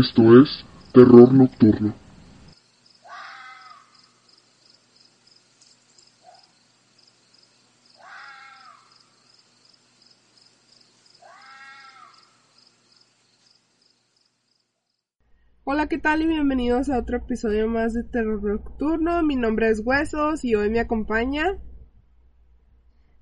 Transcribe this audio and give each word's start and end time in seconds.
Esto 0.00 0.40
es 0.40 0.64
Terror 0.94 1.34
Nocturno. 1.34 1.92
Hola, 15.64 15.88
¿qué 15.88 15.98
tal? 15.98 16.22
Y 16.22 16.26
bienvenidos 16.26 16.88
a 16.88 16.96
otro 16.96 17.18
episodio 17.18 17.68
más 17.68 17.92
de 17.92 18.02
Terror 18.02 18.42
Nocturno. 18.42 19.22
Mi 19.22 19.36
nombre 19.36 19.68
es 19.68 19.82
Huesos 19.84 20.42
y 20.42 20.54
hoy 20.54 20.70
me 20.70 20.80
acompaña 20.80 21.58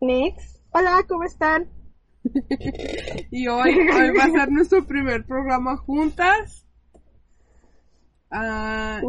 Nix. 0.01 0.63
Hola, 0.71 1.05
¿cómo 1.09 1.25
están? 1.25 1.80
y 3.31 3.47
hoy, 3.49 3.71
hoy 3.71 4.11
va 4.17 4.25
a 4.25 4.31
ser 4.31 4.51
nuestro 4.53 4.87
primer 4.87 5.25
programa 5.25 5.77
juntas. 5.77 6.67
Ah, 8.31 9.01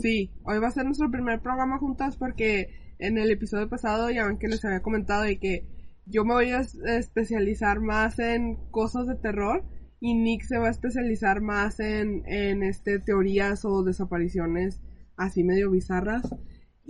sí, 0.00 0.30
hoy 0.44 0.58
va 0.58 0.68
a 0.68 0.72
ser 0.72 0.86
nuestro 0.86 1.10
primer 1.10 1.40
programa 1.40 1.78
juntas 1.78 2.16
porque 2.16 2.94
en 2.98 3.18
el 3.18 3.30
episodio 3.30 3.68
pasado 3.68 4.10
ya 4.10 4.26
ven 4.26 4.38
que 4.38 4.48
les 4.48 4.64
había 4.64 4.80
comentado 4.82 5.22
de 5.22 5.38
que 5.38 5.66
yo 6.06 6.24
me 6.24 6.32
voy 6.34 6.50
a 6.50 6.60
es- 6.60 6.74
especializar 6.86 7.80
más 7.80 8.18
en 8.18 8.56
cosas 8.70 9.06
de 9.06 9.16
terror 9.16 9.64
y 10.00 10.14
Nick 10.14 10.44
se 10.44 10.56
va 10.58 10.68
a 10.68 10.70
especializar 10.70 11.42
más 11.42 11.78
en, 11.80 12.22
en 12.26 12.62
este 12.62 12.98
teorías 13.00 13.64
o 13.66 13.82
desapariciones 13.82 14.80
así 15.16 15.44
medio 15.44 15.70
bizarras. 15.70 16.22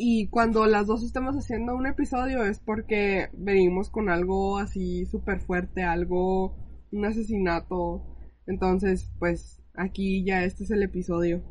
Y 0.01 0.29
cuando 0.29 0.65
las 0.67 0.87
dos 0.87 1.03
estemos 1.03 1.35
haciendo 1.35 1.75
un 1.75 1.85
episodio 1.85 2.45
es 2.45 2.61
porque 2.61 3.31
venimos 3.33 3.91
con 3.91 4.09
algo 4.09 4.59
así 4.59 5.07
súper 5.07 5.41
fuerte, 5.41 5.83
algo, 5.83 6.55
un 6.93 7.05
asesinato. 7.05 8.07
Entonces, 8.47 9.11
pues 9.19 9.61
aquí 9.75 10.25
ya 10.25 10.45
este 10.45 10.63
es 10.63 10.71
el 10.71 10.85
episodio. 10.85 11.43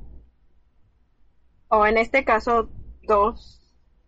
O 1.67 1.85
en 1.85 1.97
este 1.97 2.23
caso, 2.23 2.69
dos, 3.03 3.61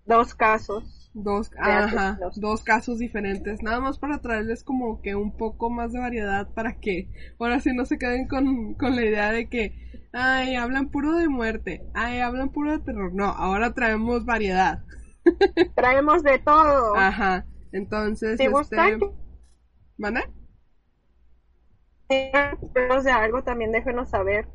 dos 0.05 0.33
casos. 0.35 0.98
Dos, 1.13 1.51
ajá, 1.59 2.19
los- 2.19 2.39
dos 2.39 2.63
casos 2.63 2.99
diferentes, 2.99 3.63
nada 3.63 3.79
más 3.81 3.97
para 3.97 4.19
traerles 4.21 4.63
como 4.63 5.01
que 5.01 5.15
un 5.15 5.35
poco 5.35 5.69
más 5.69 5.91
de 5.91 5.99
variedad 5.99 6.47
para 6.53 6.79
que 6.79 7.09
ahora 7.39 7.59
sí 7.59 7.73
no 7.73 7.85
se 7.85 7.97
queden 7.97 8.27
con, 8.27 8.75
con 8.75 8.95
la 8.95 9.03
idea 9.05 9.31
de 9.31 9.49
que, 9.49 9.73
ay, 10.13 10.55
hablan 10.55 10.89
puro 10.89 11.15
de 11.15 11.27
muerte, 11.27 11.83
ay, 11.95 12.19
hablan 12.19 12.49
puro 12.51 12.71
de 12.71 12.79
terror. 12.79 13.11
No, 13.13 13.25
ahora 13.25 13.73
traemos 13.73 14.25
variedad. 14.25 14.83
Traemos 15.75 16.21
de 16.23 16.37
todo. 16.39 16.93
Ajá, 16.93 17.45
entonces, 17.71 18.43
este, 18.43 18.49
gustan, 18.51 18.99
¿Manda? 19.97 20.29
si 22.09 22.31
tenemos 22.73 23.03
de 23.03 23.11
algo, 23.11 23.43
también 23.43 23.71
déjenos 23.71 24.09
saber. 24.09 24.47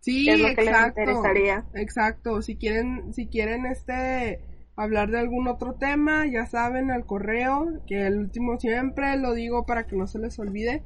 Sí, 0.00 0.26
¿Qué 0.26 0.34
es 0.34 0.40
lo 0.40 0.52
que 0.54 0.62
les 0.62 0.74
exacto. 0.74 1.00
interesaría? 1.00 1.66
Exacto. 1.74 2.42
Si 2.42 2.56
quieren, 2.56 3.12
si 3.14 3.26
quieren 3.28 3.66
este 3.66 4.40
hablar 4.76 5.10
de 5.10 5.18
algún 5.18 5.48
otro 5.48 5.74
tema, 5.74 6.26
ya 6.26 6.46
saben, 6.46 6.90
al 6.90 7.06
correo, 7.06 7.66
que 7.86 8.06
el 8.06 8.18
último 8.18 8.58
siempre 8.58 9.16
lo 9.16 9.34
digo 9.34 9.66
para 9.66 9.86
que 9.86 9.96
no 9.96 10.06
se 10.06 10.18
les 10.18 10.38
olvide. 10.38 10.82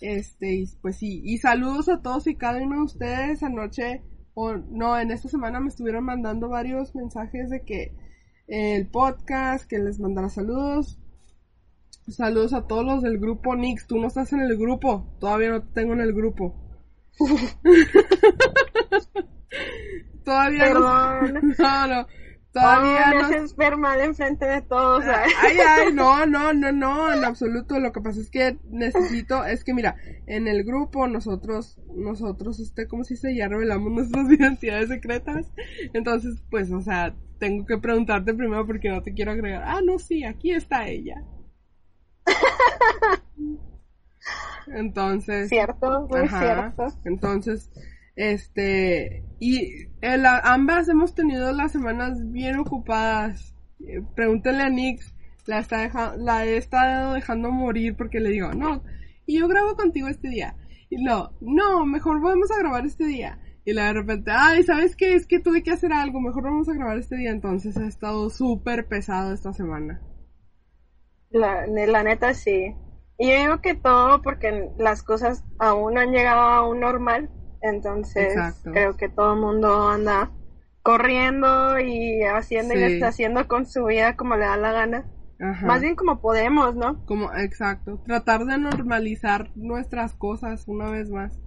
Este, 0.00 0.54
y 0.54 0.66
pues 0.80 0.96
sí, 0.96 1.20
y 1.24 1.38
saludos 1.38 1.88
a 1.88 2.02
todos 2.02 2.26
y 2.26 2.36
cada 2.36 2.62
uno 2.62 2.76
de 2.76 2.82
ustedes 2.82 3.42
anoche, 3.42 4.02
o 4.34 4.54
no, 4.54 4.98
en 4.98 5.10
esta 5.10 5.28
semana 5.28 5.60
me 5.60 5.68
estuvieron 5.68 6.04
mandando 6.04 6.48
varios 6.48 6.94
mensajes 6.94 7.50
de 7.50 7.62
que 7.62 7.94
el 8.46 8.88
podcast, 8.88 9.68
que 9.68 9.78
les 9.78 10.00
mandara 10.00 10.28
saludos. 10.28 10.98
Saludos 12.06 12.54
a 12.54 12.66
todos 12.66 12.84
los 12.84 13.02
del 13.02 13.18
grupo 13.18 13.54
Nix, 13.54 13.86
tú 13.86 13.98
no 13.98 14.06
estás 14.06 14.32
en 14.32 14.40
el 14.40 14.56
grupo, 14.56 15.14
todavía 15.20 15.50
no 15.50 15.62
te 15.62 15.74
tengo 15.74 15.92
en 15.92 16.00
el 16.00 16.14
grupo. 16.14 16.54
todavía 20.24 20.72
no, 20.72 20.74
Perdón. 20.74 21.54
no, 21.58 21.86
no, 21.86 22.06
todavía 22.52 23.06
Ay, 23.06 23.14
me 23.14 23.20
no. 23.20 23.26
haces 23.26 23.56
ver 23.56 23.76
mal 23.76 24.00
enfrente 24.00 24.44
de 24.46 24.62
todos. 24.62 25.04
¿sabes? 25.04 25.32
Ay, 25.42 25.56
ay, 25.66 25.92
no, 25.94 26.26
no, 26.26 26.52
no, 26.52 26.72
no, 26.72 27.12
en 27.12 27.24
absoluto. 27.24 27.78
Lo 27.78 27.92
que 27.92 28.00
pasa 28.00 28.20
es 28.20 28.30
que 28.30 28.58
necesito, 28.70 29.44
es 29.44 29.64
que 29.64 29.74
mira, 29.74 29.96
en 30.26 30.48
el 30.48 30.64
grupo 30.64 31.06
nosotros, 31.08 31.78
nosotros, 31.94 32.60
este, 32.60 32.86
¿cómo 32.88 33.04
se 33.04 33.14
dice? 33.14 33.34
Ya 33.34 33.48
revelamos 33.48 33.92
nuestras 33.92 34.30
identidades 34.30 34.88
secretas. 34.88 35.52
Entonces, 35.92 36.42
pues, 36.50 36.70
o 36.72 36.80
sea, 36.80 37.14
tengo 37.38 37.66
que 37.66 37.78
preguntarte 37.78 38.34
primero 38.34 38.66
porque 38.66 38.88
no 38.88 39.02
te 39.02 39.14
quiero 39.14 39.32
agregar. 39.32 39.62
Ah, 39.66 39.80
no, 39.84 39.98
sí, 39.98 40.24
aquí 40.24 40.52
está 40.52 40.88
ella. 40.88 41.22
Entonces, 44.66 45.48
Cierto, 45.48 46.06
muy 46.08 46.20
Ajá. 46.26 46.38
cierto. 46.40 46.86
Entonces, 47.04 47.70
este, 48.18 49.22
y 49.38 49.86
ambas 50.42 50.88
hemos 50.88 51.14
tenido 51.14 51.52
las 51.52 51.70
semanas 51.70 52.18
bien 52.32 52.58
ocupadas. 52.58 53.54
Eh, 53.86 54.02
Pregúntale 54.16 54.64
a 54.64 54.68
Nix, 54.68 55.14
la, 55.46 55.60
está 55.60 56.16
la 56.16 56.44
he 56.44 56.56
estado 56.56 57.14
dejando 57.14 57.52
morir 57.52 57.94
porque 57.96 58.18
le 58.18 58.30
digo, 58.30 58.52
no, 58.54 58.82
y 59.24 59.38
yo 59.38 59.46
grabo 59.46 59.76
contigo 59.76 60.08
este 60.08 60.30
día. 60.30 60.56
Y 60.90 61.00
no, 61.00 61.30
no, 61.40 61.86
mejor 61.86 62.20
vamos 62.20 62.50
a 62.50 62.58
grabar 62.58 62.84
este 62.86 63.04
día. 63.04 63.38
Y 63.64 63.72
de 63.72 63.92
repente, 63.92 64.32
ay, 64.34 64.64
¿sabes 64.64 64.96
qué? 64.96 65.14
Es 65.14 65.26
que 65.26 65.38
tuve 65.38 65.62
que 65.62 65.70
hacer 65.70 65.92
algo, 65.92 66.20
mejor 66.20 66.42
vamos 66.42 66.68
a 66.68 66.74
grabar 66.74 66.98
este 66.98 67.14
día. 67.14 67.30
Entonces 67.30 67.76
ha 67.76 67.86
estado 67.86 68.30
súper 68.30 68.88
pesado 68.88 69.32
esta 69.32 69.52
semana. 69.52 70.02
La, 71.30 71.66
la 71.68 72.02
neta 72.02 72.34
sí. 72.34 72.74
Y 73.16 73.28
yo 73.28 73.36
digo 73.36 73.60
que 73.60 73.74
todo 73.74 74.22
porque 74.22 74.70
las 74.76 75.04
cosas 75.04 75.44
aún 75.60 75.94
no 75.94 76.00
han 76.00 76.10
llegado 76.10 76.40
a 76.40 76.68
un 76.68 76.80
normal. 76.80 77.30
Entonces 77.62 78.32
Exacto. 78.32 78.70
creo 78.72 78.96
que 78.96 79.08
todo 79.08 79.34
el 79.34 79.40
mundo 79.40 79.88
anda 79.88 80.30
corriendo 80.82 81.78
y 81.78 82.22
haciendo 82.22 82.74
y 82.74 82.78
Sí. 82.78 82.82
deshaciendo 82.84 83.46
con 83.48 83.66
su 83.66 83.84
vida 83.84 84.16
como 84.16 84.36
le 84.36 84.44
da 84.44 84.56
la 84.56 84.72
gana. 84.72 85.04
Ajá. 85.40 85.66
Más 85.66 85.80
bien 85.82 85.94
como 85.94 86.20
podemos, 86.20 86.74
¿no? 86.74 87.04
Como, 87.04 87.32
exacto. 87.34 88.02
Tratar 88.06 88.44
de 88.44 88.58
normalizar 88.58 89.50
nuestras 89.54 90.14
cosas 90.14 90.64
una 90.66 90.90
vez 90.90 91.10
más. 91.10 91.38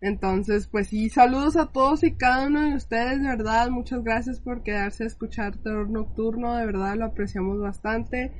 Entonces, 0.00 0.68
pues 0.68 0.88
sí, 0.88 1.08
saludos 1.08 1.56
a 1.56 1.72
todos 1.72 2.02
y 2.04 2.14
cada 2.14 2.46
uno 2.46 2.60
de 2.60 2.74
ustedes, 2.74 3.22
de 3.22 3.28
verdad, 3.28 3.70
muchas 3.70 4.04
gracias 4.04 4.38
por 4.40 4.62
quedarse 4.62 5.04
a 5.04 5.06
escuchar 5.06 5.56
Terror 5.56 5.88
Nocturno, 5.88 6.54
de 6.56 6.66
verdad 6.66 6.96
lo 6.96 7.06
apreciamos 7.06 7.58
bastante. 7.58 8.32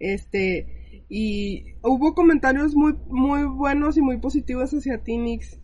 Este, 0.00 0.81
y 1.14 1.74
hubo 1.82 2.14
comentarios 2.14 2.74
muy, 2.74 2.94
muy 3.08 3.44
buenos 3.44 3.98
y 3.98 4.00
muy 4.00 4.16
positivos 4.16 4.70
hacia 4.70 5.02
ti, 5.02 5.18
Nix. 5.18 5.60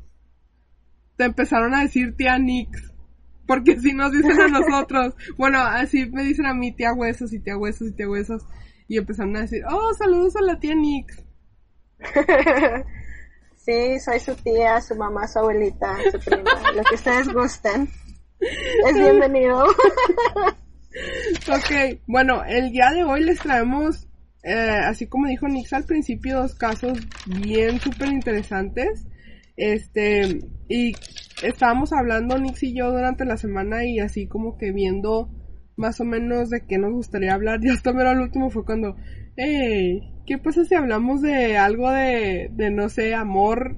Te 1.17 1.25
empezaron 1.25 1.75
a 1.75 1.81
decir 1.81 2.15
tía 2.19 2.39
Nix. 2.39 2.93
Porque 3.47 3.73
así 3.73 3.95
nos 3.95 4.13
dicen 4.13 4.39
a 4.39 4.49
nosotros. 4.61 5.15
Bueno, 5.39 5.59
así 5.61 6.05
me 6.11 6.23
dicen 6.23 6.45
a 6.45 6.53
mí 6.53 6.73
tía 6.73 6.93
Huesos 6.93 7.33
y 7.33 7.41
tía 7.41 7.57
Huesos 7.57 7.89
y 7.89 7.93
tía 7.93 8.11
Huesos. 8.11 8.45
Y 8.89 8.99
empezaron 8.99 9.39
a 9.39 9.41
decir, 9.41 9.63
oh, 9.71 9.95
saludos 9.95 10.37
a 10.37 10.43
la 10.43 10.61
tía 10.61 10.75
Nix. 10.75 11.25
Sí, 13.57 14.01
soy 14.01 14.19
su 14.19 14.35
tía, 14.35 14.81
su 14.81 14.95
mamá, 14.95 15.29
su 15.29 15.41
abuelita, 15.41 15.95
su 16.11 16.19
prima, 16.21 16.51
lo 16.75 16.83
que 16.85 16.95
ustedes 16.95 17.31
gusten. 17.31 17.87
Es 18.41 18.95
bienvenido. 18.95 19.67
Ok, 21.53 22.01
bueno, 22.07 22.43
el 22.47 22.73
día 22.73 22.93
de 22.93 23.05
hoy 23.05 23.25
les 23.25 23.39
traemos, 23.41 24.08
eh, 24.49 24.81
así 24.87 25.07
como 25.07 25.29
dijo 25.29 25.47
Nix 25.47 25.75
al 25.75 25.85
principio, 25.85 26.41
dos 26.41 26.55
casos 26.55 26.99
bien 27.27 27.79
súper 27.81 28.09
interesantes. 28.09 29.07
Este, 29.57 30.41
y 30.69 30.95
estábamos 31.43 31.93
hablando 31.93 32.39
Nix 32.39 32.63
y 32.63 32.75
yo 32.75 32.91
durante 32.91 33.27
la 33.27 33.37
semana 33.37 33.85
y 33.85 33.99
así 33.99 34.27
como 34.27 34.57
que 34.57 34.73
viendo 34.73 35.29
más 35.77 36.01
o 36.01 36.05
menos 36.05 36.49
de 36.49 36.65
qué 36.67 36.79
nos 36.79 36.93
gustaría 36.93 37.35
hablar. 37.35 37.61
Y 37.63 37.69
hasta 37.69 37.93
mero 37.93 38.09
al 38.09 38.21
último 38.23 38.49
fue 38.49 38.65
cuando, 38.65 38.97
hey, 39.37 40.01
¿qué 40.27 40.39
pasa 40.39 40.65
si 40.65 40.75
hablamos 40.75 41.21
de 41.21 41.59
algo 41.59 41.91
de, 41.91 42.49
de 42.53 42.71
no 42.71 42.89
sé, 42.89 43.15
amor, 43.15 43.77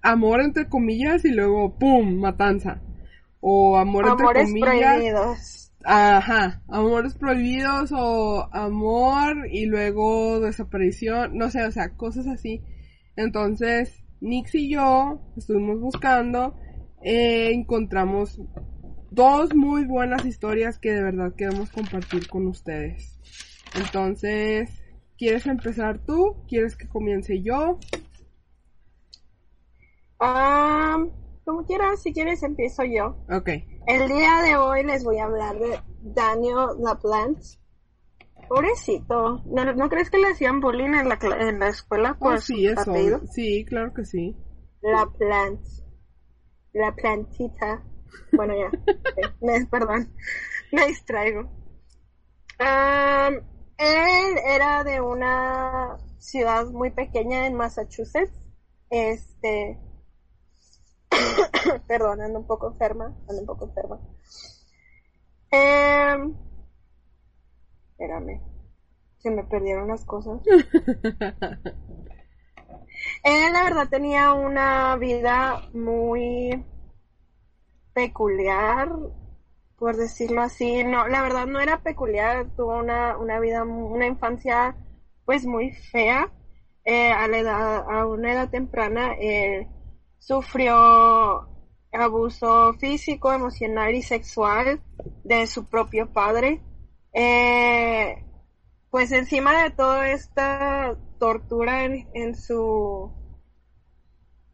amor 0.00 0.42
entre 0.42 0.68
comillas 0.68 1.24
y 1.24 1.30
luego, 1.30 1.76
¡pum!, 1.76 2.20
matanza. 2.20 2.80
o 3.40 3.76
amor 3.76 4.06
entre 4.06 4.26
comillas. 4.44 4.94
prohibidos. 4.96 5.67
Ajá, 5.84 6.62
amores 6.68 7.14
prohibidos 7.14 7.92
o 7.92 8.48
amor 8.52 9.46
y 9.50 9.66
luego 9.66 10.40
desaparición, 10.40 11.38
no 11.38 11.50
sé, 11.50 11.64
o 11.64 11.70
sea, 11.70 11.94
cosas 11.96 12.26
así. 12.26 12.62
Entonces, 13.16 14.02
Nix 14.20 14.54
y 14.54 14.70
yo 14.70 15.20
estuvimos 15.36 15.80
buscando, 15.80 16.56
eh, 17.02 17.52
encontramos 17.52 18.40
dos 19.10 19.54
muy 19.54 19.84
buenas 19.84 20.24
historias 20.26 20.78
que 20.78 20.92
de 20.92 21.02
verdad 21.02 21.34
queremos 21.36 21.70
compartir 21.70 22.28
con 22.28 22.46
ustedes. 22.48 23.18
Entonces, 23.76 24.70
¿quieres 25.16 25.46
empezar 25.46 26.00
tú? 26.04 26.36
¿Quieres 26.48 26.76
que 26.76 26.88
comience 26.88 27.40
yo? 27.40 27.78
Ah, 30.20 30.98
como 31.44 31.64
quieras, 31.64 32.02
si 32.02 32.12
quieres 32.12 32.42
empiezo 32.42 32.82
yo. 32.84 33.16
Ok. 33.30 33.50
El 33.88 34.06
día 34.08 34.42
de 34.42 34.56
hoy 34.56 34.84
les 34.84 35.02
voy 35.02 35.18
a 35.18 35.24
hablar 35.24 35.58
de 35.58 35.80
Daniel 36.02 36.66
LaPlante. 36.78 37.42
Pobrecito. 38.48 39.42
¿No, 39.46 39.72
no 39.74 39.88
crees 39.88 40.10
que 40.10 40.18
le 40.18 40.28
hacían 40.28 40.60
bullying 40.60 40.94
en 40.94 41.08
la, 41.08 41.18
en 41.40 41.58
la 41.58 41.68
escuela 41.68 42.14
por 42.18 42.34
Oh, 42.34 42.38
sí, 42.38 42.66
eso. 42.66 42.92
Sí, 43.32 43.64
claro 43.66 43.92
que 43.94 44.04
sí. 44.04 44.36
LaPlante. 44.82 45.68
La 46.72 46.94
plantita. 46.94 47.82
Bueno, 48.32 48.54
ya. 48.56 48.70
Me- 49.40 49.66
perdón. 49.66 50.14
Me 50.72 50.86
distraigo. 50.86 51.50
Am, 52.58 53.34
él 53.78 54.38
era 54.46 54.84
de 54.84 55.00
una 55.00 55.96
ciudad 56.18 56.66
muy 56.66 56.90
pequeña 56.90 57.46
en 57.46 57.54
Massachusetts. 57.54 58.32
Este. 58.90 59.78
Perdón, 61.86 62.20
ando 62.20 62.40
un 62.40 62.46
poco 62.46 62.68
enferma. 62.68 63.14
Ando 63.28 63.40
un 63.40 63.46
poco 63.46 63.64
enferma. 63.66 63.98
Em, 65.50 66.34
espérame. 67.90 68.40
Se 69.18 69.30
me 69.30 69.44
perdieron 69.44 69.88
las 69.88 70.04
cosas. 70.04 70.40
Él, 73.24 73.52
la 73.52 73.64
verdad, 73.64 73.88
tenía 73.88 74.32
una 74.32 74.96
vida 74.96 75.68
muy 75.72 76.64
peculiar, 77.92 78.90
por 79.76 79.96
decirlo 79.96 80.42
así. 80.42 80.84
No, 80.84 81.08
la 81.08 81.22
verdad 81.22 81.46
no 81.46 81.60
era 81.60 81.82
peculiar, 81.82 82.46
tuvo 82.56 82.78
una, 82.78 83.18
una 83.18 83.40
vida, 83.40 83.64
una 83.64 84.06
infancia, 84.06 84.76
pues 85.24 85.46
muy 85.46 85.72
fea. 85.72 86.32
Eh, 86.84 87.10
a 87.12 87.26
la 87.28 87.38
edad, 87.38 87.84
a 87.90 88.06
una 88.06 88.32
edad 88.32 88.48
temprana, 88.48 89.12
él 89.20 89.66
sufrió 90.18 91.57
abuso 91.98 92.72
físico, 92.74 93.32
emocional 93.32 93.94
y 93.94 94.02
sexual 94.02 94.80
de 95.24 95.46
su 95.46 95.66
propio 95.66 96.12
padre. 96.12 96.60
Eh, 97.12 98.24
pues 98.90 99.12
encima 99.12 99.62
de 99.62 99.70
toda 99.70 100.10
esta 100.10 100.96
tortura 101.18 101.84
en, 101.84 102.08
en 102.14 102.34
su, 102.34 103.12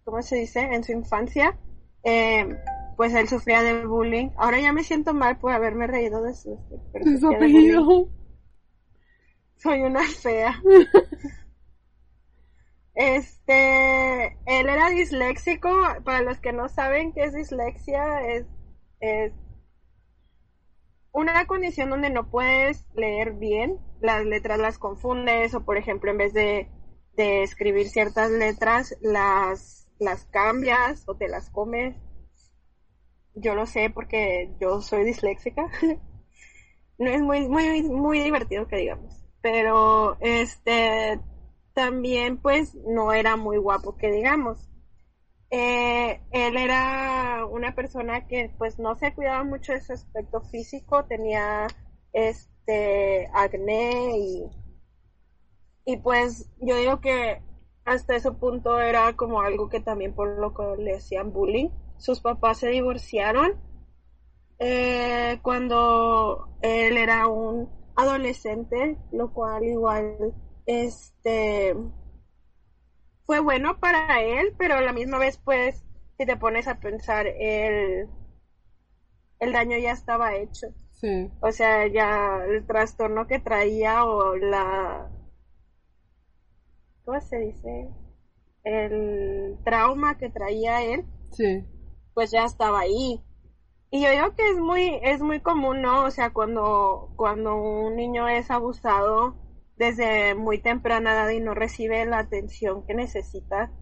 ¿cómo 0.05 0.23
se 0.23 0.37
dice? 0.37 0.61
En 0.61 0.83
su 0.85 0.93
infancia, 0.93 1.59
eh, 2.03 2.47
pues 2.97 3.15
él 3.15 3.29
sufría 3.29 3.63
de 3.63 3.87
bullying. 3.87 4.31
Ahora 4.37 4.61
ya 4.61 4.73
me 4.73 4.85
siento 4.85 5.15
mal 5.15 5.39
por 5.39 5.53
haberme 5.53 5.87
reído 5.87 6.23
de 6.23 6.35
su, 6.35 6.59
su 7.21 7.29
de 7.29 7.37
bullying. 7.39 7.83
apellido. 7.83 8.09
Soy 9.57 9.83
una 9.83 10.03
fea. 10.03 10.63
Este, 12.95 14.39
él 14.47 14.69
era 14.69 14.91
disléxico. 14.91 15.71
Para 16.05 16.23
los 16.23 16.39
que 16.41 16.53
no 16.53 16.69
saben 16.69 17.13
qué 17.13 17.25
es 17.25 17.35
dislexia, 17.35 18.23
es, 18.29 18.47
es 19.01 19.33
una 21.13 21.47
condición 21.47 21.91
donde 21.91 22.11
no 22.11 22.31
puedes 22.31 22.87
leer 22.95 23.35
bien, 23.35 23.79
las 24.01 24.25
letras 24.25 24.59
las 24.59 24.79
confundes 24.79 25.55
o 25.55 25.65
por 25.65 25.77
ejemplo 25.77 26.11
en 26.11 26.19
vez 26.19 26.35
de, 26.35 26.69
de 27.17 27.43
escribir 27.43 27.89
ciertas 27.89 28.31
letras 28.31 28.97
las, 29.01 29.89
las 29.99 30.25
cambias 30.27 31.05
o 31.07 31.17
te 31.17 31.29
las 31.29 31.51
comes. 31.51 31.97
Yo 33.35 33.55
lo 33.55 33.67
sé 33.67 33.91
porque 33.91 34.55
yo 34.61 34.81
soy 34.81 35.05
disléxica. 35.05 35.69
no 36.99 37.11
es 37.11 37.23
muy, 37.23 37.49
muy, 37.49 37.83
muy 37.83 38.21
divertido 38.21 38.67
que 38.69 38.77
digamos. 38.77 39.25
Pero 39.41 40.17
este 40.21 41.21
también 41.75 42.39
pues 42.39 42.75
no 42.75 43.13
era 43.13 43.37
muy 43.37 43.59
guapo 43.59 43.97
que 43.97 44.11
digamos. 44.11 44.69
Eh, 45.51 46.21
él 46.33 46.57
era 46.57 47.47
una 47.47 47.75
persona 47.75 48.27
que 48.27 48.53
pues 48.59 48.79
no 48.79 48.97
se 48.97 49.15
cuidaba 49.15 49.45
mucho 49.45 49.73
de 49.73 49.81
su 49.83 49.93
aspecto 49.93 50.41
físico, 50.43 51.05
tenía 51.05 51.67
este 52.13 53.29
acné 53.35 54.19
y, 54.19 54.45
y 55.85 55.97
pues 55.99 56.51
yo 56.61 56.77
digo 56.77 57.01
que 57.01 57.43
hasta 57.85 58.17
ese 58.17 58.33
punto 58.33 58.81
era 58.81 59.15
como 59.17 59.43
algo 59.43 59.69
que 59.69 59.81
también 59.81 60.15
por 60.15 60.39
lo 60.39 60.55
que 60.55 60.83
le 60.83 60.97
hacían 60.97 61.33
bullying. 61.33 61.71
Sus 61.99 62.21
papás 62.21 62.59
se 62.59 62.69
divorciaron 62.69 63.61
eh, 64.59 65.39
cuando 65.43 66.49
él 66.63 66.97
era 66.97 67.27
un 67.29 67.69
adolescente, 67.97 68.97
lo 69.13 69.33
cual 69.33 69.65
igual 69.65 70.35
este 70.67 71.75
fue 73.27 73.41
bueno 73.41 73.79
para 73.81 74.21
él, 74.21 74.55
pero 74.59 74.75
a 74.75 74.81
la 74.83 74.93
misma 74.93 75.19
vez, 75.19 75.39
pues, 75.39 75.83
si 76.19 76.27
te 76.27 76.37
pones 76.37 76.69
a 76.69 76.79
pensar, 76.79 77.27
el, 77.27 78.09
el 79.41 79.53
daño 79.53 79.79
ya 79.79 79.93
estaba 79.93 80.35
hecho. 80.37 80.69
Sí. 80.93 81.31
O 81.41 81.51
sea, 81.53 81.87
ya 81.87 82.45
el 82.47 82.67
trastorno 82.67 83.27
que 83.27 83.41
traía 83.41 84.05
o 84.05 84.37
la... 84.37 85.11
¿Cómo 87.05 87.21
se 87.21 87.39
dice? 87.39 87.89
El 88.63 89.59
trauma 89.65 90.17
que 90.19 90.31
traía 90.31 90.83
él, 90.83 91.05
Sí. 91.33 91.65
pues 92.15 92.31
ya 92.31 92.45
estaba 92.45 92.81
ahí. 92.81 93.23
Y 93.91 94.03
yo 94.03 94.11
digo 94.11 94.35
que 94.35 94.49
es 94.51 94.59
muy, 94.59 94.99
es 95.03 95.21
muy 95.21 95.41
común, 95.41 95.83
¿no? 95.83 96.05
O 96.05 96.11
sea, 96.11 96.31
cuando, 96.33 97.13
cuando 97.17 97.55
un 97.57 97.97
niño 97.97 98.29
es 98.29 98.51
abusado 98.51 99.37
desde 99.77 100.35
muy 100.35 100.59
temprana 100.59 101.13
edad 101.13 101.31
y 101.31 101.41
no 101.41 101.55
recibe 101.55 102.05
la 102.07 102.19
atención 102.19 102.87
que 102.87 102.95
necesita, 102.95 103.73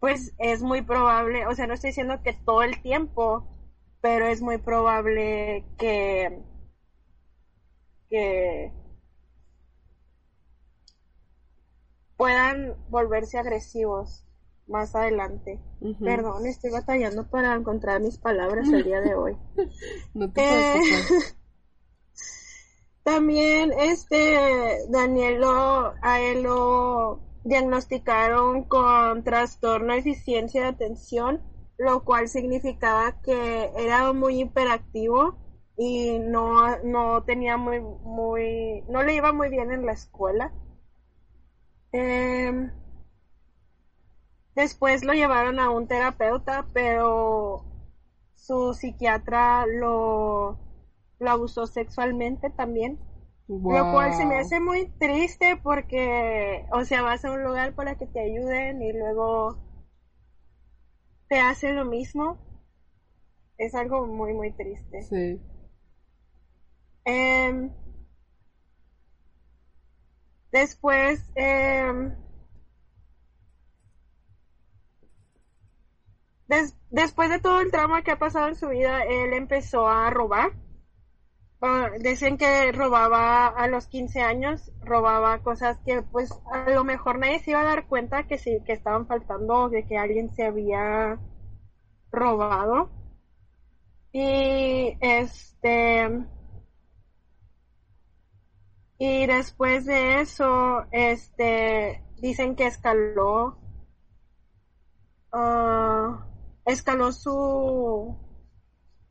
pues 0.00 0.34
es 0.38 0.62
muy 0.62 0.82
probable, 0.82 1.46
o 1.46 1.54
sea, 1.54 1.66
no 1.66 1.74
estoy 1.74 1.90
diciendo 1.90 2.22
que 2.22 2.32
todo 2.32 2.62
el 2.62 2.80
tiempo, 2.82 3.46
pero 4.00 4.26
es 4.26 4.40
muy 4.42 4.58
probable 4.58 5.64
que, 5.76 6.42
que 8.08 8.72
puedan 12.16 12.76
volverse 12.88 13.38
agresivos 13.38 14.24
más 14.66 14.94
adelante. 14.94 15.60
Perdón, 16.00 16.46
estoy 16.46 16.70
batallando 16.70 17.28
para 17.28 17.54
encontrar 17.54 18.00
mis 18.00 18.18
palabras 18.18 18.68
el 18.68 18.84
día 18.84 19.00
de 19.00 19.14
hoy. 19.14 19.36
No 20.14 20.30
te 20.32 20.42
Eh. 20.42 20.80
También 23.08 23.72
este 23.72 24.84
Daniel 24.90 25.40
lo, 25.40 25.94
a 26.02 26.20
él 26.20 26.42
lo 26.42 27.20
diagnosticaron 27.42 28.64
con 28.64 29.24
trastorno 29.24 29.94
de 29.94 30.00
eficiencia 30.00 30.60
de 30.60 30.68
atención, 30.68 31.40
lo 31.78 32.04
cual 32.04 32.28
significaba 32.28 33.18
que 33.22 33.72
era 33.78 34.12
muy 34.12 34.42
hiperactivo 34.42 35.38
y 35.78 36.18
no, 36.18 36.76
no 36.84 37.22
tenía 37.24 37.56
muy, 37.56 37.80
muy, 37.80 38.84
no 38.90 39.02
le 39.02 39.14
iba 39.14 39.32
muy 39.32 39.48
bien 39.48 39.72
en 39.72 39.86
la 39.86 39.92
escuela. 39.92 40.52
Em, 41.92 42.70
después 44.54 45.02
lo 45.02 45.14
llevaron 45.14 45.60
a 45.60 45.70
un 45.70 45.88
terapeuta, 45.88 46.66
pero 46.74 47.64
su 48.34 48.74
psiquiatra 48.74 49.64
lo, 49.66 50.67
lo 51.18 51.30
abusó 51.30 51.66
sexualmente 51.66 52.50
también. 52.50 52.98
Lo 53.66 53.88
cual 53.90 54.12
se 54.14 54.26
me 54.26 54.38
hace 54.38 54.60
muy 54.60 54.88
triste 54.98 55.56
porque, 55.62 56.64
o 56.72 56.84
sea, 56.84 57.02
vas 57.02 57.24
a 57.24 57.32
un 57.32 57.44
lugar 57.44 57.74
para 57.74 57.96
que 57.96 58.06
te 58.06 58.20
ayuden 58.20 58.82
y 58.82 58.92
luego 58.92 59.58
te 61.28 61.38
hacen 61.40 61.76
lo 61.76 61.84
mismo. 61.84 62.38
Es 63.58 63.74
algo 63.74 64.06
muy, 64.06 64.32
muy 64.32 64.52
triste. 64.52 65.02
Sí. 65.02 65.38
Em, 67.06 67.70
después, 70.52 71.20
des- 76.48 76.74
después 76.90 77.30
de 77.30 77.38
todo 77.38 77.60
el 77.60 77.70
trauma 77.70 78.02
que 78.02 78.10
ha 78.10 78.18
pasado 78.18 78.48
en 78.48 78.56
su 78.56 78.68
vida, 78.68 79.02
él 79.04 79.32
empezó 79.34 79.88
a 79.88 80.10
robar. 80.10 80.50
Ah, 81.60 81.90
dicen 82.00 82.38
que 82.38 82.70
robaba 82.72 83.48
a 83.48 83.66
los 83.66 83.88
15 83.88 84.20
años, 84.20 84.70
robaba 84.80 85.42
cosas 85.42 85.78
que 85.84 86.02
pues 86.02 86.30
a 86.52 86.70
lo 86.70 86.84
mejor 86.84 87.18
nadie 87.18 87.40
se 87.40 87.50
iba 87.50 87.60
a 87.62 87.64
dar 87.64 87.86
cuenta 87.88 88.26
que 88.28 88.38
sí, 88.38 88.62
que 88.64 88.72
estaban 88.72 89.06
faltando 89.06 89.68
de 89.68 89.84
que 89.84 89.98
alguien 89.98 90.32
se 90.34 90.44
había 90.44 91.18
robado. 92.12 92.90
Y 94.12 94.96
este. 95.00 96.26
Y 98.98 99.26
después 99.26 99.84
de 99.86 100.20
eso, 100.20 100.84
este, 100.92 102.02
dicen 102.16 102.56
que 102.56 102.66
escaló, 102.66 103.58
ah, 105.32 106.26
escaló 106.66 107.12
su 107.12 108.16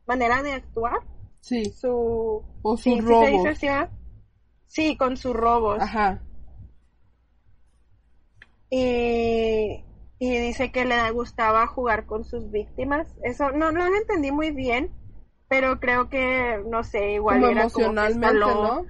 manera 0.06 0.44
de 0.44 0.54
actuar, 0.54 1.00
Sí. 1.42 1.66
su, 1.72 2.44
O 2.62 2.78
sí, 2.78 3.00
¿sí 3.00 3.08
se 3.08 3.28
dice 3.28 3.50
así? 3.50 3.68
Sí, 4.66 4.98
con 4.98 5.18
sus 5.18 5.34
robos. 5.34 5.82
Ajá. 5.82 6.22
y, 8.70 9.84
y 10.20 10.38
dice 10.40 10.72
que 10.72 10.86
le 10.86 11.10
gustaba 11.12 11.68
jugar 11.68 12.06
con 12.06 12.24
sus 12.26 12.52
víctimas. 12.52 13.08
Eso 13.24 13.52
no, 13.52 13.72
no 13.72 13.90
lo 13.90 13.96
entendí 13.96 14.32
muy 14.32 14.52
bien, 14.52 14.92
pero 15.48 15.80
creo 15.80 16.10
que, 16.10 16.62
no 16.68 16.84
sé, 16.84 17.14
igual 17.14 17.42
Como 17.42 17.52
era 17.52 17.70
como 17.70 18.02
escaló. 18.02 18.64
¿no? 18.64 18.86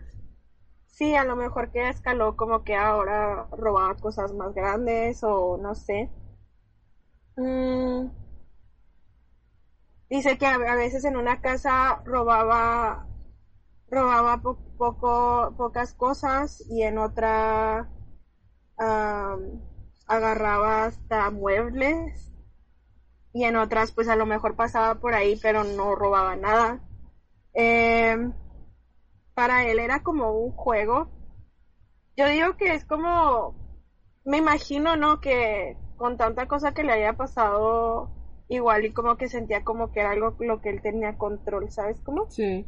Sí, 0.87 1.15
a 1.15 1.23
lo 1.23 1.35
mejor 1.35 1.71
que 1.71 1.89
escaló 1.89 2.35
como 2.35 2.63
que 2.63 2.75
ahora 2.75 3.47
robaba 3.51 3.93
cosas 3.95 4.33
más 4.33 4.53
grandes 4.55 5.23
o 5.23 5.57
no 5.57 5.75
sé. 5.75 6.09
Mm. 7.37 8.07
Dice 10.09 10.37
que 10.37 10.45
a 10.45 10.57
veces 10.75 11.03
en 11.05 11.17
una 11.17 11.41
casa 11.41 12.01
robaba 12.05 13.07
robaba 13.89 14.37
po- 14.41 14.57
poco 14.77 15.53
pocas 15.57 15.93
cosas 15.93 16.63
y 16.69 16.83
en 16.83 16.97
otra 16.99 17.89
am, 18.77 19.61
agarraba 20.07 20.85
hasta 20.85 21.31
muebles 21.31 22.31
y 23.33 23.43
en 23.45 23.55
otras 23.55 23.91
pues 23.91 24.07
a 24.09 24.15
lo 24.15 24.25
mejor 24.25 24.55
pasaba 24.55 24.95
por 24.95 25.13
ahí 25.13 25.37
pero 25.41 25.63
no 25.63 25.95
robaba 25.95 26.35
nada. 26.35 26.81
Em, 27.53 28.33
para 29.33 29.65
él 29.65 29.79
era 29.79 30.03
como 30.03 30.31
un 30.33 30.51
juego. 30.51 31.09
Yo 32.17 32.27
digo 32.27 32.57
que 32.57 32.73
es 32.73 32.83
como, 32.85 33.55
me 34.25 34.37
imagino, 34.37 34.95
¿no? 34.95 35.21
Que 35.21 35.77
con 35.97 36.17
tanta 36.17 36.47
cosa 36.47 36.73
que 36.73 36.83
le 36.83 36.93
había 36.93 37.13
pasado, 37.13 38.09
igual 38.49 38.85
y 38.85 38.93
como 38.93 39.17
que 39.17 39.29
sentía 39.29 39.63
como 39.63 39.91
que 39.91 39.99
era 40.01 40.11
algo 40.11 40.35
lo 40.39 40.61
que 40.61 40.69
él 40.69 40.81
tenía 40.81 41.17
control, 41.17 41.69
¿sabes 41.71 41.99
cómo? 42.01 42.27
Sí. 42.29 42.65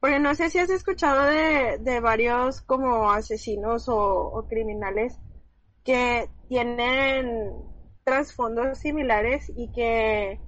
Porque 0.00 0.18
no 0.18 0.34
sé 0.34 0.50
si 0.50 0.58
has 0.58 0.70
escuchado 0.70 1.24
de, 1.24 1.78
de 1.78 2.00
varios 2.00 2.60
como 2.60 3.10
asesinos 3.10 3.88
o, 3.88 3.96
o 3.98 4.46
criminales 4.46 5.18
que 5.84 6.28
tienen 6.48 7.52
trasfondos 8.04 8.78
similares 8.78 9.50
y 9.56 9.72
que, 9.72 10.38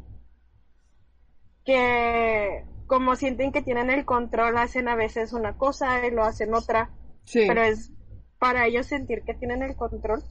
que 1.64 2.64
como 2.86 3.16
sienten 3.16 3.52
que 3.52 3.62
tienen 3.62 3.90
el 3.90 4.04
control, 4.04 4.56
hacen 4.58 4.88
a 4.88 4.94
veces 4.94 5.32
una 5.32 5.56
cosa 5.56 6.06
y 6.06 6.10
lo 6.10 6.22
hacen 6.22 6.54
otra, 6.54 6.90
Sí. 7.24 7.46
pero 7.48 7.62
es 7.62 7.90
para 8.38 8.66
ellos 8.66 8.86
sentir 8.86 9.22
que 9.22 9.34
tienen 9.34 9.62
el 9.62 9.74
control. 9.76 10.22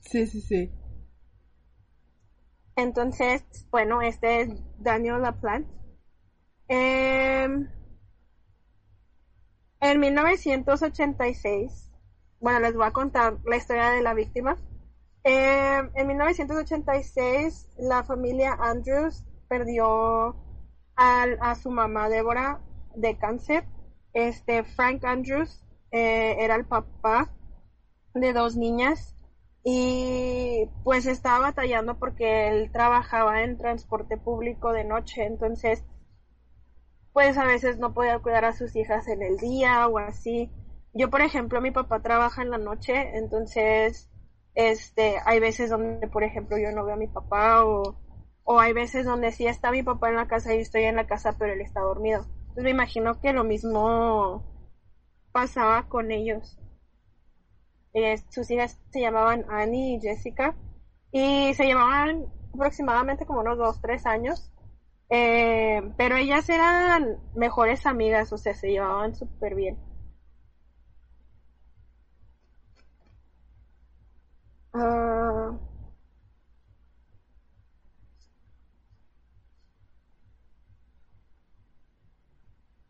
Sí, 0.00 0.26
sí, 0.26 0.40
sí. 0.40 0.70
Entonces, 2.76 3.42
bueno, 3.70 4.02
este 4.02 4.42
es 4.42 4.50
Daniel 4.78 5.22
LaPlante. 5.22 5.72
Em, 6.68 7.70
en 9.80 10.00
1986, 10.00 11.90
bueno, 12.38 12.60
les 12.60 12.74
voy 12.74 12.86
a 12.86 12.92
contar 12.92 13.38
la 13.46 13.56
historia 13.56 13.90
de 13.90 14.02
la 14.02 14.12
víctima. 14.12 14.58
Em, 15.24 15.90
en 15.94 16.06
1986, 16.06 17.68
la 17.78 18.04
familia 18.04 18.52
Andrews 18.60 19.24
perdió 19.48 20.36
a 20.96 21.54
su 21.54 21.70
mamá 21.70 22.08
Débora 22.08 22.60
de 22.94 23.16
cáncer. 23.16 23.66
Este 24.12 24.64
Frank 24.64 25.04
Andrews 25.04 25.64
eh, 25.90 26.36
era 26.40 26.56
el 26.56 26.66
papá 26.66 27.32
de 28.14 28.32
dos 28.32 28.56
niñas 28.56 29.15
y 29.68 30.70
pues 30.84 31.06
estaba 31.06 31.40
batallando 31.40 31.98
porque 31.98 32.46
él 32.48 32.70
trabajaba 32.70 33.42
en 33.42 33.58
transporte 33.58 34.16
público 34.16 34.72
de 34.72 34.84
noche, 34.84 35.24
entonces 35.24 35.84
pues 37.12 37.36
a 37.36 37.44
veces 37.44 37.76
no 37.78 37.92
podía 37.92 38.20
cuidar 38.20 38.44
a 38.44 38.52
sus 38.52 38.76
hijas 38.76 39.08
en 39.08 39.22
el 39.22 39.38
día 39.38 39.88
o 39.88 39.98
así. 39.98 40.52
Yo, 40.92 41.10
por 41.10 41.20
ejemplo, 41.20 41.60
mi 41.60 41.72
papá 41.72 42.00
trabaja 42.00 42.42
en 42.42 42.50
la 42.50 42.58
noche, 42.58 43.16
entonces 43.18 44.08
este 44.54 45.16
hay 45.24 45.40
veces 45.40 45.70
donde, 45.70 46.06
por 46.06 46.22
ejemplo, 46.22 46.56
yo 46.58 46.70
no 46.70 46.84
veo 46.84 46.94
a 46.94 46.98
mi 46.98 47.08
papá 47.08 47.64
o 47.66 47.96
o 48.44 48.60
hay 48.60 48.72
veces 48.72 49.04
donde 49.04 49.32
sí 49.32 49.48
está 49.48 49.72
mi 49.72 49.82
papá 49.82 50.10
en 50.10 50.16
la 50.16 50.28
casa 50.28 50.54
y 50.54 50.58
estoy 50.60 50.84
en 50.84 50.94
la 50.94 51.08
casa, 51.08 51.36
pero 51.38 51.52
él 51.54 51.60
está 51.60 51.80
dormido. 51.80 52.24
Entonces 52.50 52.64
me 52.64 52.70
imagino 52.70 53.20
que 53.20 53.32
lo 53.32 53.42
mismo 53.42 54.44
pasaba 55.32 55.88
con 55.88 56.12
ellos. 56.12 56.56
Eh, 57.96 58.18
sus 58.28 58.50
hijas 58.50 58.78
se 58.92 59.00
llamaban 59.00 59.44
Annie 59.48 59.96
y 59.96 60.00
Jessica 60.00 60.54
y 61.12 61.54
se 61.54 61.64
llevaban 61.66 62.26
aproximadamente 62.54 63.26
como 63.26 63.40
unos 63.40 63.58
dos, 63.58 63.80
tres 63.80 64.06
años. 64.06 64.52
Eh, 65.10 65.82
pero 65.96 66.16
ellas 66.16 66.48
eran 66.50 67.18
mejores 67.34 67.86
amigas, 67.86 68.32
o 68.32 68.38
sea, 68.38 68.54
se 68.54 68.70
llevaban 68.70 69.14
súper 69.16 69.54
bien. 69.54 69.78
Ah, 74.72 75.58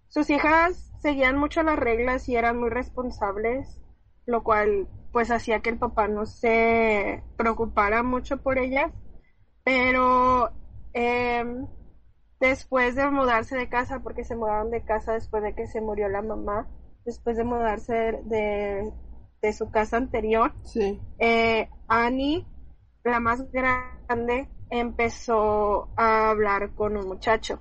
sus 0.09 0.31
hijas 0.31 0.91
seguían 1.01 1.39
mucho 1.39 1.63
las 1.63 1.79
reglas 1.79 2.29
y 2.29 2.35
eran 2.35 2.59
muy 2.59 2.71
responsables, 2.71 3.79
lo 4.27 4.43
cual 4.43 4.89
pues 5.13 5.31
hacía 5.31 5.61
que 5.61 5.71
el 5.71 5.79
papá 5.79 6.09
no 6.09 6.27
se 6.27 7.23
preocupara 7.37 8.03
mucho 8.03 8.39
por 8.39 8.59
ellas. 8.59 8.93
Pero 9.65 10.51
em, 10.93 11.67
después 12.41 12.95
de 12.95 13.11
mudarse 13.11 13.57
de 13.57 13.69
casa, 13.69 14.01
porque 14.01 14.25
se 14.25 14.37
mudaron 14.37 14.71
de 14.71 14.83
casa 14.85 15.15
después 15.15 15.43
de 15.43 15.55
que 15.55 15.67
se 15.67 15.81
murió 15.81 16.09
la 16.09 16.23
mamá, 16.23 16.69
después 17.05 17.37
de 17.37 17.45
mudarse 17.45 17.95
de, 17.95 18.23
de- 18.25 18.93
de 19.43 19.53
su 19.53 19.71
casa 19.71 19.97
anterior, 19.99 20.53
Sí. 20.65 21.01
eh, 21.19 21.69
Annie, 21.89 22.47
la 23.05 23.21
más 23.21 23.51
grande, 23.53 24.49
empezó 24.71 25.89
a 25.97 26.31
hablar 26.31 26.71
con 26.75 26.97
un 26.97 27.07
muchacho 27.09 27.61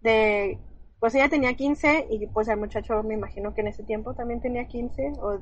de 0.00 0.58
pues 0.98 1.14
ella 1.14 1.28
tenía 1.28 1.54
15 1.54 2.06
y 2.10 2.26
pues 2.28 2.48
el 2.48 2.56
muchacho 2.58 3.02
me 3.02 3.14
imagino 3.14 3.52
que 3.54 3.60
en 3.60 3.68
ese 3.68 3.82
tiempo 3.84 4.14
también 4.14 4.40
tenía 4.40 4.66
15 4.66 5.12
o 5.20 5.38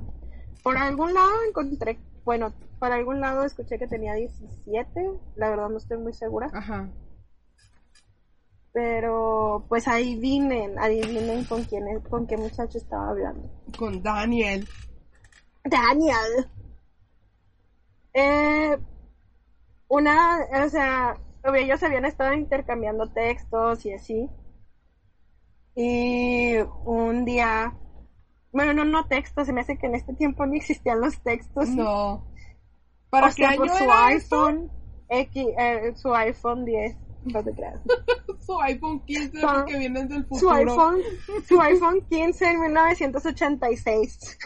por 0.62 0.76
algún 0.76 1.14
lado 1.14 1.32
encontré, 1.48 1.98
bueno, 2.24 2.52
por 2.78 2.92
algún 2.92 3.20
lado 3.20 3.44
escuché 3.44 3.78
que 3.78 3.86
tenía 3.86 4.14
17, 4.14 5.10
la 5.36 5.50
verdad 5.50 5.68
no 5.68 5.78
estoy 5.78 5.98
muy 5.98 6.12
segura, 6.12 6.50
Ajá. 6.52 6.88
pero 8.72 9.64
pues 9.68 9.88
adivinen, 9.88 10.78
adivinen 10.78 11.44
con 11.44 11.64
quién 11.64 12.00
con 12.00 12.26
qué 12.26 12.36
muchacho 12.36 12.78
estaba 12.78 13.10
hablando. 13.10 13.50
Con 13.78 14.02
Daniel. 14.02 14.68
Daniel. 15.64 16.48
Eh, 18.12 18.78
una, 19.88 20.40
o 20.64 20.68
sea, 20.68 21.16
ellos 21.56 21.82
habían 21.82 22.04
estado 22.04 22.32
intercambiando 22.32 23.10
textos 23.10 23.84
y 23.86 23.92
así. 23.92 24.30
Y 25.76 26.56
un 26.84 27.24
día, 27.24 27.74
bueno, 28.54 28.72
no, 28.72 28.84
no 28.84 29.06
textos, 29.06 29.46
se 29.46 29.52
me 29.52 29.60
hace 29.60 29.76
que 29.76 29.86
en 29.86 29.96
este 29.96 30.14
tiempo 30.14 30.46
ni 30.46 30.56
existían 30.58 31.00
los 31.00 31.20
textos. 31.22 31.68
No. 31.70 32.24
¿Para 33.10 33.28
o 33.28 33.34
qué 33.34 33.44
año 33.44 33.66
su 33.66 33.84
era 33.84 34.06
iPhone 34.06 34.70
X, 35.08 35.46
eh, 35.58 35.92
su 35.96 36.14
iPhone 36.14 36.64
10, 36.64 36.96
no 37.26 37.44
te 37.44 37.52
creas. 37.52 37.80
Su 38.46 38.60
iPhone 38.60 39.04
15 39.04 39.40
Su- 39.40 39.46
porque 39.46 39.78
vienen 39.78 40.08
del 40.08 40.22
Su 40.24 40.28
futuro. 40.28 40.54
iPhone, 40.54 41.00
su 41.48 41.60
iPhone 41.60 42.06
15 42.08 42.50
en 42.50 42.60
1986. 42.60 44.38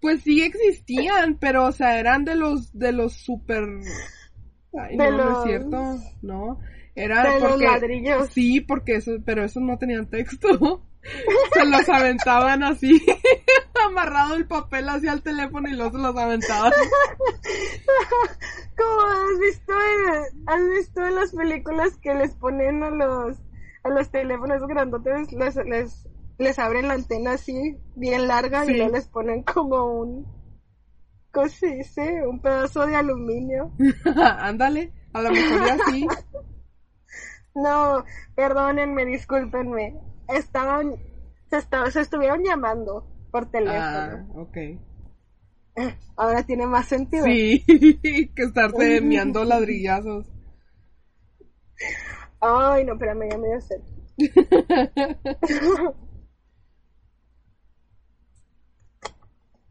Pues 0.00 0.22
sí 0.22 0.42
existían, 0.42 1.38
pero 1.40 1.66
o 1.66 1.72
sea, 1.72 1.98
eran 1.98 2.24
de 2.24 2.36
los 2.36 2.76
de 2.78 2.92
los 2.92 3.14
super 3.14 3.64
Ay, 4.78 4.96
De 4.96 5.10
no, 5.10 5.16
no 5.16 5.24
los- 5.24 5.38
es 5.38 5.44
cierto, 5.44 5.98
no. 6.22 6.60
Era 6.94 7.24
de 7.34 7.40
los 7.40 7.50
porque 7.52 7.64
ladrillos. 7.64 8.28
Sí, 8.30 8.60
porque 8.60 8.96
eso, 8.96 9.12
pero 9.24 9.42
esos 9.44 9.62
no 9.62 9.78
tenían 9.78 10.08
texto. 10.08 10.84
Se 11.52 11.64
los 11.64 11.88
aventaban 11.88 12.62
así, 12.62 13.04
amarrado 13.86 14.34
el 14.34 14.46
papel 14.46 14.88
hacia 14.88 15.12
el 15.12 15.22
teléfono 15.22 15.68
y 15.68 15.72
luego 15.72 15.92
se 15.92 15.98
los 15.98 16.16
aventaban. 16.16 16.72
Como 18.76 19.00
has 19.02 19.38
visto 19.40 19.72
en, 19.72 20.48
has 20.48 20.68
visto 20.68 21.06
en 21.06 21.14
las 21.14 21.32
películas 21.32 21.96
que 21.98 22.14
les 22.14 22.34
ponen 22.34 22.82
a 22.82 22.90
los 22.90 23.36
a 23.84 23.88
los 23.90 24.10
teléfonos 24.10 24.60
grandotes 24.66 25.32
les 25.32 25.56
les, 25.56 26.08
les 26.38 26.58
abren 26.58 26.88
la 26.88 26.94
antena 26.94 27.32
así 27.32 27.78
bien 27.94 28.28
larga 28.28 28.64
Sí. 28.64 28.72
y 28.72 28.76
luego 28.76 28.92
les 28.92 29.08
ponen 29.08 29.42
como 29.44 29.84
un 30.00 30.26
¿cómo 31.32 31.48
se 31.48 31.68
dice? 31.68 32.26
un 32.26 32.40
pedazo 32.42 32.86
de 32.86 32.96
aluminio. 32.96 33.72
Ándale, 34.40 34.92
a 35.12 35.22
lo 35.22 35.30
mejor 35.30 35.66
ya 35.66 35.78
sí. 35.90 36.06
No, 37.54 38.04
perdónenme, 38.36 39.04
discúlpenme. 39.06 39.98
Estaban, 40.28 40.96
se, 41.50 41.60
se 41.90 42.00
estuvieron 42.00 42.42
llamando 42.44 43.06
por 43.30 43.44
Ah, 43.44 43.48
teléfono. 43.50 44.42
ok. 44.42 44.56
Ahora 46.16 46.42
tiene 46.44 46.66
más 46.66 46.86
sentido. 46.86 47.24
Sí, 47.24 47.64
que 48.34 48.42
estarse 48.42 48.96
enviando 48.98 49.44
ladrillazos. 49.44 50.26
Ay, 52.40 52.84
no, 52.84 52.98
ya 52.98 53.14
me 53.14 53.26
dio 53.26 53.60
sed. 53.60 53.80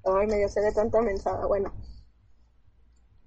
Ay, 0.06 0.28
me 0.28 0.38
dio 0.38 0.50
sed 0.50 0.64
de 0.64 0.72
tanta 0.72 1.02
mensada. 1.02 1.46
Bueno. 1.48 1.74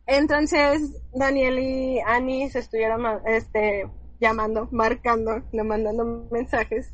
Entonces, 0.07 0.81
Daniel 1.13 1.59
y 1.59 2.01
Annie 2.01 2.51
se 2.51 2.59
estuvieron 2.61 3.03
este, 3.27 3.89
llamando, 4.19 4.69
marcando, 4.73 5.43
no 5.53 5.65
mandando 5.65 6.05
mensajes. 6.31 6.93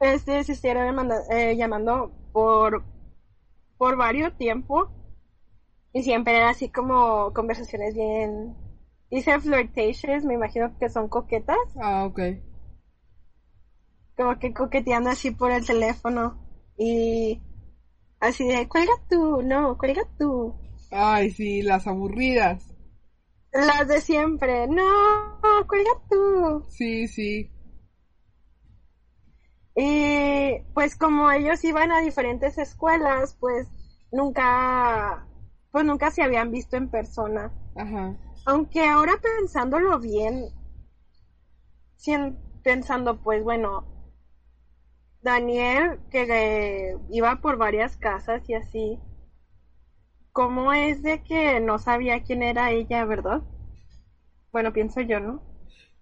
Este, 0.00 0.42
se 0.44 0.52
estuvieron 0.52 0.94
manda- 0.94 1.22
eh, 1.30 1.56
llamando 1.56 2.10
por, 2.32 2.82
por 3.78 3.96
varios 3.96 4.36
tiempo. 4.36 4.90
Y 5.92 6.02
siempre 6.02 6.36
era 6.36 6.50
así 6.50 6.68
como 6.68 7.32
conversaciones 7.32 7.94
bien... 7.94 8.56
Dice 9.10 9.40
flirtatious, 9.40 10.24
me 10.24 10.34
imagino 10.34 10.76
que 10.78 10.88
son 10.88 11.08
coquetas. 11.08 11.58
Ah, 11.80 12.04
ok. 12.04 12.20
como 14.16 14.38
que 14.38 14.52
coqueteando 14.52 15.10
así 15.10 15.30
por 15.30 15.50
el 15.50 15.66
teléfono 15.66 16.38
y 16.76 17.40
así 18.20 18.46
de 18.46 18.68
cuelga 18.68 18.92
tú, 19.08 19.42
no, 19.42 19.76
cuelga 19.78 20.02
tú. 20.18 20.54
Ay, 20.90 21.30
sí, 21.30 21.62
las 21.62 21.86
aburridas. 21.86 22.66
Las 23.52 23.88
de 23.88 24.00
siempre, 24.00 24.68
no, 24.68 24.82
cuelga 25.66 25.90
tú. 26.08 26.64
Sí, 26.68 27.08
sí. 27.08 27.50
Y 29.76 30.60
pues 30.74 30.96
como 30.96 31.30
ellos 31.30 31.62
iban 31.64 31.92
a 31.92 32.00
diferentes 32.00 32.58
escuelas, 32.58 33.36
pues 33.38 33.68
nunca, 34.10 35.26
pues 35.70 35.84
nunca 35.84 36.10
se 36.10 36.22
habían 36.22 36.50
visto 36.50 36.76
en 36.76 36.90
persona. 36.90 37.52
Ajá. 37.76 38.16
Aunque 38.46 38.84
ahora 38.86 39.14
pensándolo 39.22 39.98
bien, 40.00 40.48
pensando 42.62 43.20
pues 43.20 43.44
bueno, 43.44 43.84
Daniel 45.22 46.00
que 46.10 46.22
eh, 46.22 46.96
iba 47.10 47.40
por 47.40 47.56
varias 47.56 47.96
casas 47.96 48.48
y 48.48 48.54
así, 48.54 48.98
¿cómo 50.32 50.72
es 50.72 51.02
de 51.02 51.22
que 51.22 51.60
no 51.60 51.78
sabía 51.78 52.22
quién 52.22 52.42
era 52.42 52.70
ella, 52.70 53.04
verdad? 53.04 53.42
Bueno, 54.50 54.72
pienso 54.72 55.00
yo, 55.02 55.20
¿no? 55.20 55.42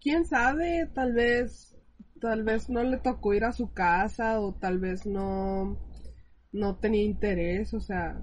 quién 0.00 0.24
sabe, 0.24 0.86
tal 0.94 1.12
vez, 1.12 1.76
tal 2.20 2.42
vez 2.42 2.68
no 2.68 2.82
le 2.82 2.98
tocó 2.98 3.34
ir 3.34 3.44
a 3.44 3.52
su 3.52 3.72
casa 3.72 4.40
o 4.40 4.54
tal 4.54 4.78
vez 4.78 5.06
no, 5.06 5.78
no 6.52 6.76
tenía 6.76 7.02
interés, 7.02 7.74
o 7.74 7.80
sea, 7.80 8.20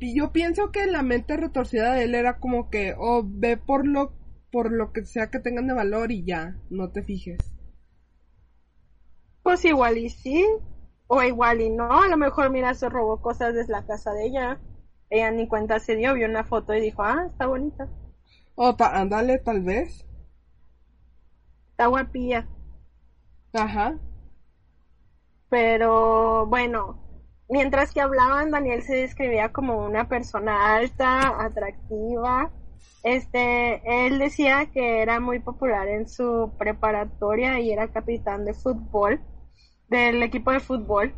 yo 0.00 0.32
pienso 0.32 0.70
que 0.70 0.86
la 0.86 1.02
mente 1.02 1.36
retorcida 1.36 1.94
de 1.94 2.04
él 2.04 2.14
era 2.14 2.38
como 2.38 2.70
que, 2.70 2.94
oh, 2.98 3.22
ve 3.24 3.56
por 3.56 3.86
lo, 3.86 4.12
por 4.50 4.72
lo 4.72 4.92
que 4.92 5.04
sea 5.04 5.30
que 5.30 5.40
tengan 5.40 5.66
de 5.66 5.74
valor 5.74 6.12
y 6.12 6.24
ya, 6.24 6.56
no 6.70 6.90
te 6.90 7.02
fijes. 7.02 7.38
Pues 9.42 9.64
igual 9.64 9.98
y 9.98 10.08
sí, 10.08 10.46
o 11.08 11.22
igual 11.22 11.60
y 11.60 11.70
no, 11.70 12.00
a 12.00 12.08
lo 12.08 12.16
mejor 12.16 12.50
mira 12.50 12.74
se 12.74 12.88
robó 12.88 13.20
cosas 13.20 13.54
desde 13.54 13.72
la 13.72 13.86
casa 13.86 14.12
de 14.12 14.26
ella, 14.26 14.60
ella 15.10 15.30
ni 15.30 15.48
cuenta 15.48 15.78
se 15.78 15.96
dio, 15.96 16.14
vio 16.14 16.28
una 16.28 16.44
foto 16.44 16.74
y 16.74 16.80
dijo, 16.80 17.02
ah, 17.02 17.26
está 17.30 17.46
bonita, 17.46 17.88
O 18.54 18.74
ándale, 18.78 19.38
tal 19.38 19.62
vez. 19.62 20.06
Está 21.82 21.86
guapilla. 21.88 22.46
Ajá. 23.52 23.98
Pero 25.48 26.46
bueno, 26.46 26.98
mientras 27.48 27.92
que 27.92 28.00
hablaban, 28.00 28.50
Daniel 28.50 28.82
se 28.82 28.94
describía 28.94 29.52
como 29.52 29.84
una 29.84 30.08
persona 30.08 30.76
alta, 30.76 31.42
atractiva. 31.44 32.50
Este, 33.02 34.06
él 34.06 34.20
decía 34.20 34.70
que 34.72 35.02
era 35.02 35.18
muy 35.18 35.40
popular 35.40 35.88
en 35.88 36.08
su 36.08 36.52
preparatoria 36.56 37.58
y 37.58 37.72
era 37.72 37.88
capitán 37.88 38.44
de 38.44 38.54
fútbol, 38.54 39.20
del 39.88 40.22
equipo 40.22 40.52
de 40.52 40.60
fútbol. 40.60 41.12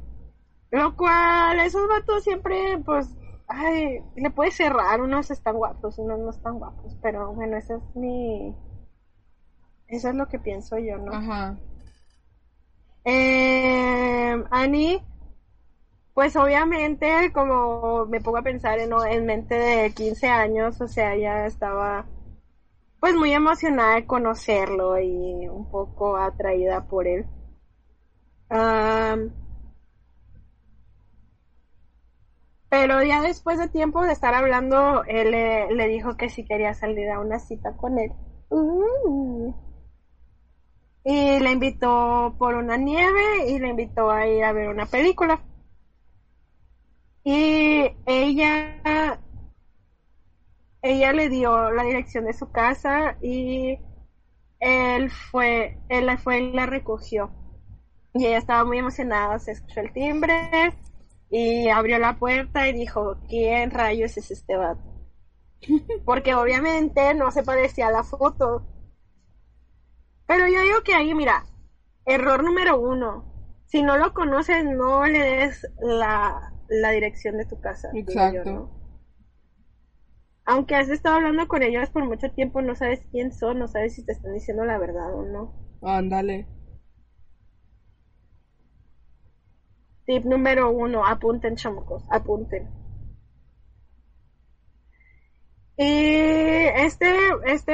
Lo 0.70 0.96
cual, 0.96 1.60
esos 1.60 1.86
vatos 1.86 2.24
siempre, 2.24 2.78
pues, 2.84 3.14
ay, 3.48 4.00
le 4.16 4.30
puede 4.30 4.50
cerrar, 4.50 5.02
unos 5.02 5.30
están 5.30 5.56
guapos, 5.56 5.98
unos 5.98 6.18
no 6.18 6.30
están 6.30 6.58
guapos, 6.58 6.96
pero 7.02 7.32
bueno, 7.34 7.56
esa 7.58 7.76
es 7.76 7.82
mi, 7.94 8.56
eso 9.94 10.08
es 10.08 10.14
lo 10.14 10.26
que 10.28 10.38
pienso 10.38 10.78
yo, 10.78 10.98
¿no? 10.98 11.12
Ajá. 11.12 11.56
Eh, 13.04 14.44
Annie, 14.50 15.00
pues 16.14 16.36
obviamente, 16.36 17.32
como 17.32 18.06
me 18.06 18.20
pongo 18.20 18.38
a 18.38 18.42
pensar 18.42 18.78
en, 18.78 18.92
en 18.92 19.26
mente 19.26 19.54
de 19.56 19.90
15 19.92 20.28
años, 20.28 20.80
o 20.80 20.88
sea, 20.88 21.16
ya 21.16 21.46
estaba 21.46 22.06
pues 23.00 23.14
muy 23.16 23.32
emocionada 23.32 23.96
de 23.96 24.06
conocerlo 24.06 24.98
y 25.00 25.48
un 25.48 25.70
poco 25.70 26.16
atraída 26.16 26.82
por 26.86 27.06
él. 27.06 27.26
Pero 32.68 33.02
ya 33.02 33.22
después 33.22 33.58
de 33.58 33.68
tiempo 33.68 34.02
de 34.04 34.12
estar 34.12 34.34
hablando, 34.34 35.02
él 35.04 35.30
le, 35.30 35.70
le 35.74 35.88
dijo 35.88 36.16
que 36.18 36.28
si 36.28 36.44
quería 36.44 36.74
salir 36.74 37.08
a 37.10 37.20
una 37.20 37.38
cita 37.38 37.74
con 37.76 37.98
él. 37.98 38.12
Uh. 38.50 39.54
Y 41.04 41.38
le 41.38 41.52
invitó 41.52 42.34
por 42.38 42.54
una 42.54 42.76
nieve 42.76 43.48
y 43.48 43.58
le 43.58 43.68
invitó 43.68 44.10
a 44.10 44.26
ir 44.26 44.42
a 44.44 44.52
ver 44.52 44.68
una 44.68 44.86
película. 44.86 45.40
Y 47.24 47.90
ella, 48.06 49.18
ella 50.82 51.12
le 51.12 51.28
dio 51.28 51.70
la 51.72 51.82
dirección 51.84 52.24
de 52.26 52.32
su 52.34 52.50
casa 52.50 53.16
y 53.22 53.78
él 54.60 55.10
fue, 55.10 55.78
él 55.88 56.06
la 56.06 56.18
fue 56.18 56.40
y 56.40 56.52
la 56.52 56.66
recogió. 56.66 57.30
Y 58.14 58.26
ella 58.26 58.38
estaba 58.38 58.64
muy 58.64 58.78
emocionada, 58.78 59.38
se 59.38 59.52
escuchó 59.52 59.80
el 59.80 59.92
timbre 59.92 60.72
y 61.30 61.68
abrió 61.68 61.98
la 61.98 62.16
puerta 62.16 62.68
y 62.68 62.72
dijo, 62.72 63.16
¿quién 63.28 63.70
rayos 63.70 64.16
es 64.16 64.30
este 64.30 64.56
vato? 64.56 64.80
Porque 66.04 66.34
obviamente 66.34 67.14
no 67.14 67.30
se 67.30 67.42
parecía 67.42 67.88
a 67.88 67.92
la 67.92 68.04
foto. 68.04 68.62
Pero 70.26 70.46
yo 70.48 70.60
digo 70.62 70.82
que 70.84 70.94
ahí, 70.94 71.14
mira, 71.14 71.44
error 72.06 72.42
número 72.42 72.78
uno. 72.80 73.24
Si 73.66 73.82
no 73.82 73.96
lo 73.96 74.12
conoces, 74.14 74.64
no 74.64 75.04
le 75.06 75.18
des 75.18 75.66
la, 75.80 76.52
la 76.68 76.90
dirección 76.90 77.36
de 77.36 77.46
tu 77.46 77.60
casa. 77.60 77.90
yo, 77.92 78.00
Exacto. 78.00 78.50
¿no? 78.50 78.84
Aunque 80.46 80.74
has 80.76 80.88
estado 80.90 81.16
hablando 81.16 81.48
con 81.48 81.62
ellos 81.62 81.88
por 81.90 82.04
mucho 82.04 82.30
tiempo, 82.30 82.60
no 82.60 82.74
sabes 82.74 83.06
quién 83.10 83.32
son, 83.32 83.58
no 83.58 83.66
sabes 83.68 83.94
si 83.94 84.04
te 84.04 84.12
están 84.12 84.34
diciendo 84.34 84.64
la 84.64 84.78
verdad 84.78 85.14
o 85.14 85.22
no. 85.24 85.54
Ándale. 85.82 86.46
Tip 90.06 90.24
número 90.26 90.70
uno, 90.70 91.06
apunten 91.06 91.56
chamacos, 91.56 92.04
apunten. 92.10 92.68
Y 95.78 96.66
este, 96.76 97.16
este, 97.46 97.72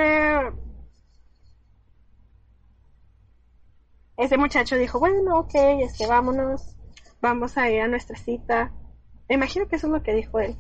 ese 4.21 4.37
muchacho 4.37 4.77
dijo, 4.77 4.99
bueno, 4.99 5.39
ok, 5.39 5.55
este, 5.81 6.07
vámonos, 6.07 6.77
vamos 7.21 7.57
a 7.57 7.71
ir 7.71 7.81
a 7.81 7.89
nuestra 7.89 8.17
cita. 8.17 8.73
Me 9.29 9.37
imagino 9.37 9.67
que 9.67 9.77
eso 9.77 9.87
es 9.87 9.93
lo 9.93 10.03
que 10.03 10.15
dijo 10.15 10.41
él. 10.41 10.57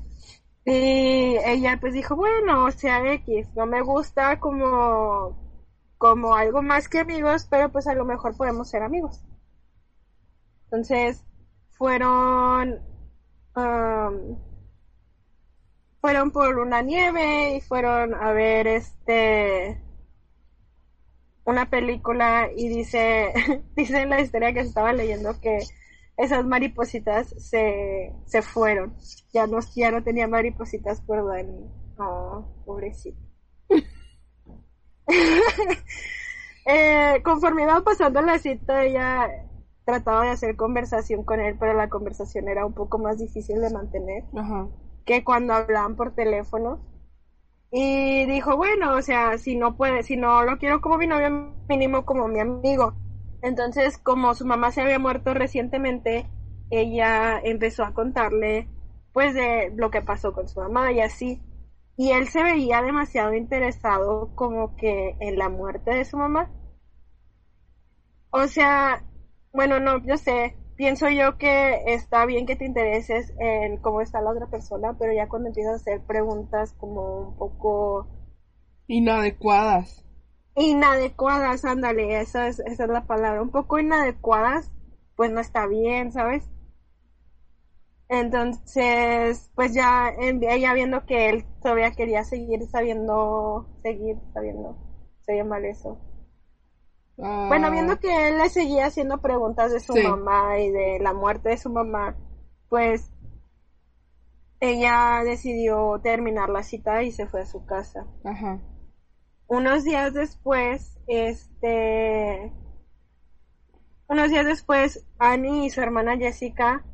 Y 0.64 1.36
ella 1.44 1.78
pues 1.80 1.94
dijo, 1.94 2.16
bueno, 2.16 2.64
o 2.64 2.70
sea, 2.70 3.12
X, 3.14 3.48
no 3.54 3.66
me 3.66 3.82
gusta 3.82 4.40
como, 4.40 5.36
como 5.98 6.34
algo 6.34 6.62
más 6.62 6.88
que 6.88 7.00
amigos, 7.00 7.46
pero 7.50 7.70
pues 7.70 7.86
a 7.86 7.94
lo 7.94 8.04
mejor 8.04 8.36
podemos 8.36 8.70
ser 8.70 8.82
amigos. 8.82 9.20
Entonces, 10.64 11.24
fueron, 11.70 12.80
um, 13.56 14.38
fueron 16.00 16.30
por 16.30 16.58
una 16.58 16.82
nieve 16.82 17.56
y 17.56 17.60
fueron 17.60 18.14
a 18.14 18.32
ver 18.32 18.66
este, 18.66 19.82
una 21.50 21.68
película 21.68 22.48
y 22.56 22.68
dice, 22.68 23.32
dice 23.76 24.02
en 24.02 24.10
la 24.10 24.20
historia 24.20 24.52
que 24.52 24.60
estaba 24.60 24.92
leyendo 24.92 25.40
que 25.40 25.58
esas 26.16 26.44
maripositas 26.44 27.28
se, 27.38 28.12
se 28.26 28.42
fueron. 28.42 28.94
Ya 29.32 29.46
no, 29.46 29.58
ya 29.74 29.90
no 29.90 30.02
tenía 30.02 30.28
maripositas 30.28 31.00
por 31.00 31.26
Dani. 31.26 31.70
Oh, 31.98 32.44
pobrecito. 32.64 33.18
eh, 36.66 37.20
conforme 37.24 37.62
iba 37.62 37.80
pasando 37.82 38.20
la 38.22 38.38
cita, 38.38 38.84
ella 38.84 39.28
trataba 39.84 40.24
de 40.24 40.30
hacer 40.30 40.56
conversación 40.56 41.24
con 41.24 41.40
él, 41.40 41.56
pero 41.58 41.74
la 41.74 41.88
conversación 41.88 42.48
era 42.48 42.64
un 42.66 42.74
poco 42.74 42.98
más 42.98 43.18
difícil 43.18 43.60
de 43.60 43.70
mantener 43.70 44.24
Ajá. 44.36 44.68
que 45.04 45.24
cuando 45.24 45.54
hablaban 45.54 45.96
por 45.96 46.14
teléfono. 46.14 46.80
Y 47.72 48.26
dijo, 48.26 48.56
bueno, 48.56 48.94
o 48.96 49.02
sea, 49.02 49.38
si 49.38 49.56
no 49.56 49.76
puede, 49.76 50.02
si 50.02 50.16
no 50.16 50.42
lo 50.42 50.58
quiero 50.58 50.80
como 50.80 50.98
mi 50.98 51.06
novio, 51.06 51.54
mínimo 51.68 52.04
como 52.04 52.26
mi 52.28 52.40
amigo. 52.40 52.94
Entonces, 53.42 53.96
como 53.98 54.34
su 54.34 54.44
mamá 54.46 54.72
se 54.72 54.82
había 54.82 54.98
muerto 54.98 55.34
recientemente, 55.34 56.26
ella 56.70 57.40
empezó 57.42 57.84
a 57.84 57.94
contarle, 57.94 58.68
pues, 59.12 59.34
de 59.34 59.72
lo 59.76 59.90
que 59.90 60.02
pasó 60.02 60.32
con 60.32 60.48
su 60.48 60.60
mamá 60.60 60.92
y 60.92 61.00
así. 61.00 61.40
Y 61.96 62.10
él 62.12 62.28
se 62.28 62.42
veía 62.42 62.82
demasiado 62.82 63.34
interesado 63.34 64.34
como 64.34 64.74
que 64.76 65.16
en 65.20 65.38
la 65.38 65.48
muerte 65.48 65.92
de 65.92 66.04
su 66.04 66.16
mamá. 66.16 66.50
O 68.30 68.46
sea, 68.46 69.04
bueno, 69.52 69.80
no, 69.80 69.98
yo 70.04 70.16
sé, 70.16 70.56
pienso 70.80 71.10
yo 71.10 71.36
que 71.36 71.92
está 71.92 72.24
bien 72.24 72.46
que 72.46 72.56
te 72.56 72.64
intereses 72.64 73.34
en 73.38 73.76
cómo 73.76 74.00
está 74.00 74.22
la 74.22 74.30
otra 74.30 74.46
persona, 74.46 74.96
pero 74.98 75.12
ya 75.12 75.28
cuando 75.28 75.48
empiezas 75.48 75.74
a 75.74 75.76
hacer 75.76 76.00
preguntas 76.06 76.72
como 76.78 77.18
un 77.20 77.36
poco 77.36 78.06
inadecuadas. 78.88 80.02
Inadecuadas, 80.56 81.66
ándale, 81.66 82.18
esa 82.22 82.48
es, 82.48 82.60
esa 82.60 82.84
es 82.84 82.88
la 82.90 83.04
palabra, 83.04 83.42
un 83.42 83.50
poco 83.50 83.78
inadecuadas, 83.78 84.70
pues 85.16 85.30
no 85.30 85.40
está 85.40 85.66
bien, 85.66 86.12
¿sabes? 86.12 86.48
Entonces, 88.08 89.50
pues 89.54 89.74
ya 89.74 90.14
ella 90.18 90.72
viendo 90.72 91.04
que 91.04 91.28
él 91.28 91.44
todavía 91.60 91.90
quería 91.90 92.24
seguir 92.24 92.66
sabiendo, 92.68 93.66
seguir 93.82 94.16
sabiendo, 94.32 94.78
se 95.26 95.44
mal 95.44 95.62
eso. 95.66 95.98
Bueno, 97.20 97.66
ah. 97.66 97.70
viendo 97.70 97.98
que 97.98 98.28
él 98.28 98.38
le 98.38 98.48
seguía 98.48 98.86
haciendo 98.86 99.20
preguntas 99.20 99.72
de 99.72 99.80
su 99.80 99.94
mamá 99.94 100.58
y 100.58 100.70
de 100.70 100.98
la 101.00 101.12
muerte 101.12 101.50
de 101.50 101.58
su 101.58 101.68
mamá, 101.68 102.16
pues 102.68 103.12
ella 104.60 105.22
decidió 105.24 106.00
terminar 106.02 106.48
la 106.48 106.62
cita 106.62 107.02
y 107.02 107.12
se 107.12 107.26
fue 107.26 107.42
a 107.42 107.46
su 107.46 107.66
casa. 107.66 108.06
Ajá. 108.24 108.60
Unos 109.48 109.84
días 109.84 110.14
después, 110.14 110.98
este, 111.06 112.52
unos 114.08 114.30
días 114.30 114.46
después, 114.46 115.06
Annie 115.18 115.66
y 115.66 115.70
su 115.70 115.80
hermana 115.82 116.16
Jessica 116.16 116.84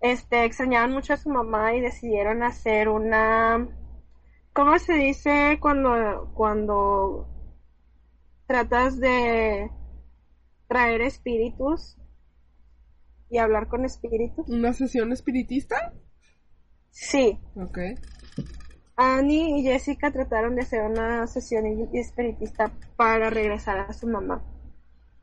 este, 0.00 0.44
extrañaban 0.44 0.92
mucho 0.92 1.12
a 1.12 1.16
su 1.16 1.28
mamá 1.28 1.74
y 1.74 1.80
decidieron 1.80 2.42
hacer 2.42 2.88
una, 2.88 3.68
¿cómo 4.52 4.78
se 4.78 4.94
dice 4.94 5.58
cuando, 5.60 6.32
cuando 6.34 7.28
tratas 8.46 8.98
de 8.98 9.70
traer 10.68 11.00
espíritus 11.02 11.96
y 13.30 13.38
hablar 13.38 13.68
con 13.68 13.84
espíritus? 13.84 14.48
¿Una 14.48 14.72
sesión 14.72 15.12
espiritista? 15.12 15.94
Sí. 16.90 17.38
Ok. 17.54 17.78
Annie 18.96 19.58
y 19.58 19.62
Jessica 19.62 20.10
trataron 20.10 20.56
de 20.56 20.62
hacer 20.62 20.82
una 20.82 21.26
sesión 21.26 21.66
espiritista 21.92 22.72
para 22.96 23.28
regresar 23.30 23.78
a 23.78 23.92
su 23.92 24.06
mamá 24.06 24.42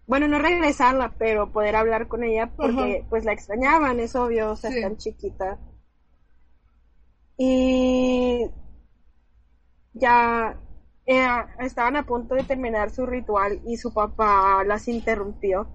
bueno, 0.06 0.28
no 0.28 0.40
regresarla, 0.40 1.16
pero 1.18 1.52
poder 1.52 1.76
hablar 1.76 2.08
con 2.08 2.24
ella 2.24 2.52
porque 2.56 3.06
pues 3.10 3.24
la 3.24 3.32
extrañaban, 3.32 4.00
es 4.00 4.16
obvio, 4.16 4.52
o 4.52 4.56
sea, 4.56 4.70
tan 4.82 4.98
chiquita. 4.98 5.60
Y 7.38 8.50
ya 9.94 10.60
eh, 11.06 11.28
estaban 11.60 11.96
a 11.96 12.06
punto 12.06 12.36
de 12.36 12.44
terminar 12.44 12.90
su 12.90 13.06
ritual 13.06 13.62
y 13.66 13.78
su 13.78 13.94
papá 13.94 14.64
las 14.64 14.88
interrumpió. 14.88 15.68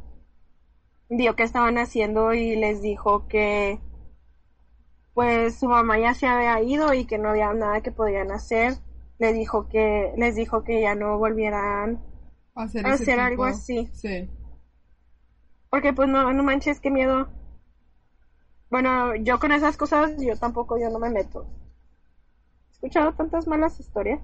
Vio 1.10 1.36
que 1.36 1.42
estaban 1.42 1.78
haciendo 1.78 2.34
y 2.34 2.56
les 2.56 2.82
dijo 2.82 3.28
que 3.28 3.80
pues 5.14 5.58
su 5.58 5.68
mamá 5.68 5.98
ya 5.98 6.14
se 6.14 6.26
había 6.26 6.62
ido 6.62 6.94
y 6.94 7.04
que 7.04 7.18
no 7.18 7.30
había 7.30 7.52
nada 7.52 7.80
que 7.80 7.90
podían 7.90 8.30
hacer. 8.30 8.74
Le 9.18 9.32
dijo 9.32 9.68
que 9.68 10.12
les 10.16 10.36
dijo 10.36 10.62
que 10.62 10.80
ya 10.80 10.94
no 10.94 11.18
volvieran 11.18 12.00
hacer, 12.54 13.18
algo 13.18 13.44
así. 13.44 13.88
Sí. 13.92 14.30
Porque 15.70 15.92
pues 15.92 16.08
no, 16.08 16.32
no 16.32 16.42
manches, 16.42 16.80
qué 16.80 16.90
miedo. 16.90 17.28
Bueno, 18.70 19.16
yo 19.16 19.40
con 19.40 19.52
esas 19.52 19.76
cosas, 19.76 20.12
yo 20.18 20.36
tampoco, 20.36 20.78
yo 20.78 20.90
no 20.90 20.98
me 20.98 21.10
meto. 21.10 21.46
He 22.68 22.72
escuchado 22.74 23.12
tantas 23.14 23.46
malas 23.46 23.80
historias. 23.80 24.20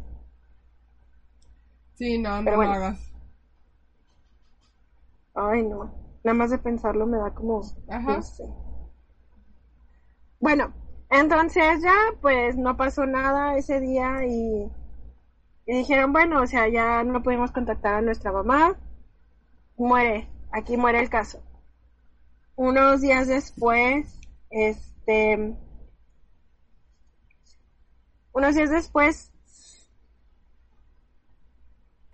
Sí, 1.95 2.19
no, 2.19 2.43
no 2.43 2.51
lo 2.51 2.63
hagas. 2.63 3.13
Ay, 5.35 5.63
no. 5.63 5.93
Nada 6.23 6.35
más 6.35 6.51
de 6.51 6.59
pensarlo 6.59 7.07
me 7.07 7.19
da 7.19 7.33
como... 7.35 7.63
Ajá. 7.89 8.17
No 8.17 8.23
sé. 8.23 8.45
Bueno, 10.41 10.73
entonces 11.11 11.83
ya, 11.83 11.95
pues 12.21 12.57
no 12.57 12.77
pasó 12.77 13.07
nada 13.07 13.57
ese 13.57 13.81
día 13.81 14.25
y 14.27 14.71
y 15.67 15.79
dijeron, 15.79 16.13
bueno, 16.13 16.43
o 16.43 16.47
sea, 16.47 16.69
ya 16.69 17.03
no 17.05 17.23
pudimos 17.23 17.51
contactar 17.51 17.95
a 17.95 18.03
nuestra 18.03 18.33
mamá, 18.33 18.77
muere, 19.77 20.29
aquí 20.53 20.77
muere 20.77 21.01
el 21.01 21.09
caso. 21.09 21.43
Unos 22.55 23.01
días 23.01 23.29
después, 23.29 24.21
este, 24.51 25.57
unos 28.33 28.55
días 28.55 28.71
después, 28.71 29.33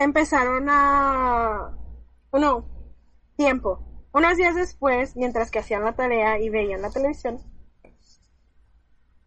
empezaron 0.00 0.66
a, 0.70 1.76
no, 2.32 2.64
tiempo, 3.36 4.08
unos 4.12 4.36
días 4.38 4.54
después, 4.54 5.14
mientras 5.14 5.50
que 5.50 5.58
hacían 5.58 5.84
la 5.84 5.94
tarea 5.94 6.38
y 6.40 6.48
veían 6.48 6.80
la 6.80 6.90
televisión, 6.90 7.38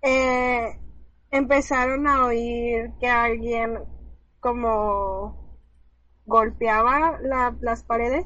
eh, 0.02 0.80
empezaron 1.30 2.08
a 2.08 2.26
oír 2.26 2.92
que 3.00 3.08
alguien 3.08 3.80
como 4.40 5.60
golpeaba 6.26 7.20
las 7.62 7.84
paredes 7.84 8.26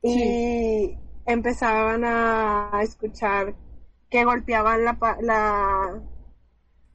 y 0.00 0.98
empezaban 1.26 2.02
a 2.04 2.80
escuchar 2.80 3.54
que 4.08 4.24
golpeaban 4.24 4.84
la, 4.84 4.96
la, 5.20 6.02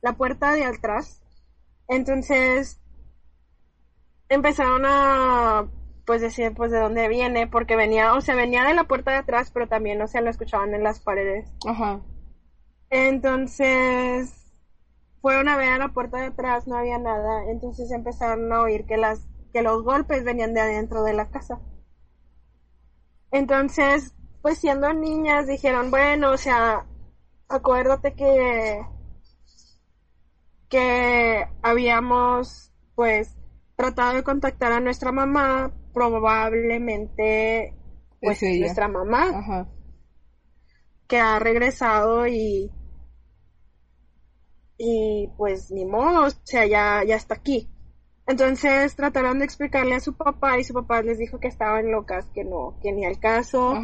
la 0.02 0.14
puerta 0.14 0.54
de 0.54 0.66
atrás. 0.66 1.22
Entonces 1.88 2.81
empezaron 4.32 4.84
a 4.86 5.68
pues 6.06 6.22
decir 6.22 6.54
pues 6.56 6.72
de 6.72 6.80
dónde 6.80 7.10
viene 7.10 7.48
porque 7.48 7.76
venía 7.76 8.14
o 8.14 8.22
sea 8.22 8.34
venía 8.34 8.64
de 8.64 8.74
la 8.74 8.86
puerta 8.86 9.12
de 9.12 9.18
atrás 9.18 9.52
pero 9.54 9.68
también 9.68 10.02
o 10.02 10.08
sea 10.08 10.22
lo 10.22 10.30
escuchaban 10.30 10.74
en 10.74 10.84
las 10.84 11.02
paredes. 11.02 11.54
Ajá. 11.68 12.00
Entonces 12.90 14.54
fueron 15.22 15.50
a 15.50 15.58
ver 15.58 15.74
a 15.74 15.78
la 15.78 15.90
puerta 15.90 16.18
de 16.20 16.28
atrás, 16.28 16.66
no 16.66 16.78
había 16.78 16.98
nada, 16.98 17.44
entonces 17.50 17.92
empezaron 17.92 18.52
a 18.54 18.62
oír 18.62 18.86
que 18.86 18.98
las 18.98 19.28
que 19.54 19.62
los 19.62 19.84
golpes 19.84 20.24
venían 20.24 20.54
de 20.54 20.62
adentro 20.62 21.04
de 21.04 21.14
la 21.14 21.30
casa. 21.30 21.60
Entonces, 23.32 24.16
pues 24.42 24.58
siendo 24.58 24.94
niñas 24.94 25.46
dijeron, 25.46 25.92
bueno, 25.92 26.32
o 26.32 26.38
sea, 26.38 26.86
acuérdate 27.50 28.14
que 28.14 28.82
que 30.70 31.48
habíamos 31.62 32.72
pues 32.96 33.41
tratado 33.82 34.14
de 34.14 34.24
contactar 34.24 34.72
a 34.72 34.80
nuestra 34.80 35.12
mamá, 35.12 35.72
probablemente 35.94 37.74
pues 38.22 38.40
nuestra 38.42 38.88
mamá 38.88 39.68
que 41.08 41.20
ha 41.20 41.40
regresado 41.40 42.28
y 42.28 42.72
y 44.78 45.30
pues 45.38 45.72
ni 45.72 45.86
modo, 45.86 46.28
o 46.28 46.30
sea, 46.44 46.66
ya, 46.66 47.04
ya 47.06 47.16
está 47.16 47.36
aquí. 47.36 47.70
Entonces 48.28 48.96
trataron 48.96 49.40
de 49.40 49.46
explicarle 49.46 49.96
a 49.96 50.00
su 50.00 50.14
papá 50.14 50.60
y 50.60 50.64
su 50.64 50.74
papá 50.74 51.02
les 51.02 51.18
dijo 51.18 51.40
que 51.40 51.48
estaban 51.48 51.92
locas, 51.92 52.30
que 52.34 52.44
no, 52.44 52.78
que 52.82 52.92
ni 52.92 53.06
al 53.06 53.20
caso, 53.20 53.76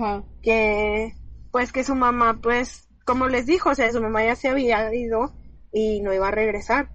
que 0.42 1.14
pues 1.52 1.72
que 1.72 1.84
su 1.84 1.96
mamá 1.96 2.40
pues, 2.42 2.88
como 3.04 3.28
les 3.28 3.46
dijo, 3.46 3.72
o 3.72 3.76
sea, 3.76 3.92
su 3.92 4.02
mamá 4.02 4.24
ya 4.24 4.36
se 4.36 4.50
había 4.50 4.94
ido 4.94 5.34
y 5.72 6.02
no 6.02 6.14
iba 6.14 6.28
a 6.28 6.32
regresar. 6.32 6.90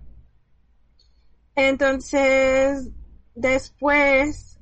Entonces, 1.54 2.88
después 3.34 4.58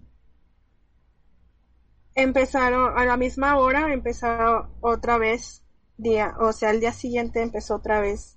empezaron, 2.15 2.99
a 2.99 3.05
la 3.05 3.17
misma 3.17 3.59
hora 3.59 3.93
empezó 3.93 4.69
otra 4.81 5.19
vez, 5.19 5.63
día, 5.97 6.35
o 6.41 6.53
sea, 6.53 6.71
el 6.71 6.81
día 6.81 6.93
siguiente 6.93 7.43
empezó 7.43 7.77
otra 7.77 8.01
vez 8.01 8.37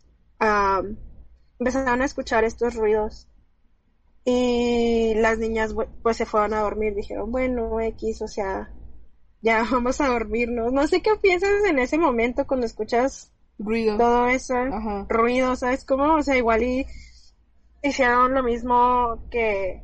empezaron 1.59 2.01
a 2.01 2.05
escuchar 2.05 2.43
estos 2.43 2.75
ruidos 2.75 3.27
y 4.25 5.13
las 5.15 5.37
niñas 5.37 5.75
pues 6.01 6.17
se 6.17 6.25
fueron 6.25 6.53
a 6.53 6.61
dormir, 6.61 6.95
dijeron, 6.95 7.31
bueno, 7.31 7.79
X, 7.81 8.21
o 8.21 8.27
sea, 8.27 8.71
ya 9.41 9.63
vamos 9.71 9.99
a 10.01 10.07
dormirnos. 10.07 10.71
No 10.71 10.87
sé 10.87 11.01
qué 11.01 11.11
piensas 11.21 11.63
en 11.67 11.79
ese 11.79 11.97
momento 11.97 12.47
cuando 12.47 12.65
escuchas 12.65 13.31
ruido. 13.59 13.97
todo 13.97 14.27
eso, 14.27 14.55
ruido, 15.09 15.55
¿sabes 15.55 15.85
cómo? 15.85 16.15
O 16.15 16.21
sea, 16.21 16.37
igual 16.37 16.63
y 16.63 16.85
hicieron 17.83 18.33
lo 18.33 18.43
mismo 18.43 19.27
que, 19.29 19.83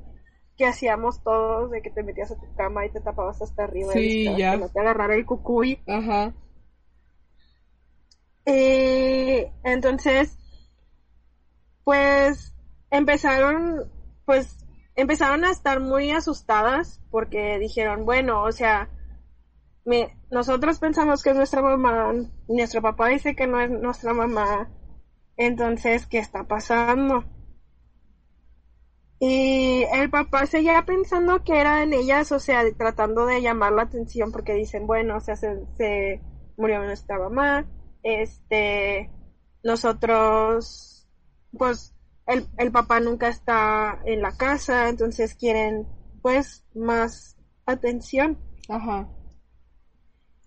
que 0.58 0.66
hacíamos 0.66 1.22
todos, 1.24 1.70
de 1.72 1.82
que 1.82 1.92
te 1.92 2.04
metías 2.04 2.32
a 2.32 2.40
tu 2.40 2.54
cama 2.56 2.86
y 2.86 2.92
te 2.92 3.02
tapabas 3.02 3.42
hasta 3.42 3.66
arriba 3.66 3.94
y 3.96 4.36
ya. 4.36 4.58
no 4.58 4.70
te 4.70 4.80
agarrara 4.80 5.16
el 5.16 5.26
cucuy. 5.26 5.84
Ajá. 5.88 6.34
Y 8.46 9.46
entonces 9.64 10.40
pues 11.90 12.54
empezaron, 12.92 13.92
pues, 14.24 14.64
empezaron 14.94 15.44
a 15.44 15.50
estar 15.50 15.80
muy 15.80 16.12
asustadas 16.12 17.02
porque 17.10 17.58
dijeron, 17.58 18.06
bueno, 18.06 18.44
o 18.44 18.52
sea, 18.52 18.90
nosotros 20.30 20.78
pensamos 20.78 21.24
que 21.24 21.32
es 21.32 21.36
nuestra 21.36 21.64
mamá, 21.64 22.14
nuestro 22.48 22.84
papá 22.84 23.08
dice 23.08 23.36
que 23.36 23.48
no 23.48 23.60
es 23.60 23.72
nuestra 23.72 24.14
mamá, 24.14 24.70
entonces, 25.36 26.06
¿qué 26.06 26.20
está 26.20 26.44
pasando? 26.44 27.24
Y 29.20 29.84
el 29.94 30.10
papá 30.10 30.46
seguía 30.46 30.86
pensando 30.86 31.44
que 31.44 31.60
era 31.60 31.84
en 31.84 31.94
ellas, 31.94 32.32
o 32.32 32.40
sea, 32.40 32.64
tratando 32.78 33.26
de 33.26 33.42
llamar 33.42 33.74
la 33.74 33.84
atención 33.84 34.32
porque 34.32 34.54
dicen, 34.54 34.88
bueno, 34.88 35.18
o 35.18 35.20
sea, 35.20 35.36
se, 35.36 35.66
se 35.78 36.22
murió 36.58 36.82
nuestra 36.84 37.20
mamá, 37.20 37.66
este, 38.02 39.12
nosotros, 39.64 41.08
pues, 41.58 41.94
el, 42.28 42.48
el 42.58 42.72
papá 42.72 43.02
nunca 43.02 43.28
está 43.28 44.02
en 44.06 44.22
la 44.22 44.38
casa, 44.38 44.88
entonces 44.88 45.36
quieren, 45.36 45.86
pues, 46.22 46.66
más 46.74 47.38
atención. 47.66 48.38
Ajá. 48.70 49.10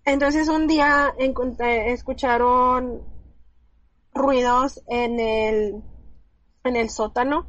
Entonces 0.05 0.49
un 0.49 0.67
día 0.67 1.13
escucharon 1.17 3.03
ruidos 4.13 4.83
en 4.87 5.19
el, 5.19 5.83
en 6.63 6.75
el 6.75 6.89
sótano. 6.89 7.47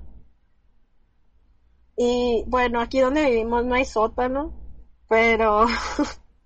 Y 1.96 2.44
bueno, 2.46 2.80
aquí 2.80 3.00
donde 3.00 3.24
vivimos 3.26 3.64
no 3.64 3.74
hay 3.74 3.84
sótano, 3.84 4.52
pero 5.08 5.66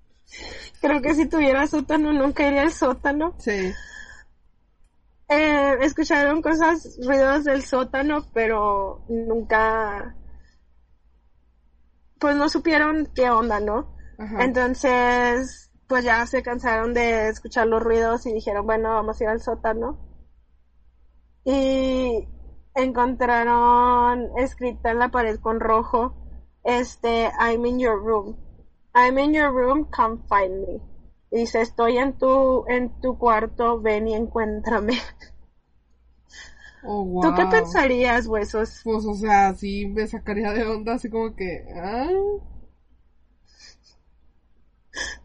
creo 0.80 1.00
que 1.00 1.14
si 1.14 1.26
tuviera 1.26 1.66
sótano 1.66 2.12
nunca 2.12 2.46
iría 2.46 2.62
al 2.62 2.72
sótano. 2.72 3.34
Sí. 3.38 3.72
Eh, 5.28 5.76
escucharon 5.82 6.40
cosas, 6.40 6.98
ruidos 7.04 7.44
del 7.44 7.62
sótano, 7.62 8.26
pero 8.32 9.04
nunca, 9.08 10.16
pues 12.18 12.36
no 12.36 12.48
supieron 12.48 13.10
qué 13.14 13.30
onda, 13.30 13.60
¿no? 13.60 13.96
Entonces, 14.40 15.70
pues 15.86 16.04
ya 16.04 16.26
se 16.26 16.42
cansaron 16.42 16.92
de 16.92 17.28
escuchar 17.28 17.66
los 17.68 17.82
ruidos 17.82 18.26
y 18.26 18.32
dijeron, 18.32 18.66
bueno, 18.66 18.90
vamos 18.90 19.20
a 19.20 19.24
ir 19.24 19.30
al 19.30 19.40
sótano. 19.40 19.98
Y 21.44 22.26
encontraron 22.82 24.30
escrita 24.38 24.90
en 24.90 24.98
la 24.98 25.10
pared 25.10 25.38
con 25.40 25.60
rojo, 25.60 26.14
este, 26.64 27.30
I'm 27.40 27.64
in 27.66 27.78
your 27.78 28.00
room. 28.02 28.36
I'm 28.94 29.18
in 29.18 29.32
your 29.32 29.52
room, 29.52 29.88
come 29.90 30.18
find 30.28 30.66
me. 30.66 30.80
Y 31.30 31.40
dice, 31.40 31.60
estoy 31.60 31.98
en 31.98 32.16
tu, 32.18 32.64
en 32.68 33.00
tu 33.00 33.18
cuarto, 33.18 33.80
ven 33.80 34.08
y 34.08 34.14
encuéntrame. 34.14 34.98
Oh, 36.84 37.20
¿Tú 37.20 37.34
qué 37.34 37.44
pensarías, 37.46 38.28
huesos? 38.28 38.80
Pues, 38.84 39.04
o 39.04 39.14
sea, 39.14 39.52
sí 39.52 39.86
me 39.86 40.06
sacaría 40.06 40.52
de 40.52 40.64
onda, 40.64 40.94
así 40.94 41.10
como 41.10 41.34
que, 41.34 41.66
¿ah? 41.74 42.08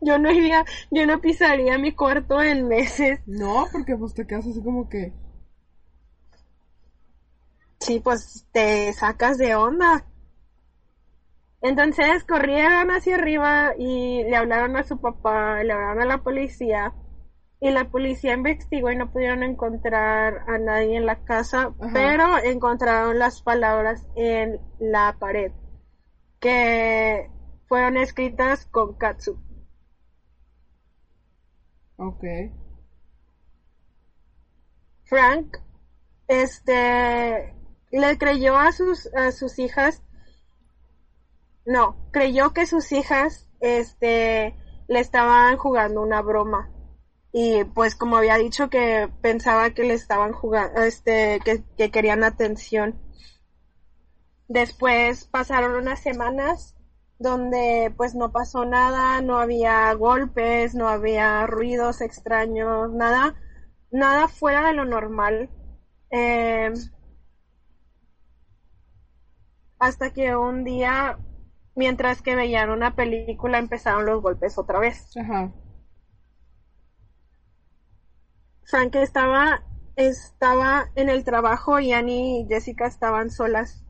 yo 0.02 0.18
no 0.18 0.32
iría, 0.32 0.66
yo 0.92 1.06
no 1.06 1.22
pisaría 1.22 1.78
mi 1.78 1.94
cuarto 1.94 2.42
en 2.42 2.68
meses. 2.68 3.20
No, 3.26 3.66
porque 3.72 3.96
pues 3.96 4.14
te 4.14 4.26
quedas 4.26 4.48
así 4.48 4.62
como 4.62 4.90
que... 4.90 5.14
Sí, 7.84 8.00
pues 8.00 8.48
te 8.54 8.94
sacas 8.94 9.38
de 9.38 9.56
onda. 9.56 10.06
Entonces 11.62 12.24
corrieron 12.24 12.92
hacia 12.92 13.16
arriba 13.16 13.74
y 13.78 14.24
le 14.24 14.36
hablaron 14.38 14.78
a 14.78 14.84
su 14.84 15.02
papá, 15.02 15.62
le 15.64 15.74
hablaron 15.74 16.02
a 16.02 16.06
la 16.06 16.24
policía 16.24 16.94
y 17.60 17.72
la 17.72 17.90
policía 17.90 18.34
investigó 18.34 18.90
y 18.90 18.96
no 18.96 19.12
pudieron 19.12 19.44
encontrar 19.44 20.46
a 20.48 20.58
nadie 20.60 20.96
en 20.96 21.06
la 21.06 21.24
casa, 21.24 21.74
pero 21.94 22.38
encontraron 22.38 23.20
las 23.20 23.42
palabras 23.42 24.06
en 24.16 24.60
la 24.80 25.18
pared 25.20 25.52
que 26.40 27.30
fueron 27.68 27.98
escritas 27.98 28.66
con 28.66 28.94
katsu. 28.96 29.38
Ok. 31.98 32.24
Frank, 35.06 35.58
este, 36.28 37.56
le 38.00 38.18
creyó 38.18 38.58
a 38.58 38.72
sus, 38.72 39.08
a 39.14 39.32
sus 39.32 39.60
hijas, 39.60 40.02
no, 41.66 41.96
creyó 42.12 42.54
que 42.54 42.66
sus 42.66 42.92
hijas, 42.92 43.48
este, 43.60 44.56
le 44.88 45.00
estaban 45.00 45.58
jugando 45.58 46.02
una 46.02 46.22
broma. 46.22 46.70
Y 47.32 47.64
pues 47.64 47.96
como 47.96 48.18
había 48.18 48.38
dicho 48.38 48.70
que 48.70 49.10
pensaba 49.22 49.72
que 49.72 49.84
le 49.84 49.94
estaban 49.94 50.34
jugando, 50.34 50.82
este, 50.84 51.40
que, 51.44 51.64
que 51.78 51.90
querían 51.90 52.24
atención. 52.24 53.00
Después 54.48 55.26
pasaron 55.26 55.76
unas 55.76 56.02
semanas 56.02 56.76
donde 57.18 57.94
pues 57.96 58.16
no 58.16 58.32
pasó 58.32 58.66
nada, 58.66 59.22
no 59.22 59.40
había 59.40 59.94
golpes, 59.94 60.76
no 60.76 60.90
había 60.90 61.48
ruidos 61.48 62.02
extraños, 62.02 62.92
nada, 62.92 63.36
nada 63.92 64.28
fuera 64.28 64.68
de 64.68 64.74
lo 64.74 64.86
normal. 64.86 65.50
Eh, 66.12 66.72
hasta 69.86 70.12
que 70.12 70.36
un 70.36 70.64
día, 70.64 71.18
mientras 71.76 72.22
que 72.22 72.36
veían 72.36 72.70
una 72.70 72.96
película, 72.96 73.60
empezaron 73.60 74.06
los 74.06 74.22
golpes 74.22 74.58
otra 74.58 74.80
vez. 74.80 75.16
Ajá. 75.18 75.52
Frank 78.66 78.96
estaba, 78.96 79.64
estaba 79.96 80.90
en 80.96 81.10
el 81.10 81.24
trabajo 81.24 81.80
y 81.80 81.92
Annie 81.92 82.42
y 82.42 82.48
Jessica 82.48 82.88
estaban 82.88 83.30
solas 83.30 83.84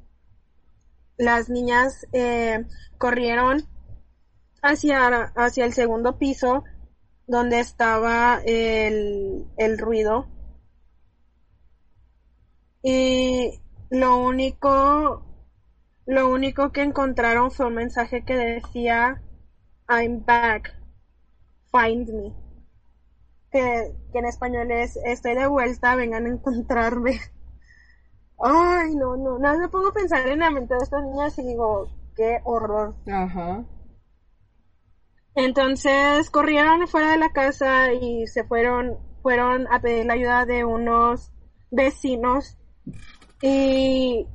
las 1.17 1.49
niñas 1.49 2.07
eh, 2.11 2.65
corrieron 2.97 3.67
hacia, 4.61 5.31
hacia 5.35 5.65
el 5.65 5.73
segundo 5.73 6.17
piso 6.17 6.63
donde 7.27 7.59
estaba 7.59 8.41
el, 8.45 9.45
el 9.57 9.77
ruido. 9.77 10.27
Y 12.81 13.61
lo 13.89 14.17
único, 14.17 15.23
lo 16.05 16.29
único 16.29 16.71
que 16.71 16.81
encontraron 16.81 17.51
fue 17.51 17.67
un 17.67 17.75
mensaje 17.75 18.23
que 18.25 18.35
decía 18.35 19.21
I'm 19.89 20.25
back, 20.25 20.75
find 21.71 22.09
me. 22.09 22.33
Que, 23.51 23.91
que 24.11 24.19
en 24.19 24.25
español 24.25 24.71
es 24.71 24.97
estoy 25.05 25.35
de 25.35 25.47
vuelta, 25.47 25.95
vengan 25.95 26.25
a 26.25 26.29
encontrarme. 26.29 27.19
Ay, 28.39 28.95
no, 28.95 29.15
no, 29.15 29.39
nada, 29.39 29.57
me 29.57 29.69
pongo 29.69 29.89
a 29.89 29.93
pensar 29.93 30.27
en 30.27 30.39
la 30.39 30.51
mente 30.51 30.73
de 30.73 30.83
estas 30.83 31.03
niñas 31.03 31.37
y 31.37 31.43
digo, 31.43 31.87
qué 32.15 32.39
horror. 32.43 32.95
Ajá. 33.07 33.63
Entonces 35.35 36.29
corrieron 36.29 36.87
fuera 36.87 37.11
de 37.11 37.17
la 37.17 37.31
casa 37.31 37.93
y 37.93 38.27
se 38.27 38.43
fueron, 38.43 38.97
fueron 39.21 39.67
a 39.71 39.79
pedir 39.79 40.05
la 40.05 40.13
ayuda 40.13 40.45
de 40.45 40.63
unos 40.63 41.31
vecinos 41.71 42.57
y 43.41 44.27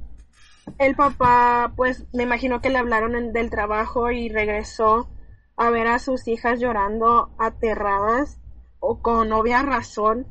el 0.79 0.97
papá, 0.97 1.73
pues 1.77 2.07
me 2.13 2.25
imagino 2.25 2.61
que 2.61 2.71
le 2.71 2.79
hablaron 2.79 3.33
del 3.33 3.51
trabajo 3.51 4.11
y 4.11 4.29
regresó 4.29 5.09
a 5.57 5.71
ver 5.71 5.87
a 5.89 5.99
sus 5.99 6.29
hijas 6.29 6.61
llorando 6.61 7.31
aterradas 7.39 8.39
o 8.81 9.01
con 9.03 9.33
obvia 9.33 9.63
razón. 9.63 10.27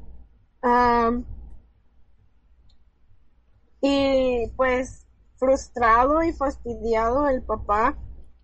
Y 3.82 4.48
pues 4.56 5.06
frustrado 5.38 6.24
y 6.24 6.34
fastidiado 6.34 7.28
el 7.28 7.44
papá 7.44 7.98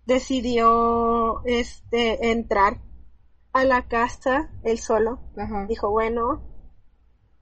decidió 0.06 1.44
este 1.44 2.30
entrar 2.30 2.80
a 3.52 3.64
la 3.64 3.88
casa 3.88 4.50
él 4.62 4.78
solo. 4.78 5.20
Dijo, 5.68 5.90
bueno, 5.90 6.42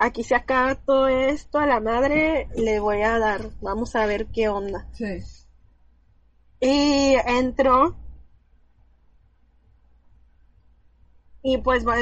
aquí 0.05 0.23
se 0.25 0.35
acaba 0.35 0.75
todo 0.75 1.09
esto, 1.09 1.59
a 1.59 1.67
la 1.67 1.81
madre 1.81 2.49
le 2.57 2.81
voy 2.81 3.03
a 3.03 3.19
dar, 3.19 3.51
vamos 3.61 3.97
a 3.97 4.07
ver 4.07 4.27
qué 4.27 4.49
onda. 4.49 4.87
Sí. 4.93 5.19
Y 6.61 7.15
entró 7.27 7.97
y 11.43 11.59
pues 11.59 11.87
va, 11.87 11.97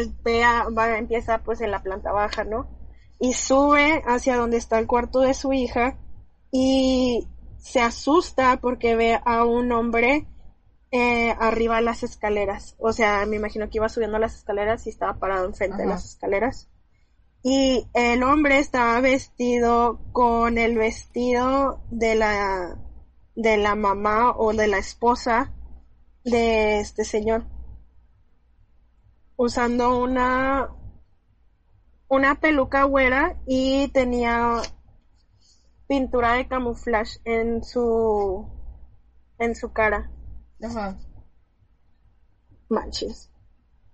va, 0.70 0.98
empieza 0.98 1.38
pues 1.42 1.60
en 1.60 1.70
la 1.70 1.82
planta 1.82 2.12
baja, 2.12 2.44
¿no? 2.44 2.80
y 3.20 3.34
sube 3.34 4.02
hacia 4.06 4.36
donde 4.36 4.56
está 4.56 4.78
el 4.78 4.86
cuarto 4.86 5.20
de 5.20 5.34
su 5.34 5.52
hija 5.52 5.98
y 6.50 7.28
se 7.58 7.80
asusta 7.80 8.58
porque 8.60 8.96
ve 8.96 9.20
a 9.22 9.44
un 9.44 9.70
hombre 9.72 10.26
eh, 10.90 11.36
arriba 11.38 11.76
de 11.76 11.82
las 11.82 12.02
escaleras. 12.02 12.74
O 12.78 12.92
sea, 12.94 13.26
me 13.26 13.36
imagino 13.36 13.68
que 13.68 13.76
iba 13.76 13.90
subiendo 13.90 14.18
las 14.18 14.36
escaleras 14.36 14.86
y 14.86 14.90
estaba 14.90 15.18
parado 15.18 15.44
enfrente 15.44 15.82
de 15.82 15.86
las 15.86 16.06
escaleras. 16.06 16.70
Y 17.42 17.86
el 17.94 18.22
hombre 18.22 18.58
estaba 18.58 19.00
vestido 19.00 20.00
con 20.12 20.58
el 20.58 20.76
vestido 20.76 21.80
de 21.90 22.14
la 22.14 22.78
de 23.34 23.56
la 23.56 23.74
mamá 23.74 24.32
o 24.36 24.52
de 24.52 24.66
la 24.66 24.78
esposa 24.78 25.54
de 26.24 26.80
este 26.80 27.04
señor. 27.04 27.46
Usando 29.36 29.98
una 30.02 30.68
una 32.08 32.40
peluca 32.40 32.84
güera 32.84 33.40
y 33.46 33.88
tenía 33.88 34.60
pintura 35.88 36.34
de 36.34 36.46
camuflaje 36.46 37.20
en 37.24 37.64
su 37.64 38.46
en 39.38 39.54
su 39.54 39.72
cara. 39.72 40.10
Ajá. 40.62 40.98
Manches. 42.68 43.30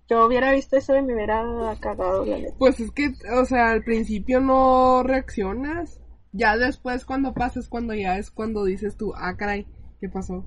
Yo 0.09 0.25
hubiera 0.25 0.53
visto 0.53 0.77
eso 0.77 0.97
y 0.97 1.03
me 1.03 1.15
hubiera 1.15 1.43
cagado 1.81 2.25
la 2.25 2.39
neta. 2.39 2.55
Pues 2.59 2.79
es 2.79 2.93
que, 2.93 3.13
o 3.35 3.45
sea, 3.45 3.73
al 3.73 3.83
principio 3.83 4.41
no 4.41 5.03
reaccionas. 5.03 6.01
Ya 6.33 6.57
después 6.57 7.05
cuando 7.05 7.35
pasas, 7.35 7.69
cuando 7.69 7.95
ya 7.95 8.19
es 8.19 8.31
cuando 8.31 8.65
dices 8.65 8.97
tú, 8.97 9.15
ah, 9.17 9.37
caray, 9.37 9.67
¿qué 10.01 10.09
pasó? 10.09 10.45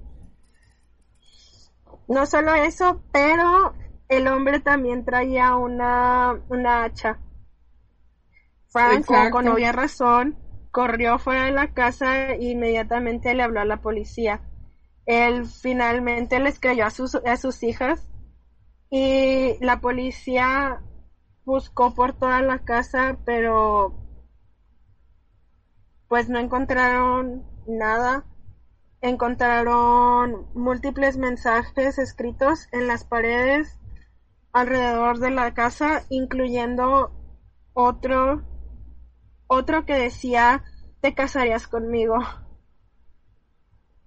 No 2.08 2.26
solo 2.26 2.54
eso, 2.54 3.04
pero 3.12 3.74
el 4.08 4.28
hombre 4.28 4.60
también 4.60 5.04
traía 5.04 5.56
una, 5.56 6.42
una 6.50 6.84
hacha. 6.84 7.20
Frank, 8.70 9.06
con 9.32 9.48
obvia 9.48 9.72
razón, 9.72 10.38
corrió 10.72 11.18
fuera 11.20 11.46
de 11.46 11.52
la 11.52 11.74
casa 11.74 12.30
e 12.30 12.52
inmediatamente 12.52 13.34
le 13.34 13.44
habló 13.44 13.62
a 13.62 13.66
la 13.66 13.82
policía. 13.82 14.42
Él 15.06 15.46
finalmente 15.46 16.40
les 16.40 16.60
creyó 16.60 16.86
a 16.86 16.92
sus, 16.92 17.16
a 17.16 17.36
sus 17.36 17.64
hijas 17.64 18.09
y 18.90 19.64
la 19.64 19.82
policía 19.82 20.82
buscó 21.46 21.94
por 21.94 22.14
toda 22.14 22.42
la 22.42 22.60
casa, 22.60 23.18
pero 23.26 23.96
pues 26.08 26.30
no 26.30 26.40
encontraron 26.40 27.46
nada. 27.68 28.26
Encontraron 29.02 30.48
múltiples 30.54 31.18
mensajes 31.18 31.98
escritos 32.00 32.68
en 32.72 32.88
las 32.88 33.06
paredes 33.06 33.80
alrededor 34.52 35.20
de 35.20 35.32
la 35.32 35.54
casa, 35.54 36.04
incluyendo 36.10 37.12
otro, 37.74 38.44
otro 39.48 39.86
que 39.86 39.94
decía, 39.94 40.64
te 41.02 41.14
casarías 41.14 41.68
conmigo. 41.68 42.18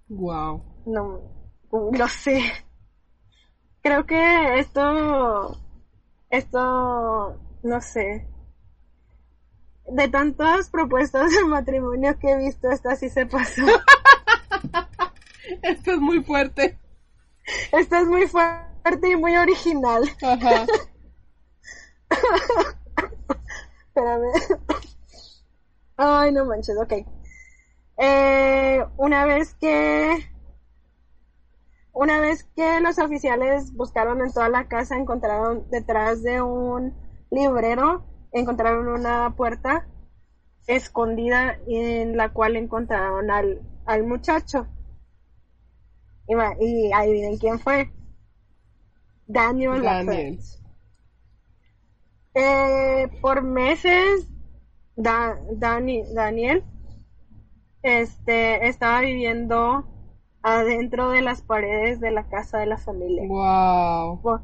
Wow. 0.09 0.61
No, 0.85 1.21
lo 1.71 2.07
sé. 2.07 2.43
Creo 3.83 4.05
que 4.05 4.59
esto, 4.59 5.59
esto, 6.29 7.37
no 7.63 7.81
sé. 7.81 8.25
De 9.85 10.07
tantas 10.07 10.69
propuestas 10.69 11.31
de 11.31 11.43
matrimonio 11.43 12.17
que 12.17 12.31
he 12.31 12.37
visto, 12.37 12.71
esta 12.71 12.95
sí 12.95 13.09
se 13.09 13.25
pasó. 13.25 13.61
Esto 15.61 15.91
es 15.91 15.99
muy 15.99 16.23
fuerte. 16.23 16.79
Esta 17.73 17.99
es 17.99 18.07
muy 18.07 18.25
fuerte 18.27 19.11
y 19.11 19.17
muy 19.17 19.35
original. 19.35 20.09
Ajá. 20.21 20.65
Espérame. 23.87 24.31
Ay, 25.97 26.31
no 26.31 26.45
manches, 26.45 26.77
ok. 26.77 26.93
Eh, 27.97 28.85
una 28.97 29.25
vez 29.25 29.53
que... 29.55 30.32
Una 31.93 32.19
vez 32.19 32.43
que 32.55 32.81
los 32.81 32.97
oficiales 32.97 33.71
buscaron 33.73 34.21
en 34.21 34.33
toda 34.33 34.49
la 34.49 34.67
casa, 34.67 34.97
encontraron 34.97 35.69
detrás 35.69 36.23
de 36.23 36.41
un 36.41 36.93
librero, 37.29 38.03
encontraron 38.31 38.87
una 38.87 39.35
puerta 39.35 39.87
escondida 40.65 41.57
en 41.67 42.17
la 42.17 42.29
cual 42.33 42.55
encontraron 42.55 43.29
al, 43.29 43.61
al 43.85 44.03
muchacho. 44.07 44.65
Y, 46.27 46.33
y 46.65 46.91
adivinen 46.91 47.37
quién 47.37 47.59
fue. 47.59 47.91
Daniel 49.27 49.83
Daniel. 49.83 50.39
Eh, 52.33 53.07
por 53.21 53.43
meses, 53.43 54.27
Da- 54.95 55.39
Dani- 55.51 56.05
Daniel 56.13 56.63
este, 57.83 58.67
estaba 58.67 59.01
viviendo 59.01 59.85
adentro 60.43 61.09
de 61.09 61.21
las 61.21 61.41
paredes 61.41 61.99
de 61.99 62.11
la 62.11 62.27
casa 62.27 62.59
de 62.59 62.67
la 62.67 62.77
familia. 62.77 63.23
Wow. 63.27 64.19
O, 64.23 64.39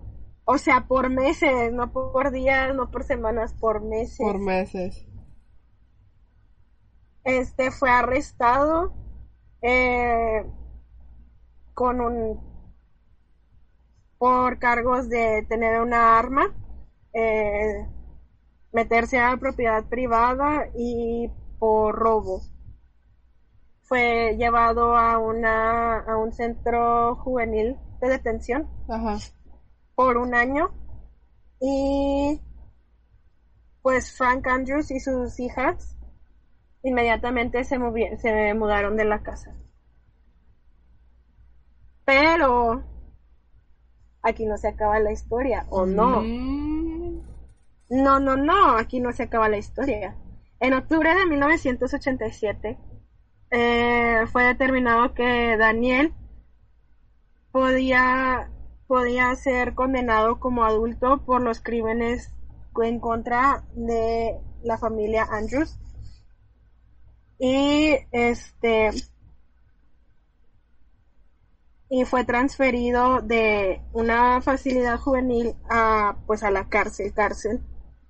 o 0.45 0.57
sea, 0.57 0.87
por 0.87 1.09
meses, 1.09 1.71
no 1.73 1.91
por 1.91 2.31
días, 2.31 2.73
no 2.73 2.89
por 2.89 3.03
semanas, 3.03 3.53
por 3.53 3.83
meses. 3.83 4.17
Por 4.17 4.39
meses. 4.39 5.05
Este 7.23 7.69
fue 7.69 7.91
arrestado 7.91 8.93
eh, 9.61 10.43
con 11.73 12.01
un 12.01 12.49
por 14.17 14.59
cargos 14.59 15.07
de 15.07 15.45
tener 15.47 15.81
una 15.81 16.19
arma, 16.19 16.53
eh, 17.13 17.87
meterse 18.73 19.17
a 19.17 19.31
la 19.31 19.37
propiedad 19.37 19.85
privada 19.85 20.67
y 20.75 21.29
por 21.57 21.95
robo. 21.95 22.41
Fue 23.89 24.35
llevado 24.37 24.95
a 24.95 25.17
una 25.17 25.99
a 26.01 26.15
un 26.15 26.31
centro 26.31 27.15
juvenil 27.15 27.75
de 27.99 28.07
detención 28.07 28.69
Ajá. 28.87 29.17
por 29.95 30.17
un 30.17 30.35
año 30.35 30.69
y 31.59 32.39
pues 33.81 34.15
Frank 34.15 34.45
Andrews 34.47 34.91
y 34.91 34.99
sus 34.99 35.39
hijas 35.39 35.97
inmediatamente 36.83 37.63
se, 37.63 37.77
se 38.21 38.53
mudaron 38.53 38.95
de 38.95 39.05
la 39.05 39.23
casa. 39.23 39.55
Pero 42.05 42.83
aquí 44.21 44.45
no 44.45 44.57
se 44.57 44.67
acaba 44.67 44.99
la 44.99 45.11
historia, 45.11 45.65
¿o 45.69 45.85
no? 45.87 46.21
Mm, 46.21 47.21
No, 47.89 48.19
no, 48.19 48.37
no, 48.37 48.77
aquí 48.77 48.99
no 48.99 49.11
se 49.13 49.23
acaba 49.23 49.49
la 49.49 49.57
historia. 49.57 50.15
En 50.59 50.73
octubre 50.73 51.13
de 51.15 51.25
1987 51.25 52.77
eh, 53.51 54.25
fue 54.31 54.43
determinado 54.43 55.13
que 55.13 55.57
Daniel 55.57 56.13
podía, 57.51 58.51
podía 58.87 59.35
ser 59.35 59.75
condenado 59.75 60.39
como 60.39 60.63
adulto 60.65 61.23
por 61.25 61.41
los 61.41 61.59
crímenes 61.61 62.31
en 62.83 62.99
contra 62.99 63.65
de 63.73 64.39
la 64.63 64.77
familia 64.77 65.27
Andrews. 65.29 65.77
Y 67.37 67.95
este 68.11 68.91
y 71.91 72.05
fue 72.05 72.23
transferido 72.23 73.21
de 73.21 73.81
una 73.93 74.41
facilidad 74.41 74.99
juvenil 74.99 75.55
a 75.69 76.17
pues 76.27 76.43
a 76.43 76.51
la 76.51 76.69
cárcel, 76.69 77.13
cárcel. 77.13 77.61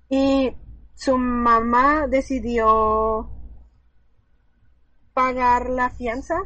Y 0.08 0.54
su 0.94 1.16
mamá 1.16 2.06
decidió 2.06 3.30
pagar 5.14 5.70
la 5.70 5.90
fianza 5.90 6.42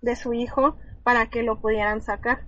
de 0.00 0.16
su 0.16 0.32
hijo 0.32 0.76
para 1.02 1.30
que 1.30 1.42
lo 1.42 1.60
pudieran 1.60 2.02
sacar. 2.02 2.46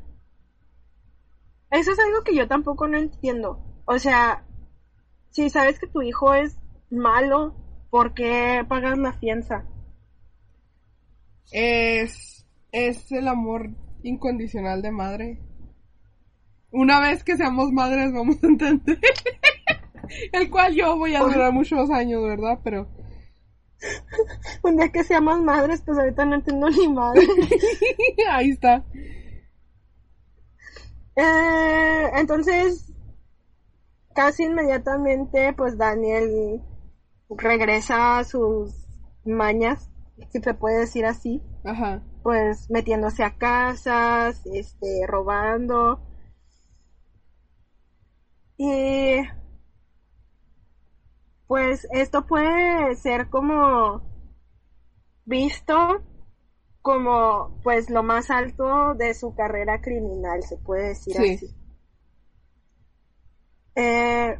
Eso 1.70 1.92
es 1.92 1.98
algo 1.98 2.22
que 2.22 2.36
yo 2.36 2.46
tampoco 2.48 2.88
no 2.88 2.98
entiendo. 2.98 3.60
O 3.84 3.98
sea, 3.98 4.44
si 5.30 5.50
sabes 5.50 5.78
que 5.78 5.86
tu 5.86 6.02
hijo 6.02 6.34
es 6.34 6.56
malo, 6.90 7.54
¿por 7.90 8.14
qué 8.14 8.64
pagas 8.68 8.98
la 8.98 9.12
fianza? 9.12 9.66
es, 11.50 12.46
es 12.72 13.12
el 13.12 13.28
amor 13.28 13.70
incondicional 14.02 14.82
de 14.82 14.90
madre. 14.90 15.38
Una 16.70 17.00
vez 17.00 17.22
que 17.22 17.36
seamos 17.36 17.72
madres 17.72 18.12
vamos 18.12 18.42
a 18.42 18.46
entender. 18.46 18.98
el 20.32 20.50
cual 20.50 20.74
yo 20.74 20.96
voy 20.96 21.14
a 21.14 21.20
durar 21.20 21.52
muchos 21.52 21.90
años, 21.90 22.22
¿verdad? 22.22 22.58
Pero 22.62 22.88
Un 24.62 24.76
día 24.76 24.90
que 24.90 25.04
seamos 25.04 25.40
madres, 25.40 25.82
pues 25.84 25.98
ahorita 25.98 26.24
no 26.24 26.36
entiendo 26.36 26.68
ni 26.70 26.88
madre. 26.88 27.26
ahí 28.30 28.50
está. 28.50 28.84
Eh, 31.16 32.10
entonces, 32.16 32.92
casi 34.14 34.44
inmediatamente, 34.44 35.52
pues 35.52 35.76
Daniel 35.78 36.62
regresa 37.28 38.18
a 38.18 38.24
sus 38.24 38.86
mañas, 39.24 39.90
si 40.30 40.40
se 40.40 40.54
puede 40.54 40.80
decir 40.80 41.06
así, 41.06 41.42
Ajá. 41.64 42.02
pues 42.22 42.70
metiéndose 42.70 43.24
a 43.24 43.36
casas, 43.36 44.44
este, 44.46 45.06
robando. 45.06 46.00
Y 48.56 49.20
pues 51.46 51.86
esto 51.92 52.26
puede 52.26 52.96
ser 52.96 53.28
como 53.30 54.02
visto 55.24 56.02
como 56.82 57.58
pues 57.62 57.88
lo 57.88 58.02
más 58.02 58.30
alto 58.30 58.94
de 58.94 59.14
su 59.14 59.34
carrera 59.34 59.80
criminal, 59.80 60.42
se 60.42 60.58
puede 60.58 60.88
decir 60.88 61.16
Sí. 61.16 61.34
así. 61.34 61.54
Eh, 63.76 64.38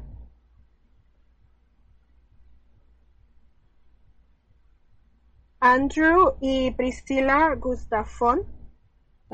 Andrew 5.61 6.35
y 6.41 6.71
Priscilla 6.73 7.55
Gustafson 7.55 8.43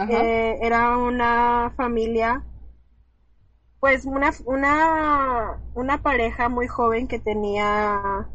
eh, 0.09 0.59
era 0.63 0.97
una 0.97 1.73
familia, 1.77 2.45
pues 3.81 4.05
una, 4.05 4.31
una, 4.45 5.63
una 5.75 6.03
pareja 6.03 6.49
muy 6.49 6.69
joven 6.69 7.09
que 7.09 7.19
tenía 7.19 8.29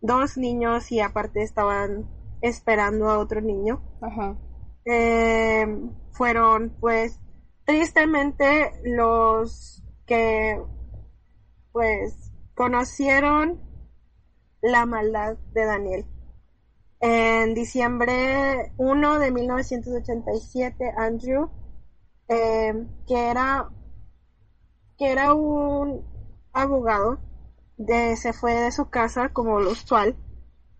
dos 0.00 0.36
niños 0.36 0.92
y 0.92 1.00
aparte 1.00 1.42
estaban 1.42 2.08
esperando 2.42 3.08
a 3.08 3.18
otro 3.18 3.40
niño. 3.40 3.82
Ajá. 4.02 4.36
Eh, 4.84 5.66
fueron 6.12 6.76
pues 6.80 7.20
tristemente 7.64 8.72
los 8.84 9.82
que 10.06 10.60
pues 11.72 12.32
conocieron 12.54 13.60
la 14.60 14.84
maldad 14.84 15.38
de 15.52 15.64
Daniel. 15.64 16.06
En 17.00 17.54
diciembre 17.54 18.72
1 18.76 19.18
de 19.18 19.30
1987, 19.30 20.92
Andrew, 20.98 21.50
eh, 22.28 22.86
que 23.06 23.30
era 23.30 23.70
que 25.00 25.10
era 25.10 25.32
un 25.32 26.04
abogado, 26.52 27.18
de, 27.78 28.14
se 28.18 28.34
fue 28.34 28.52
de 28.52 28.70
su 28.70 28.90
casa 28.90 29.30
como 29.30 29.58
lo 29.58 29.70
usual 29.70 30.14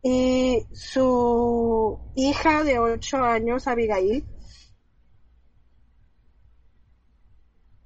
y 0.02 0.66
su 0.74 1.98
hija 2.14 2.62
de 2.62 2.78
8 2.78 3.16
años, 3.24 3.66
Abigail, 3.66 4.26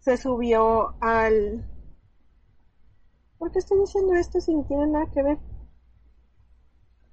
se 0.00 0.16
subió 0.16 0.96
al... 1.00 1.64
¿Por 3.38 3.52
qué 3.52 3.60
estoy 3.60 3.78
diciendo 3.78 4.14
esto 4.14 4.40
si 4.40 4.54
no 4.54 4.64
tiene 4.64 4.88
nada 4.88 5.06
que 5.14 5.22
ver? 5.22 5.38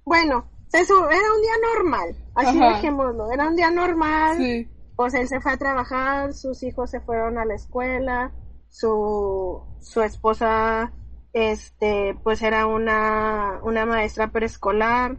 Bueno, 0.04 0.46
se 0.66 0.84
sub... 0.84 1.04
era 1.04 1.32
un 1.32 1.42
día 1.42 1.54
normal, 1.76 2.16
así 2.34 2.58
Ajá. 2.58 2.74
dejémoslo, 2.74 3.30
era 3.30 3.46
un 3.46 3.54
día 3.54 3.70
normal, 3.70 4.36
Sí. 4.38 4.68
pues 4.96 5.14
él 5.14 5.28
se 5.28 5.40
fue 5.40 5.52
a 5.52 5.58
trabajar, 5.58 6.34
sus 6.34 6.64
hijos 6.64 6.90
se 6.90 6.98
fueron 7.00 7.38
a 7.38 7.44
la 7.44 7.54
escuela, 7.54 8.32
su, 8.72 9.62
su 9.82 10.00
esposa, 10.00 10.92
este, 11.32 12.18
pues 12.24 12.42
era 12.42 12.66
una, 12.66 13.60
una 13.62 13.84
maestra 13.86 14.32
preescolar. 14.32 15.18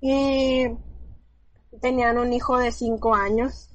Y 0.00 0.66
tenían 1.80 2.18
un 2.18 2.32
hijo 2.32 2.58
de 2.58 2.72
cinco 2.72 3.14
años. 3.14 3.70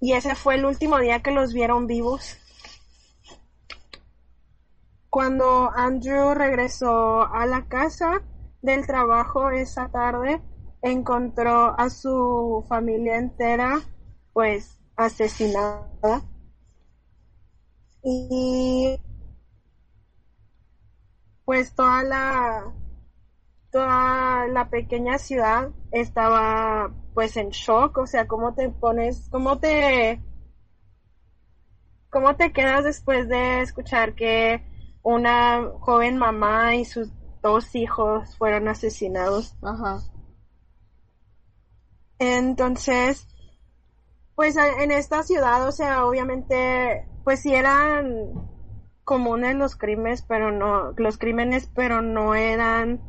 Y 0.00 0.12
ese 0.12 0.34
fue 0.34 0.56
el 0.56 0.64
último 0.64 0.98
día 0.98 1.22
que 1.22 1.30
los 1.30 1.52
vieron 1.52 1.86
vivos. 1.86 2.36
Cuando 5.08 5.70
Andrew 5.70 6.34
regresó 6.34 7.32
a 7.32 7.46
la 7.46 7.68
casa 7.68 8.20
del 8.64 8.86
trabajo 8.86 9.50
esa 9.50 9.88
tarde, 9.90 10.40
encontró 10.82 11.78
a 11.78 11.90
su 11.90 12.64
familia 12.68 13.18
entera, 13.18 13.80
pues, 14.32 14.78
asesinada. 14.96 16.22
Y 18.02 19.00
pues 21.44 21.74
toda 21.74 22.02
la 22.02 22.72
toda 23.70 24.46
la 24.48 24.70
pequeña 24.70 25.18
ciudad 25.18 25.70
estaba 25.90 26.92
pues 27.14 27.36
en 27.36 27.50
shock, 27.50 27.98
o 27.98 28.06
sea, 28.06 28.26
cómo 28.26 28.54
te 28.54 28.70
pones, 28.70 29.28
cómo 29.30 29.58
te 29.58 30.22
cómo 32.10 32.36
te 32.36 32.52
quedas 32.52 32.84
después 32.84 33.28
de 33.28 33.62
escuchar 33.62 34.14
que 34.14 34.62
una 35.02 35.70
joven 35.80 36.16
mamá 36.16 36.76
y 36.76 36.84
sus 36.84 37.10
dos 37.44 37.74
hijos 37.76 38.36
fueron 38.38 38.66
asesinados. 38.68 39.54
Ajá. 39.62 40.00
Entonces, 42.18 43.28
pues 44.34 44.56
en 44.56 44.90
esta 44.90 45.22
ciudad, 45.22 45.68
o 45.68 45.70
sea, 45.70 46.06
obviamente, 46.06 47.06
pues 47.22 47.40
sí 47.40 47.54
eran 47.54 48.32
comunes 49.04 49.54
los 49.56 49.76
crímenes, 49.76 50.22
pero 50.22 50.50
no, 50.50 50.92
los 50.96 51.18
crímenes, 51.18 51.70
pero 51.74 52.00
no 52.00 52.34
eran 52.34 53.02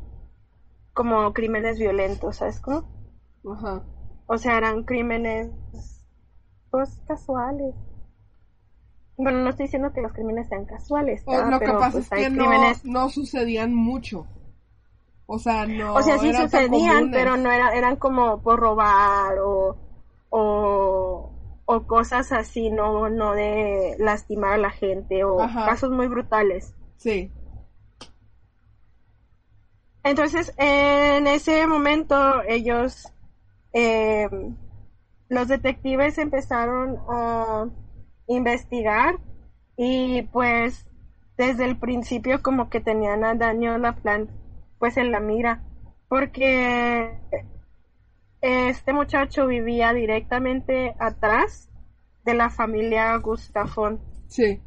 como 0.94 1.34
crímenes 1.34 1.80
violentos, 1.80 2.38
¿sabes 2.38 2.60
cómo? 2.60 2.90
Ajá. 3.50 3.86
O 4.28 4.38
sea, 4.38 4.58
eran 4.58 4.84
crímenes, 4.84 5.50
pues, 6.72 7.02
casuales. 7.08 7.74
Bueno, 9.18 9.40
no 9.40 9.50
estoy 9.50 9.66
diciendo 9.66 9.94
que 9.94 10.02
los 10.02 10.12
crímenes 10.14 10.48
sean 10.50 10.66
casuales, 10.66 11.24
O- 11.26 11.32
¿verdad? 11.32 11.52
lo 11.52 11.60
que 11.60 11.66
pero 11.66 11.80
pasa 11.80 11.92
pues 11.94 12.04
es 12.04 12.10
que 12.10 12.30
no, 12.30 12.36
crímenes 12.36 12.86
no 12.86 13.10
sucedían 13.10 13.74
mucho. 13.74 14.28
O 15.28 15.40
sea, 15.40 15.66
no. 15.66 15.94
O 15.96 16.02
sea, 16.02 16.18
sí 16.20 16.34
sucedían, 16.34 17.12
pero 17.12 17.38
no 17.38 17.52
era, 17.52 17.74
eran 17.76 17.96
como 17.96 18.42
por 18.42 18.60
robar 18.60 19.40
o, 19.40 19.78
o, 20.30 21.32
o 21.66 21.88
cosas 21.88 22.32
así, 22.32 22.70
no, 22.70 23.10
no 23.10 23.34
de 23.34 23.96
lastimar 23.98 24.54
a 24.54 24.58
la 24.58 24.70
gente 24.70 25.24
o 25.24 25.40
Ajá. 25.42 25.66
casos 25.66 25.92
muy 25.92 26.08
brutales. 26.08 26.74
Sí. 26.98 27.32
Entonces, 30.04 30.54
en 30.58 31.26
ese 31.26 31.66
momento, 31.66 32.44
ellos, 32.48 33.12
eh, 33.74 34.30
los 35.30 35.48
detectives 35.48 36.20
empezaron 36.20 37.00
a 37.10 37.68
investigar 38.28 39.20
y 39.78 40.24
pues 40.24 40.86
desde 41.38 41.66
el 41.66 41.78
principio 41.78 42.42
como 42.42 42.70
que 42.70 42.80
tenían 42.80 43.24
a 43.24 43.36
Daniel 43.36 43.82
LaPlante 43.82 44.34
pues 44.80 44.98
en 44.98 45.12
la 45.12 45.20
mira 45.20 45.64
porque 46.08 47.20
este 48.42 48.94
muchacho 48.94 49.48
vivía 49.48 49.94
directamente 49.94 50.96
atrás 51.00 51.72
de 52.24 52.34
la 52.34 52.50
familia 52.50 53.16
Gustafón. 53.18 54.02
Sí. 54.28 54.62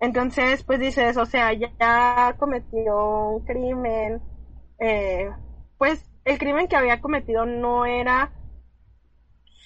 Entonces, 0.00 0.62
pues 0.62 0.78
dices, 0.78 1.16
o 1.16 1.26
sea, 1.26 1.52
ya, 1.52 1.72
ya 1.80 2.36
cometió 2.38 3.30
un 3.30 3.44
crimen, 3.44 4.22
eh, 4.78 5.30
pues 5.78 6.08
el 6.24 6.38
crimen 6.38 6.68
que 6.68 6.76
había 6.76 7.00
cometido 7.00 7.46
no 7.46 7.84
era 7.86 8.32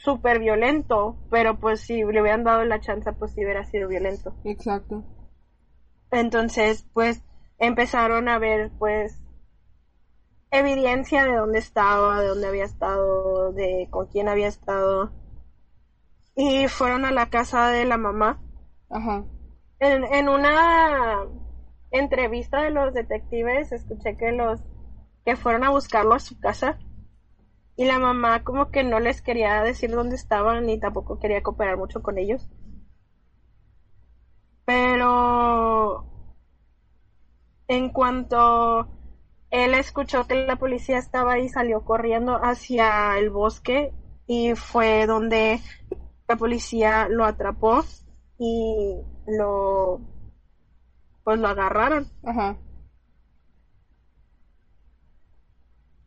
súper 0.03 0.41
violento, 0.41 1.17
pero 1.31 1.59
pues 1.59 1.81
si 1.81 2.03
le 2.03 2.21
hubieran 2.21 2.45
dado 2.45 2.65
la 2.65 2.81
chance, 2.81 3.13
pues 3.13 3.33
sí 3.33 3.45
hubiera 3.45 3.65
sido 3.65 3.89
violento. 3.89 4.35
Exacto. 4.45 5.05
Entonces, 6.11 6.87
pues 6.93 7.23
empezaron 7.59 8.29
a 8.29 8.39
ver, 8.39 8.73
pues, 8.79 9.23
evidencia 10.51 11.25
de 11.25 11.37
dónde 11.37 11.59
estaba, 11.61 12.21
de 12.21 12.29
dónde 12.29 12.49
había 12.49 12.65
estado, 12.65 13.53
de 13.53 13.89
con 13.91 14.07
quién 14.09 14.29
había 14.29 14.49
estado. 14.49 15.13
Y 16.35 16.67
fueron 16.69 17.05
a 17.05 17.13
la 17.13 17.31
casa 17.31 17.69
de 17.69 17.85
la 17.85 17.97
mamá. 17.97 18.43
Ajá. 18.91 19.25
En, 19.79 20.05
en 20.05 20.29
una 20.29 21.27
entrevista 21.91 22.63
de 22.63 22.71
los 22.71 22.93
detectives 22.93 23.73
escuché 23.73 24.17
que 24.17 24.33
los 24.33 24.61
que 25.25 25.37
fueron 25.37 25.65
a 25.65 25.71
buscarlo 25.71 26.15
a 26.15 26.21
su 26.21 26.39
casa 26.41 26.79
y 27.77 27.85
la 27.87 27.99
mamá 27.99 28.45
como 28.45 28.71
que 28.71 28.85
no 28.85 29.01
les 29.01 29.23
quería 29.23 29.63
decir 29.63 29.91
dónde 29.91 30.17
estaban 30.17 30.67
ni 30.67 30.79
tampoco 30.79 31.19
quería 31.19 31.43
cooperar 31.43 31.77
mucho 31.77 32.03
con 32.03 32.19
ellos. 32.19 32.49
Pero 34.65 36.07
en 37.69 37.91
cuanto 37.91 38.89
él 39.51 39.75
escuchó 39.75 40.27
que 40.27 40.47
la 40.47 40.57
policía 40.57 40.99
estaba 40.99 41.35
ahí, 41.35 41.49
salió 41.49 41.85
corriendo 41.85 42.37
hacia 42.37 43.19
el 43.19 43.31
bosque 43.31 43.93
y 44.27 44.55
fue 44.55 45.07
donde 45.07 45.61
la 46.29 46.37
policía 46.37 47.09
lo 47.09 47.25
atrapó 47.25 47.85
y 48.39 48.97
lo 49.27 50.01
pues 51.25 51.39
lo 51.39 51.49
agarraron. 51.49 52.07
Ajá. 52.25 52.57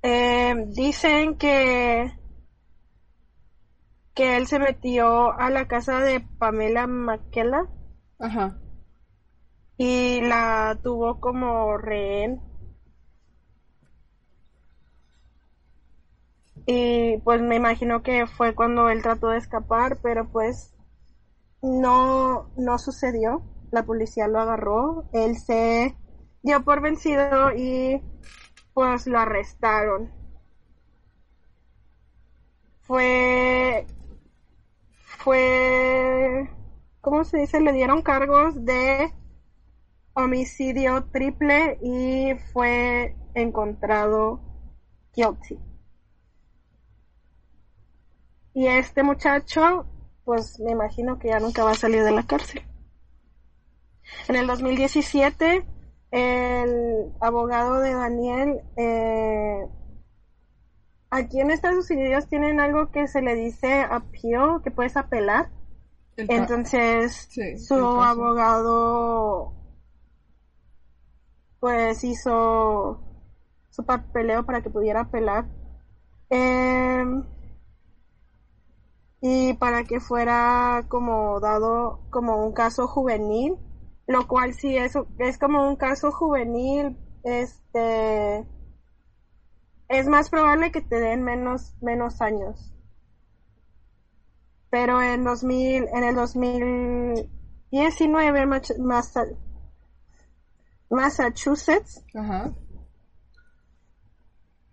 Eh, 0.07 0.53
dicen 0.67 1.35
que 1.35 2.13
que 4.13 4.37
él 4.37 4.45
se 4.45 4.59
metió 4.59 5.33
a 5.33 5.49
la 5.49 5.67
casa 5.67 5.99
de 5.99 6.19
Pamela 6.19 6.85
Maquela 6.85 7.67
Ajá. 8.19 8.55
y 9.77 10.21
la 10.21 10.77
tuvo 10.83 11.19
como 11.19 11.75
rehén. 11.79 12.39
Y 16.67 17.17
pues 17.23 17.41
me 17.41 17.55
imagino 17.55 18.03
que 18.03 18.27
fue 18.27 18.53
cuando 18.53 18.89
él 18.89 19.01
trató 19.01 19.29
de 19.29 19.39
escapar, 19.39 19.97
pero 20.03 20.29
pues 20.31 20.75
no, 21.63 22.51
no 22.57 22.77
sucedió. 22.77 23.41
La 23.71 23.83
policía 23.83 24.27
lo 24.27 24.39
agarró, 24.39 25.09
él 25.13 25.35
se 25.35 25.97
dio 26.43 26.63
por 26.63 26.81
vencido 26.81 27.51
y 27.57 28.03
pues 28.75 29.07
lo 29.07 29.17
arrestaron. 29.17 30.11
Fue, 32.81 33.87
fue, 35.23 36.49
¿cómo 36.99 37.23
se 37.23 37.39
dice? 37.39 37.61
Le 37.61 37.71
dieron 37.71 38.03
cargos 38.03 38.65
de 38.65 39.11
homicidio 40.13 41.05
triple 41.05 41.79
y 41.81 42.35
fue 42.51 43.15
encontrado 43.33 44.41
guilty. 45.15 45.57
Y 48.53 48.67
este 48.67 49.03
muchacho 49.03 49.87
pues 50.25 50.59
me 50.59 50.71
imagino 50.71 51.17
que 51.17 51.29
ya 51.29 51.39
nunca 51.39 51.63
va 51.63 51.71
a 51.71 51.75
salir 51.75 52.03
de 52.03 52.11
la 52.11 52.23
cárcel. 52.23 52.61
En 54.27 54.35
el 54.35 54.47
2017, 54.47 55.65
el 56.11 57.13
abogado 57.19 57.79
de 57.79 57.93
Daniel, 57.93 58.61
eh, 58.77 59.67
aquí 61.09 61.41
en 61.41 61.51
Estados 61.51 61.89
Unidos 61.89 62.27
tienen 62.27 62.59
algo 62.59 62.91
que 62.91 63.07
se 63.07 63.21
le 63.21 63.35
dice 63.35 63.81
appeal, 63.81 64.61
que 64.63 64.71
puedes 64.71 64.97
apelar. 64.97 65.49
El 66.17 66.31
Entonces, 66.31 67.27
Sí, 67.29 67.57
su 67.57 67.75
abogado 67.75 69.53
pues 71.59 72.03
hizo 72.03 72.99
su 73.71 73.85
papeleo 73.85 74.45
para 74.45 74.61
que 74.61 74.69
pudiera 74.69 75.01
apelar. 75.01 75.45
Em, 76.29 77.23
y 79.19 79.53
para 79.55 79.83
que 79.83 79.99
fuera 79.99 80.85
como 80.87 81.39
dado 81.39 82.01
como 82.11 82.45
un 82.45 82.53
caso 82.53 82.87
juvenil, 82.87 83.57
lo 84.07 84.27
cual 84.27 84.53
sí 84.53 84.77
es, 84.77 84.93
es 85.19 85.37
como 85.37 85.67
un 85.67 85.75
caso 85.75 86.11
juvenil, 86.11 86.97
este 87.23 88.47
es 89.87 90.07
más 90.07 90.29
probable 90.29 90.71
que 90.71 90.81
te 90.81 90.99
den 90.99 91.23
menos 91.23 91.75
menos 91.81 92.21
años. 92.21 92.71
Pero 94.69 95.01
en 95.01 95.23
2000 95.23 95.85
en 95.93 96.03
el 96.03 96.15
2019 96.15 98.45
Mach- 98.45 98.77
Massa- 98.79 99.25
Massachusetts 100.89 102.03
Ajá. 102.13 102.53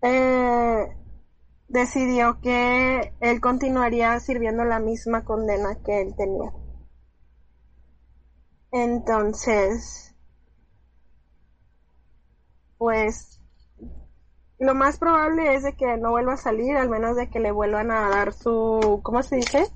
eh, 0.02 0.96
decidió 1.68 2.40
que 2.40 3.12
él 3.20 3.40
continuaría 3.40 4.18
sirviendo 4.20 4.64
la 4.64 4.78
misma 4.80 5.24
condena 5.24 5.76
que 5.84 6.00
él 6.02 6.14
tenía. 6.16 6.52
Entonces, 8.72 10.14
pues, 12.78 13.38
lo 14.58 14.74
más 14.74 14.98
probable 14.98 15.54
es 15.54 15.62
de 15.62 15.76
que 15.76 15.98
no 15.98 16.10
vuelva 16.10 16.34
a 16.34 16.38
salir, 16.38 16.76
al 16.76 16.88
menos 16.88 17.16
de 17.16 17.28
que 17.28 17.38
le 17.38 17.52
vuelvan 17.52 17.90
a 17.90 18.08
dar 18.08 18.32
su, 18.32 19.00
¿cómo 19.02 19.22
se 19.22 19.36
dice? 19.36 19.66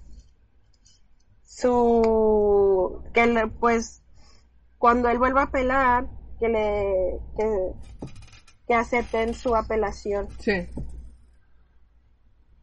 Su, 1.44 3.04
que 3.12 3.26
le, 3.26 3.48
pues, 3.48 4.02
cuando 4.78 5.10
él 5.10 5.18
vuelva 5.18 5.42
a 5.42 5.44
apelar, 5.44 6.08
que 6.40 6.48
le, 6.48 7.20
que, 7.36 7.72
que 8.66 8.74
acepten 8.74 9.34
su 9.34 9.54
apelación. 9.54 10.28
Sí. 10.38 10.68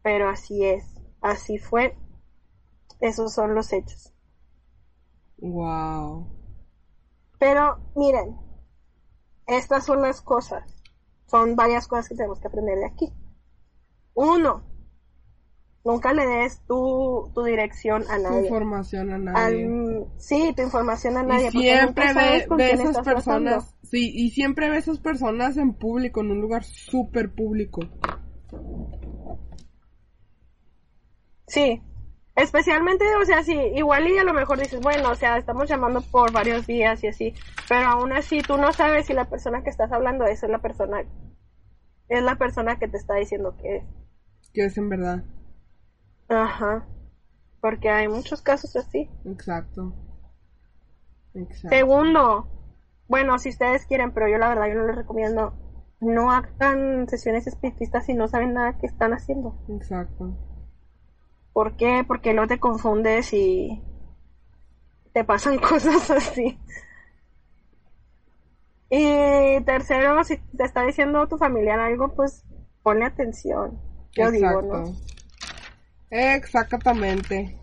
Pero 0.02 0.28
así 0.28 0.64
es, 0.64 0.84
así 1.20 1.58
fue. 1.58 1.96
Esos 3.00 3.32
son 3.32 3.54
los 3.54 3.72
hechos. 3.72 4.13
Wow. 5.44 6.26
Pero 7.38 7.78
miren, 7.94 8.36
estas 9.46 9.84
son 9.84 10.00
las 10.00 10.22
cosas. 10.22 10.64
Son 11.26 11.54
varias 11.54 11.86
cosas 11.86 12.08
que 12.08 12.14
tenemos 12.14 12.40
que 12.40 12.48
aprender 12.48 12.78
de 12.78 12.86
aquí. 12.86 13.12
Uno, 14.14 14.62
nunca 15.84 16.14
le 16.14 16.26
des 16.26 16.60
tu, 16.66 17.30
tu 17.34 17.42
dirección 17.42 18.04
a 18.08 18.16
Tu 18.16 18.22
nadie. 18.22 18.40
información 18.44 19.12
a 19.12 19.18
nadie. 19.18 19.66
Al- 19.66 20.06
sí, 20.16 20.54
tu 20.56 20.62
información 20.62 21.18
a 21.18 21.22
nadie. 21.24 21.48
y 21.48 21.50
siempre 21.50 22.14
ve, 22.14 22.70
esas 22.72 22.98
personas, 23.00 23.74
sí, 23.82 24.12
y 24.14 24.30
siempre 24.30 24.70
ve 24.70 24.78
esas 24.78 24.98
personas 24.98 25.58
en 25.58 25.74
público, 25.74 26.22
en 26.22 26.30
un 26.30 26.40
lugar 26.40 26.64
súper 26.64 27.34
público. 27.34 27.82
Sí, 31.46 31.82
especialmente, 32.36 33.04
o 33.20 33.24
sea, 33.24 33.42
sí, 33.42 33.54
igual 33.74 34.08
y 34.08 34.18
a 34.18 34.24
lo 34.24 34.34
mejor 34.34 34.58
dices, 34.58 34.80
bueno, 34.80 35.10
o 35.10 35.14
sea, 35.14 35.36
estamos 35.36 35.68
llamando 35.68 36.02
por 36.02 36.32
varios 36.32 36.66
días 36.66 37.02
y 37.04 37.08
así, 37.08 37.34
pero 37.68 37.86
aún 37.88 38.12
así 38.12 38.40
tú 38.42 38.56
no 38.56 38.72
sabes 38.72 39.06
si 39.06 39.12
la 39.12 39.28
persona 39.28 39.62
que 39.62 39.70
estás 39.70 39.92
hablando 39.92 40.24
es 40.24 40.42
la 40.42 40.58
persona, 40.58 41.04
es 42.08 42.22
la 42.22 42.36
persona 42.36 42.78
que 42.78 42.88
te 42.88 42.96
está 42.96 43.14
diciendo 43.14 43.56
que 43.56 43.76
es. 43.76 43.84
Que 44.52 44.64
es 44.64 44.78
en 44.78 44.88
verdad. 44.88 45.24
Ajá, 46.28 46.86
porque 47.60 47.90
hay 47.90 48.08
muchos 48.08 48.42
casos 48.42 48.74
así. 48.76 49.10
Exacto. 49.24 49.94
Exacto. 51.34 51.68
Segundo, 51.68 52.48
bueno, 53.08 53.38
si 53.38 53.50
ustedes 53.50 53.86
quieren, 53.86 54.12
pero 54.12 54.28
yo 54.28 54.38
la 54.38 54.48
verdad 54.48 54.68
yo 54.68 54.74
no 54.74 54.86
les 54.86 54.96
recomiendo, 54.96 55.54
no 56.00 56.30
hagan 56.30 57.08
sesiones 57.08 57.46
espiritistas 57.46 58.06
si 58.06 58.14
no 58.14 58.28
saben 58.28 58.54
nada 58.54 58.78
que 58.78 58.86
están 58.86 59.12
haciendo. 59.12 59.56
Exacto. 59.68 60.36
¿Por 61.54 61.76
qué? 61.76 62.04
Porque 62.06 62.34
no 62.34 62.48
te 62.48 62.58
confundes 62.58 63.32
y 63.32 63.80
te 65.14 65.24
pasan 65.24 65.58
cosas 65.70 66.10
así. 66.10 66.58
Y 68.90 69.60
tercero, 69.64 70.22
si 70.24 70.36
te 70.36 70.64
está 70.64 70.84
diciendo 70.84 71.26
tu 71.28 71.38
familiar 71.38 71.78
algo, 71.78 72.12
pues 72.14 72.44
ponle 72.82 73.06
atención. 73.06 73.80
Yo 74.12 74.30
digo, 74.30 74.62
¿no? 74.62 74.84
Exactamente. 76.10 77.58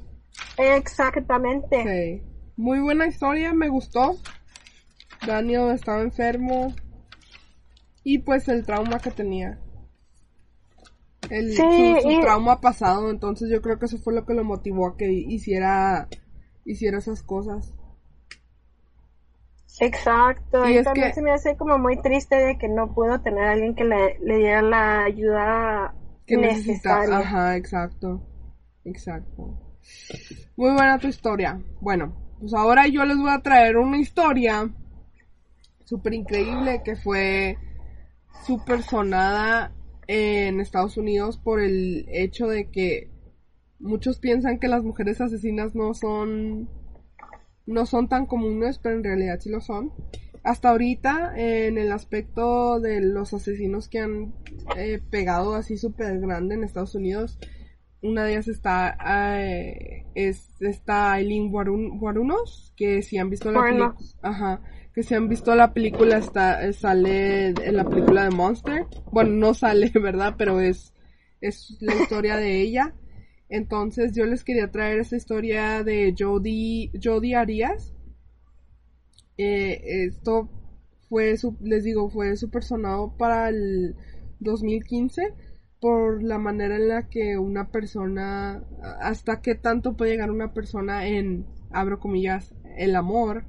Exactamente. 0.58 1.84
Sí. 1.84 2.24
Muy 2.56 2.80
buena 2.80 3.08
historia, 3.08 3.54
me 3.54 3.68
gustó. 3.68 4.16
Daniel 5.28 5.72
estaba 5.72 6.02
enfermo. 6.02 6.74
Y 8.04 8.20
pues 8.20 8.48
el 8.48 8.66
trauma 8.66 9.00
que 9.00 9.12
tenía. 9.12 9.60
El, 11.30 11.52
Sí, 11.54 11.62
su, 11.62 12.02
su 12.02 12.12
y- 12.12 12.22
trauma 12.22 12.60
pasado, 12.62 13.10
entonces 13.10 13.50
yo 13.50 13.62
creo 13.62 13.78
que 13.80 13.86
eso 13.86 13.98
fue 14.00 14.14
lo 14.14 14.26
que 14.26 14.34
lo 14.34 14.44
motivó 14.44 14.88
a 14.88 14.98
que 14.98 15.12
hiciera, 15.12 16.08
hiciera 16.66 16.98
esas 16.98 17.24
cosas. 17.24 17.74
Exacto. 19.80 20.68
Y 20.70 20.84
también 20.84 21.08
que- 21.10 21.14
se 21.14 21.22
me 21.22 21.32
hace 21.32 21.56
como 21.56 21.78
muy 21.78 22.00
triste 22.02 22.36
de 22.36 22.58
que 22.58 22.68
no 22.68 22.94
puedo 22.94 23.22
tener 23.22 23.44
a 23.46 23.52
alguien 23.52 23.76
que 23.76 23.84
le, 23.86 24.20
le 24.20 24.38
diera 24.38 24.62
la 24.62 25.04
ayuda 25.06 25.96
Que 26.26 26.38
necesita. 26.38 27.00
necesaria. 27.00 27.18
Ajá, 27.20 27.56
exacto. 27.58 28.28
Exacto. 28.84 29.58
Muy 30.58 30.72
buena 30.74 31.00
tu 31.00 31.08
historia. 31.08 31.60
Bueno, 31.80 32.14
pues 32.40 32.54
ahora 32.54 32.88
yo 32.88 33.06
les 33.06 33.18
voy 33.18 33.30
a 33.32 33.40
traer 33.42 33.78
una 33.78 33.98
historia 33.98 34.70
súper 35.86 36.14
increíble 36.14 36.82
que 36.84 36.96
fue 36.96 37.58
súper 38.46 38.82
sonada 38.84 39.72
en 40.14 40.60
Estados 40.60 40.98
Unidos 40.98 41.38
por 41.38 41.62
el 41.62 42.06
hecho 42.10 42.48
de 42.48 42.70
que 42.70 43.10
muchos 43.80 44.20
piensan 44.20 44.60
que 44.60 44.68
las 44.68 44.84
mujeres 44.84 45.22
asesinas 45.22 45.74
no 45.74 45.94
son 45.94 46.68
no 47.66 47.86
son 47.86 48.10
tan 48.10 48.26
comunes, 48.26 48.78
pero 48.78 48.96
en 48.98 49.04
realidad 49.06 49.40
sí 49.40 49.50
lo 49.50 49.62
son. 49.62 49.94
Hasta 50.44 50.72
ahorita, 50.72 51.32
en 51.38 51.78
el 51.78 51.92
aspecto 51.94 52.80
de 52.82 53.00
los 53.00 53.34
asesinos 53.34 53.88
que 53.88 54.00
han 54.00 54.34
eh, 54.76 55.00
pegado 55.10 55.54
así 55.56 55.78
súper 55.78 56.20
grande 56.20 56.56
en 56.56 56.64
Estados 56.66 56.96
Unidos, 56.96 57.40
una 58.02 58.26
de 58.26 58.32
ellas 58.32 58.48
está 58.50 58.98
eh, 59.40 60.08
es 60.16 60.62
esta 60.62 61.14
Aileen 61.14 61.52
Warun- 61.54 62.02
Warunos, 62.02 62.74
que 62.76 63.02
si 63.02 63.18
han 63.18 63.30
visto 63.30 63.50
la 63.52 63.62
película, 63.62 63.96
ajá, 64.24 64.62
que 64.94 65.04
si 65.04 65.16
han 65.16 65.30
visto 65.30 65.56
la 65.56 65.74
película 65.74 66.18
está 66.18 66.72
sale 66.74 67.48
en 67.50 67.76
la 67.78 67.86
película 67.86 68.24
de 68.24 68.32
Monster. 68.32 68.88
Bueno, 69.12 69.32
no 69.32 69.54
sale, 69.54 69.92
¿verdad? 70.02 70.36
Pero 70.38 70.60
es 70.60 70.94
es 71.42 71.78
la 71.82 71.96
historia 71.96 72.38
de 72.38 72.62
ella. 72.62 72.94
Entonces 73.50 74.14
yo 74.16 74.26
les 74.26 74.44
quería 74.44 74.72
traer 74.72 75.00
esa 75.00 75.16
historia 75.18 75.84
de 75.84 76.16
Jody, 76.18 76.92
Jody 77.04 77.34
Arias. 77.34 77.94
Eh, 79.38 79.82
esto 80.06 80.50
fue, 81.10 81.38
su- 81.38 81.58
les 81.62 81.84
digo, 81.84 82.10
fue 82.10 82.36
súper 82.38 82.64
sonado 82.64 83.16
para 83.18 83.50
el 83.50 83.96
2015 84.40 85.34
por 85.80 86.22
la 86.24 86.38
manera 86.38 86.76
en 86.76 86.88
la 86.90 87.10
que 87.10 87.38
una 87.38 87.72
persona, 87.72 88.64
hasta 89.02 89.42
qué 89.42 89.56
tanto 89.56 89.98
puede 89.98 90.12
llegar 90.12 90.30
una 90.32 90.54
persona 90.54 91.08
en, 91.08 91.46
abro 91.72 92.00
comillas, 92.00 92.54
el 92.78 92.96
amor. 92.96 93.46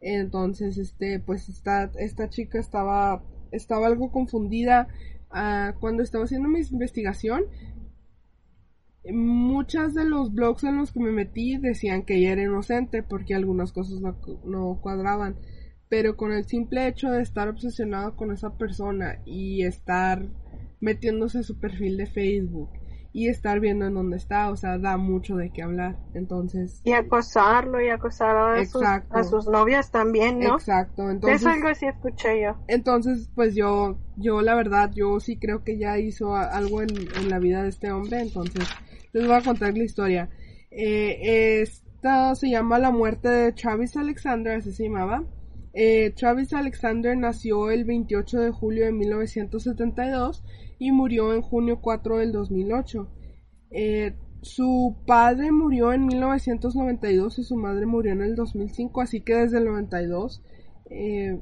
Entonces, 0.00 0.78
este, 0.78 1.20
pues 1.20 1.48
esta, 1.48 1.90
esta 1.98 2.28
chica 2.28 2.58
estaba, 2.58 3.22
estaba 3.50 3.86
algo 3.86 4.12
confundida 4.12 4.88
ah, 5.30 5.74
cuando 5.80 6.02
estaba 6.02 6.24
haciendo 6.24 6.48
mi 6.48 6.60
investigación 6.60 7.44
muchas 9.12 9.94
de 9.94 10.04
los 10.04 10.32
blogs 10.32 10.64
en 10.64 10.76
los 10.76 10.92
que 10.92 11.00
me 11.00 11.12
metí 11.12 11.56
decían 11.56 12.02
que 12.02 12.16
ella 12.16 12.32
era 12.32 12.42
inocente 12.42 13.02
porque 13.02 13.34
algunas 13.34 13.72
cosas 13.72 14.00
no, 14.00 14.18
no 14.44 14.78
cuadraban. 14.80 15.36
Pero 15.88 16.16
con 16.16 16.32
el 16.32 16.44
simple 16.44 16.86
hecho 16.86 17.10
de 17.10 17.22
estar 17.22 17.48
obsesionado 17.48 18.14
con 18.16 18.32
esa 18.32 18.56
persona 18.58 19.22
y 19.24 19.62
estar 19.62 20.26
metiéndose 20.80 21.38
a 21.38 21.42
su 21.42 21.58
perfil 21.58 21.96
de 21.96 22.06
Facebook 22.06 22.70
y 23.18 23.26
estar 23.26 23.58
viendo 23.58 23.84
en 23.84 23.94
dónde 23.94 24.16
está, 24.16 24.48
o 24.48 24.54
sea, 24.56 24.78
da 24.78 24.96
mucho 24.96 25.34
de 25.34 25.50
qué 25.50 25.62
hablar. 25.64 25.96
Entonces, 26.14 26.80
Y 26.84 26.92
acosarlo 26.92 27.80
y 27.80 27.88
acosar 27.88 28.36
a 28.36 28.64
sus, 28.64 28.80
a 28.84 29.24
sus 29.24 29.48
novias 29.48 29.90
también, 29.90 30.38
¿no? 30.38 30.54
exacto. 30.54 31.10
Entonces, 31.10 31.40
Eso 31.40 31.50
algo 31.50 31.74
sí 31.74 31.86
escuché 31.86 32.40
yo. 32.40 32.54
Entonces, 32.68 33.28
pues 33.34 33.56
yo, 33.56 33.98
yo 34.16 34.40
la 34.40 34.54
verdad, 34.54 34.92
yo 34.94 35.18
sí 35.18 35.36
creo 35.36 35.64
que 35.64 35.78
ya 35.78 35.98
hizo 35.98 36.36
algo 36.36 36.80
en, 36.80 36.90
en 37.16 37.28
la 37.28 37.40
vida 37.40 37.64
de 37.64 37.70
este 37.70 37.90
hombre, 37.90 38.20
entonces 38.20 38.68
les 39.12 39.26
voy 39.26 39.34
a 39.34 39.42
contar 39.42 39.76
la 39.76 39.82
historia. 39.82 40.30
Eh, 40.70 41.62
esta 41.62 42.36
se 42.36 42.50
llama 42.50 42.78
La 42.78 42.92
muerte 42.92 43.28
de 43.28 43.50
Travis 43.50 43.96
Alexander, 43.96 44.58
así 44.58 44.70
se 44.70 44.84
llamaba. 44.84 45.24
Eh, 45.74 46.12
Travis 46.16 46.52
Alexander 46.52 47.16
nació 47.16 47.72
el 47.72 47.84
28 47.84 48.38
de 48.42 48.50
julio 48.52 48.84
de 48.84 48.92
1972 48.92 50.44
y 50.78 50.92
murió 50.92 51.34
en 51.34 51.42
junio 51.42 51.80
4 51.80 52.18
del 52.18 52.32
2008. 52.32 53.08
Eh, 53.70 54.14
su 54.42 54.96
padre 55.06 55.50
murió 55.50 55.92
en 55.92 56.06
1992 56.06 57.38
y 57.38 57.44
su 57.44 57.56
madre 57.56 57.86
murió 57.86 58.12
en 58.12 58.22
el 58.22 58.36
2005, 58.36 59.00
así 59.00 59.20
que 59.20 59.34
desde 59.34 59.58
el 59.58 59.64
92 59.64 60.42
eh, 60.90 61.40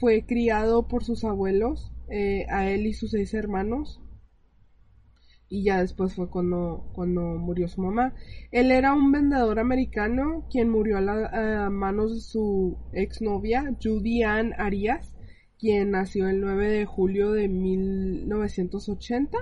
fue 0.00 0.26
criado 0.26 0.88
por 0.88 1.04
sus 1.04 1.24
abuelos, 1.24 1.92
eh, 2.10 2.46
a 2.50 2.68
él 2.68 2.86
y 2.86 2.92
sus 2.92 3.12
seis 3.12 3.34
hermanos. 3.34 4.02
Y 5.50 5.64
ya 5.64 5.80
después 5.80 6.14
fue 6.14 6.28
cuando, 6.28 6.90
cuando 6.92 7.22
murió 7.22 7.68
su 7.68 7.80
mamá. 7.80 8.14
Él 8.50 8.70
era 8.70 8.92
un 8.92 9.10
vendedor 9.12 9.58
americano 9.58 10.46
quien 10.50 10.68
murió 10.68 10.98
a, 10.98 11.00
la, 11.00 11.66
a 11.66 11.70
manos 11.70 12.14
de 12.14 12.20
su 12.20 12.76
exnovia, 12.92 13.74
Judy 13.82 14.24
Ann 14.24 14.52
Arias, 14.58 15.14
quien 15.58 15.90
nació 15.90 16.28
el 16.28 16.40
9 16.40 16.70
de 16.70 16.86
julio 16.86 17.32
de 17.32 17.48
1980 17.48 19.36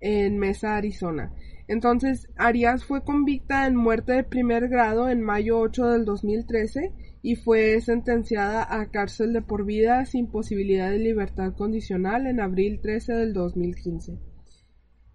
en 0.00 0.38
Mesa, 0.38 0.76
Arizona. 0.76 1.32
Entonces, 1.66 2.28
Arias 2.36 2.84
fue 2.84 3.04
convicta 3.04 3.66
en 3.66 3.76
muerte 3.76 4.12
de 4.12 4.24
primer 4.24 4.68
grado 4.68 5.08
en 5.08 5.20
mayo 5.20 5.58
8 5.58 5.88
del 5.88 6.04
2013 6.04 6.92
y 7.20 7.36
fue 7.36 7.80
sentenciada 7.80 8.66
a 8.68 8.90
cárcel 8.90 9.32
de 9.32 9.42
por 9.42 9.64
vida 9.64 10.06
sin 10.06 10.28
posibilidad 10.28 10.90
de 10.90 10.98
libertad 10.98 11.52
condicional 11.54 12.26
en 12.26 12.40
abril 12.40 12.80
13 12.80 13.12
del 13.12 13.32
2015. 13.34 14.18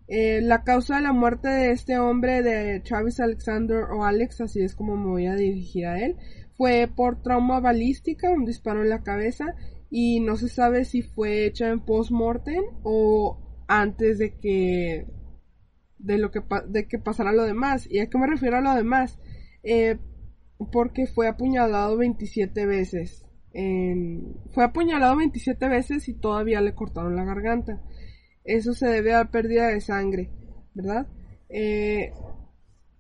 Eh, 0.08 0.42
la 0.42 0.64
causa 0.64 0.98
de 0.98 1.02
la 1.02 1.14
muerte 1.14 1.48
de 1.48 1.72
este 1.72 1.98
hombre, 1.98 2.44
de 2.44 2.82
Travis 2.82 3.20
Alexander 3.20 3.86
o 3.92 4.04
Alex, 4.04 4.42
así 4.42 4.62
es 4.62 4.76
como 4.76 4.98
me 4.98 5.08
voy 5.08 5.26
a 5.28 5.36
dirigir 5.36 5.88
a 5.88 6.04
él, 6.04 6.18
fue 6.56 6.90
por 6.94 7.22
trauma 7.24 7.60
balística, 7.62 8.30
un 8.30 8.46
disparo 8.46 8.84
en 8.84 8.90
la 8.90 9.02
cabeza, 9.02 9.56
y 9.96 10.22
no 10.22 10.38
se 10.38 10.50
sabe 10.50 10.86
si 10.86 11.04
fue 11.04 11.46
hecha 11.46 11.70
en 11.70 11.80
post-mortem 11.80 12.64
o 12.82 13.38
antes 13.68 14.18
de 14.18 14.36
que 14.40 15.06
de 16.00 16.18
lo 16.18 16.32
que 16.32 16.42
de 16.68 16.88
que 16.88 16.98
pasara 16.98 17.32
lo 17.32 17.44
demás. 17.44 17.86
¿Y 17.88 18.00
a 18.00 18.10
qué 18.10 18.18
me 18.18 18.26
refiero 18.26 18.58
a 18.58 18.62
lo 18.62 18.74
demás? 18.74 19.20
Eh, 19.62 20.00
porque 20.72 21.06
fue 21.06 21.28
apuñalado 21.28 21.96
27 21.96 22.66
veces. 22.66 23.24
fue 24.52 24.64
apuñalado 24.64 25.16
27 25.16 25.70
veces 25.70 26.10
y 26.10 26.16
todavía 26.16 26.60
le 26.62 26.74
cortaron 26.74 27.16
la 27.16 27.24
garganta. 27.24 27.80
Eso 28.44 28.74
se 28.74 28.88
debe 28.88 29.14
a 29.14 29.30
pérdida 29.30 29.68
de 29.68 29.80
sangre, 29.80 30.32
¿verdad? 30.74 31.06
Eh, 31.50 32.14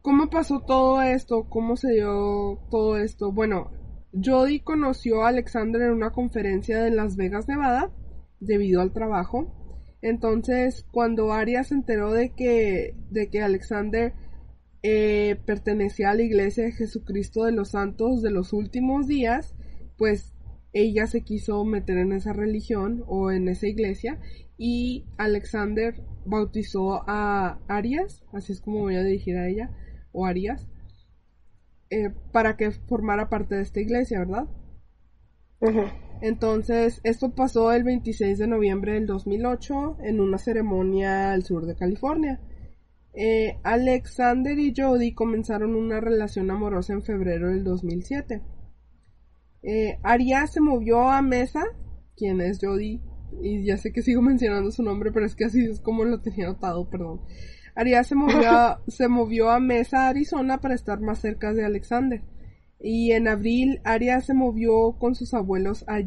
¿Cómo 0.03 0.29
pasó 0.29 0.59
todo 0.59 1.01
esto? 1.01 1.49
¿Cómo 1.49 1.75
se 1.75 1.93
dio 1.93 2.59
todo 2.69 2.97
esto? 2.97 3.31
Bueno, 3.31 3.71
Jody 4.13 4.59
conoció 4.59 5.23
a 5.23 5.29
Alexander 5.29 5.81
en 5.81 5.91
una 5.91 6.11
conferencia 6.11 6.83
de 6.83 6.91
Las 6.91 7.15
Vegas, 7.15 7.47
Nevada, 7.47 7.91
debido 8.39 8.81
al 8.81 8.93
trabajo. 8.93 9.53
Entonces, 10.01 10.85
cuando 10.91 11.31
Arias 11.33 11.69
se 11.69 11.75
enteró 11.75 12.11
de 12.11 12.33
que, 12.33 12.95
de 13.09 13.29
que 13.29 13.41
Alexander 13.41 14.13
eh, 14.83 15.37
pertenecía 15.45 16.11
a 16.11 16.15
la 16.15 16.23
iglesia 16.23 16.65
de 16.65 16.73
Jesucristo 16.73 17.45
de 17.45 17.53
los 17.53 17.69
Santos 17.69 18.21
de 18.21 18.31
los 18.31 18.53
últimos 18.53 19.07
días, 19.07 19.55
pues 19.97 20.33
ella 20.73 21.07
se 21.07 21.21
quiso 21.21 21.63
meter 21.63 21.97
en 21.97 22.11
esa 22.11 22.33
religión 22.33 23.03
o 23.07 23.31
en 23.31 23.47
esa 23.47 23.67
iglesia 23.67 24.19
y 24.57 25.05
Alexander 25.17 26.03
bautizó 26.25 27.03
a 27.07 27.59
Arias, 27.67 28.23
así 28.33 28.53
es 28.53 28.61
como 28.61 28.79
voy 28.79 28.95
a 28.95 29.03
dirigir 29.03 29.37
a 29.37 29.47
ella, 29.47 29.71
o 30.11 30.25
Arias, 30.25 30.67
eh, 31.93 32.11
para 32.31 32.57
que 32.57 32.71
formara 32.71 33.29
parte 33.29 33.53
de 33.53 33.61
esta 33.61 33.79
iglesia, 33.79 34.19
¿verdad? 34.19 34.47
Entonces, 36.21 36.99
esto 37.03 37.35
pasó 37.35 37.71
el 37.71 37.83
26 37.83 38.39
de 38.39 38.47
noviembre 38.47 38.93
del 38.93 39.05
2008 39.05 39.97
en 40.01 40.19
una 40.19 40.39
ceremonia 40.39 41.33
al 41.33 41.43
sur 41.43 41.67
de 41.67 41.75
California. 41.75 42.41
Eh, 43.13 43.59
Alexander 43.61 44.57
y 44.57 44.73
Jody 44.75 45.13
comenzaron 45.13 45.75
una 45.75 46.01
relación 46.01 46.49
amorosa 46.49 46.93
en 46.93 47.03
febrero 47.03 47.49
del 47.49 47.63
2007. 47.63 48.41
Eh, 49.61 49.99
Arias 50.01 50.53
se 50.53 50.61
movió 50.61 51.09
a 51.11 51.21
Mesa, 51.21 51.63
quien 52.17 52.41
es 52.41 52.57
Jody, 52.59 53.01
y 53.39 53.63
ya 53.65 53.77
sé 53.77 53.93
que 53.93 54.01
sigo 54.01 54.21
mencionando 54.23 54.71
su 54.71 54.81
nombre, 54.81 55.11
pero 55.11 55.27
es 55.27 55.35
que 55.35 55.45
así 55.45 55.63
es 55.63 55.79
como 55.79 56.05
lo 56.05 56.21
tenía 56.21 56.47
notado, 56.47 56.89
perdón. 56.89 57.21
Arias 57.75 58.07
se 58.07 58.15
movió, 58.15 58.49
a, 58.49 58.81
se 58.87 59.07
movió 59.07 59.49
a 59.49 59.59
Mesa, 59.59 60.07
Arizona, 60.07 60.59
para 60.59 60.75
estar 60.75 60.99
más 60.99 61.19
cerca 61.19 61.53
de 61.53 61.65
Alexander. 61.65 62.21
Y 62.79 63.13
en 63.13 63.27
abril, 63.27 63.81
Arias 63.83 64.25
se 64.25 64.33
movió 64.33 64.93
con 64.99 65.15
sus 65.15 65.33
abuelos 65.33 65.85
a 65.87 66.01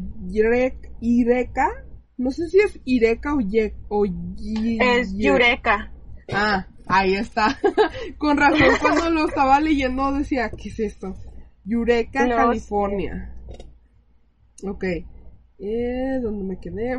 Ireca. 1.01 1.69
No 2.17 2.31
sé 2.31 2.47
si 2.49 2.59
es 2.59 2.79
Ireca 2.85 3.35
o 3.35 3.41
Ye, 3.41 3.75
o 3.89 4.05
Es 4.05 5.15
Yureka. 5.15 5.91
Ah, 6.31 6.67
ahí 6.87 7.15
está. 7.15 7.57
con 8.17 8.37
razón, 8.37 8.73
cuando 8.81 9.09
lo 9.09 9.27
estaba 9.27 9.59
leyendo 9.59 10.11
decía, 10.13 10.49
¿qué 10.51 10.69
es 10.69 10.79
esto? 10.79 11.15
Yureka, 11.65 12.27
California. 12.27 13.33
Ok. 14.63 14.83
Eh, 15.59 16.19
¿Dónde 16.21 16.43
me 16.43 16.59
quedé? 16.59 16.97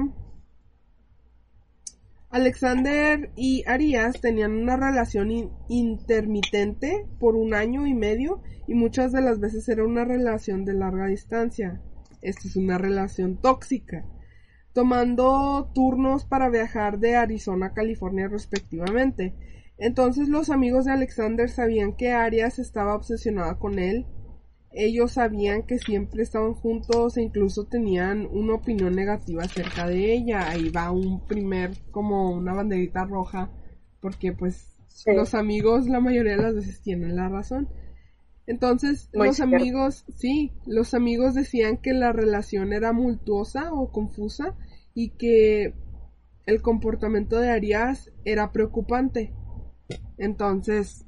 Alexander 2.30 3.30
y 3.36 3.64
Arias 3.66 4.20
tenían 4.20 4.52
una 4.52 4.76
relación 4.76 5.30
intermitente 5.68 7.06
por 7.18 7.36
un 7.36 7.54
año 7.54 7.86
y 7.86 7.94
medio 7.94 8.42
y 8.66 8.74
muchas 8.74 9.12
de 9.12 9.22
las 9.22 9.40
veces 9.40 9.66
era 9.70 9.82
una 9.82 10.04
relación 10.04 10.66
de 10.66 10.74
larga 10.74 11.06
distancia. 11.06 11.80
Esta 12.20 12.48
es 12.48 12.56
una 12.56 12.76
relación 12.76 13.40
tóxica, 13.40 14.04
tomando 14.74 15.70
turnos 15.74 16.26
para 16.26 16.50
viajar 16.50 16.98
de 16.98 17.16
Arizona 17.16 17.68
a 17.68 17.72
California 17.72 18.28
respectivamente. 18.28 19.34
Entonces 19.78 20.28
los 20.28 20.50
amigos 20.50 20.84
de 20.84 20.92
Alexander 20.92 21.48
sabían 21.48 21.96
que 21.96 22.12
Arias 22.12 22.58
estaba 22.58 22.94
obsesionada 22.94 23.58
con 23.58 23.78
él 23.78 24.04
ellos 24.78 25.12
sabían 25.12 25.64
que 25.64 25.78
siempre 25.78 26.22
estaban 26.22 26.54
juntos 26.54 27.16
e 27.16 27.22
incluso 27.22 27.64
tenían 27.64 28.26
una 28.30 28.54
opinión 28.54 28.94
negativa 28.94 29.42
acerca 29.42 29.88
de 29.88 30.14
ella. 30.14 30.48
Ahí 30.48 30.70
va 30.70 30.92
un 30.92 31.26
primer, 31.26 31.72
como 31.90 32.30
una 32.30 32.54
banderita 32.54 33.04
roja, 33.04 33.50
porque 34.00 34.32
pues 34.32 34.76
los 35.04 35.34
amigos 35.34 35.88
la 35.88 36.00
mayoría 36.00 36.36
de 36.36 36.42
las 36.42 36.54
veces 36.54 36.80
tienen 36.80 37.16
la 37.16 37.28
razón. 37.28 37.68
Entonces, 38.46 39.10
los 39.12 39.40
amigos, 39.40 40.04
sí, 40.16 40.52
los 40.64 40.94
amigos 40.94 41.34
decían 41.34 41.78
que 41.78 41.92
la 41.92 42.12
relación 42.12 42.72
era 42.72 42.92
multuosa 42.92 43.72
o 43.72 43.90
confusa 43.90 44.54
y 44.94 45.10
que 45.10 45.74
el 46.46 46.62
comportamiento 46.62 47.40
de 47.40 47.50
Arias 47.50 48.12
era 48.24 48.52
preocupante. 48.52 49.34
Entonces, 50.16 51.04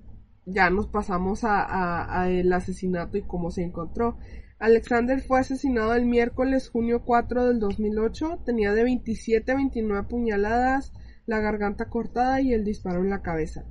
ya 0.46 0.70
nos 0.70 0.86
pasamos 0.86 1.40
a, 1.44 2.28
el 2.28 2.52
asesinato 2.52 3.18
y 3.18 3.22
cómo 3.22 3.50
se 3.50 3.62
encontró. 3.62 4.18
Alexander 4.58 5.20
fue 5.22 5.40
asesinado 5.40 5.94
el 5.94 6.04
miércoles 6.04 6.68
junio 6.68 7.02
4 7.04 7.46
del 7.46 7.60
2008. 7.60 8.40
Tenía 8.44 8.72
de 8.72 8.84
27 8.84 9.52
a 9.52 9.56
29 9.56 10.08
puñaladas, 10.08 10.92
la 11.26 11.40
garganta 11.40 11.88
cortada 11.88 12.40
y 12.40 12.52
el 12.52 12.64
disparo 12.64 13.02
en 13.02 13.10
la 13.10 13.22
cabeza. 13.22 13.64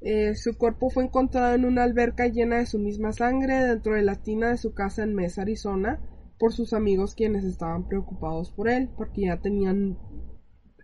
Eh, 0.00 0.34
su 0.34 0.56
cuerpo 0.56 0.90
fue 0.90 1.04
encontrado 1.04 1.54
en 1.54 1.64
una 1.64 1.84
alberca 1.84 2.26
llena 2.26 2.56
de 2.56 2.66
su 2.66 2.78
misma 2.78 3.12
sangre 3.12 3.62
dentro 3.62 3.94
de 3.94 4.02
la 4.02 4.16
tina 4.16 4.50
de 4.50 4.56
su 4.56 4.74
casa 4.74 5.04
en 5.04 5.14
Mesa, 5.14 5.42
Arizona, 5.42 6.00
por 6.38 6.52
sus 6.52 6.72
amigos 6.72 7.14
quienes 7.14 7.44
estaban 7.44 7.86
preocupados 7.86 8.50
por 8.50 8.68
él, 8.68 8.90
porque 8.96 9.26
ya 9.26 9.40
tenían 9.40 9.98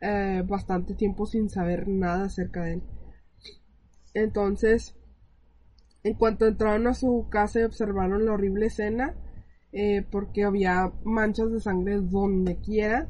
eh, 0.00 0.44
bastante 0.46 0.94
tiempo 0.94 1.26
sin 1.26 1.48
saber 1.48 1.88
nada 1.88 2.26
acerca 2.26 2.62
de 2.62 2.74
él. 2.74 2.82
Entonces, 4.14 4.97
en 6.04 6.14
cuanto 6.14 6.46
entraron 6.46 6.86
a 6.86 6.94
su 6.94 7.28
casa 7.30 7.60
y 7.60 7.64
observaron 7.64 8.24
la 8.24 8.32
horrible 8.32 8.66
escena, 8.66 9.14
eh, 9.72 10.04
porque 10.10 10.44
había 10.44 10.92
manchas 11.04 11.52
de 11.52 11.60
sangre 11.60 12.00
donde 12.00 12.56
quiera, 12.56 13.08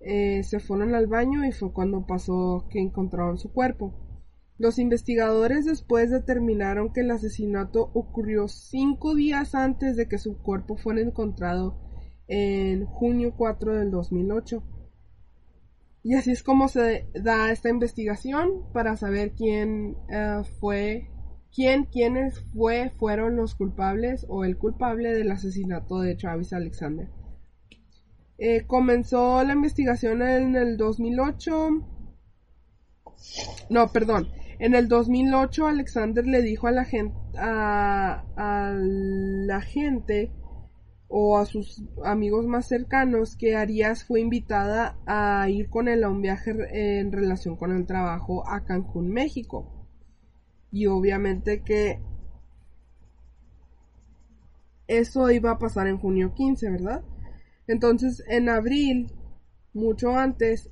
eh, 0.00 0.42
se 0.42 0.60
fueron 0.60 0.94
al 0.94 1.06
baño 1.06 1.44
y 1.44 1.52
fue 1.52 1.72
cuando 1.72 2.06
pasó 2.06 2.66
que 2.70 2.80
encontraron 2.80 3.38
su 3.38 3.52
cuerpo. 3.52 3.94
Los 4.58 4.78
investigadores 4.78 5.64
después 5.64 6.10
determinaron 6.10 6.92
que 6.92 7.00
el 7.00 7.10
asesinato 7.10 7.90
ocurrió 7.94 8.48
cinco 8.48 9.14
días 9.14 9.54
antes 9.54 9.96
de 9.96 10.08
que 10.08 10.18
su 10.18 10.38
cuerpo 10.38 10.76
fuera 10.76 11.00
encontrado 11.00 11.78
en 12.28 12.84
junio 12.86 13.34
4 13.36 13.76
del 13.76 13.90
2008. 13.90 14.62
Y 16.02 16.14
así 16.14 16.30
es 16.30 16.42
como 16.42 16.68
se 16.68 17.06
da 17.14 17.50
esta 17.50 17.68
investigación 17.68 18.70
para 18.72 18.96
saber 18.96 19.32
quién 19.32 19.96
eh, 20.08 20.42
fue 20.60 21.10
quién, 21.54 21.84
quiénes 21.84 22.40
fue, 22.52 22.90
fueron 22.98 23.36
los 23.36 23.54
culpables 23.54 24.26
o 24.28 24.44
el 24.44 24.56
culpable 24.56 25.12
del 25.12 25.30
asesinato 25.30 26.00
de 26.00 26.14
Travis 26.14 26.52
Alexander. 26.52 27.08
Eh, 28.38 28.64
comenzó 28.66 29.44
la 29.44 29.52
investigación 29.52 30.22
en 30.22 30.56
el 30.56 30.76
2008. 30.76 31.68
No, 33.68 33.88
perdón. 33.92 34.28
En 34.58 34.74
el 34.74 34.88
2008 34.88 35.66
Alexander 35.66 36.26
le 36.26 36.42
dijo 36.42 36.66
a 36.66 36.70
la 36.70 36.84
gente, 36.84 37.16
a, 37.38 38.24
a 38.36 38.74
la 38.74 39.60
gente 39.60 40.32
o 41.08 41.38
a 41.38 41.44
sus 41.44 41.82
amigos 42.04 42.46
más 42.46 42.68
cercanos 42.68 43.36
que 43.36 43.56
Arias 43.56 44.04
fue 44.04 44.20
invitada 44.20 44.96
a 45.06 45.48
ir 45.50 45.68
con 45.68 45.88
él 45.88 46.04
a 46.04 46.08
un 46.08 46.22
viaje 46.22 46.52
en 47.00 47.10
relación 47.10 47.56
con 47.56 47.72
el 47.72 47.84
trabajo 47.84 48.48
a 48.48 48.64
Cancún, 48.64 49.10
México. 49.10 49.79
Y 50.72 50.86
obviamente 50.86 51.62
que 51.62 52.00
eso 54.86 55.30
iba 55.30 55.52
a 55.52 55.58
pasar 55.58 55.86
en 55.86 55.98
junio 55.98 56.34
15, 56.34 56.70
¿verdad? 56.70 57.02
Entonces, 57.66 58.24
en 58.28 58.48
abril, 58.48 59.12
mucho 59.72 60.16
antes, 60.16 60.70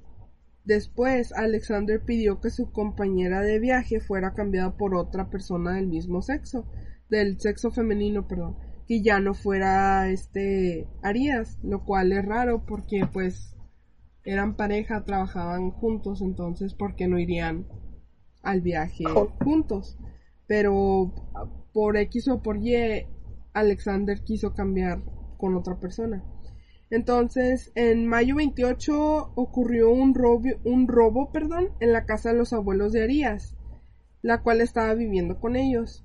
después, 0.65 1.33
Alexander 1.33 2.03
pidió 2.05 2.41
que 2.41 2.51
su 2.51 2.73
compañera 2.73 3.43
de 3.43 3.61
viaje 3.61 4.01
fuera 4.01 4.35
cambiada 4.35 4.77
por 4.77 4.97
otra 4.97 5.31
persona 5.31 5.75
del 5.75 5.87
mismo 5.87 6.23
sexo, 6.23 6.67
del 7.09 7.41
sexo 7.41 7.71
femenino, 7.71 8.27
perdón, 8.27 8.57
que 8.89 9.03
ya 9.03 9.21
no 9.21 9.35
fuera 9.35 10.09
este 10.09 10.89
Arias, 11.03 11.59
lo 11.63 11.85
cual 11.85 12.11
es 12.11 12.25
raro 12.25 12.65
porque 12.67 13.03
pues 13.13 13.55
eran 14.25 14.57
pareja, 14.57 15.05
trabajaban 15.05 15.71
juntos, 15.71 16.23
entonces 16.23 16.75
¿por 16.75 16.97
qué 16.97 17.07
no 17.07 17.19
irían 17.19 17.67
al 18.49 18.61
viaje 18.63 19.05
juntos? 19.45 19.99
Pero 20.47 21.13
por 21.73 21.97
X 21.97 22.29
o 22.29 22.43
por 22.43 22.57
Y 22.59 23.07
Alexander 23.53 24.23
quiso 24.23 24.55
cambiar 24.55 25.03
con 25.37 25.55
otra 25.55 25.79
persona. 25.79 26.25
Entonces, 26.91 27.71
en 27.75 28.07
mayo 28.07 28.37
28 28.37 29.33
ocurrió 29.35 29.91
un 29.91 30.15
robo, 30.15 30.49
un 30.65 30.89
robo 30.89 31.31
perdón, 31.33 31.69
en 31.81 31.93
la 31.93 32.07
casa 32.07 32.31
de 32.31 32.39
los 32.39 32.53
abuelos 32.55 32.93
de 32.93 33.03
Arias, 33.03 33.55
la 34.23 34.43
cual 34.43 34.63
estaba 34.63 34.95
viviendo 34.95 35.39
con 35.39 35.55
ellos. 35.55 36.05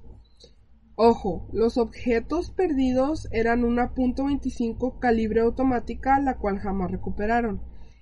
Ojo, 0.96 1.48
los 1.54 1.78
objetos 1.78 2.52
perdidos 2.52 3.28
eran 3.32 3.64
una 3.64 3.96
.25 3.96 5.00
calibre 5.00 5.39
automática, 5.39 6.20
la 6.20 6.38
cual 6.38 6.60
jamás 6.60 6.91
recuperaron. 6.91 7.62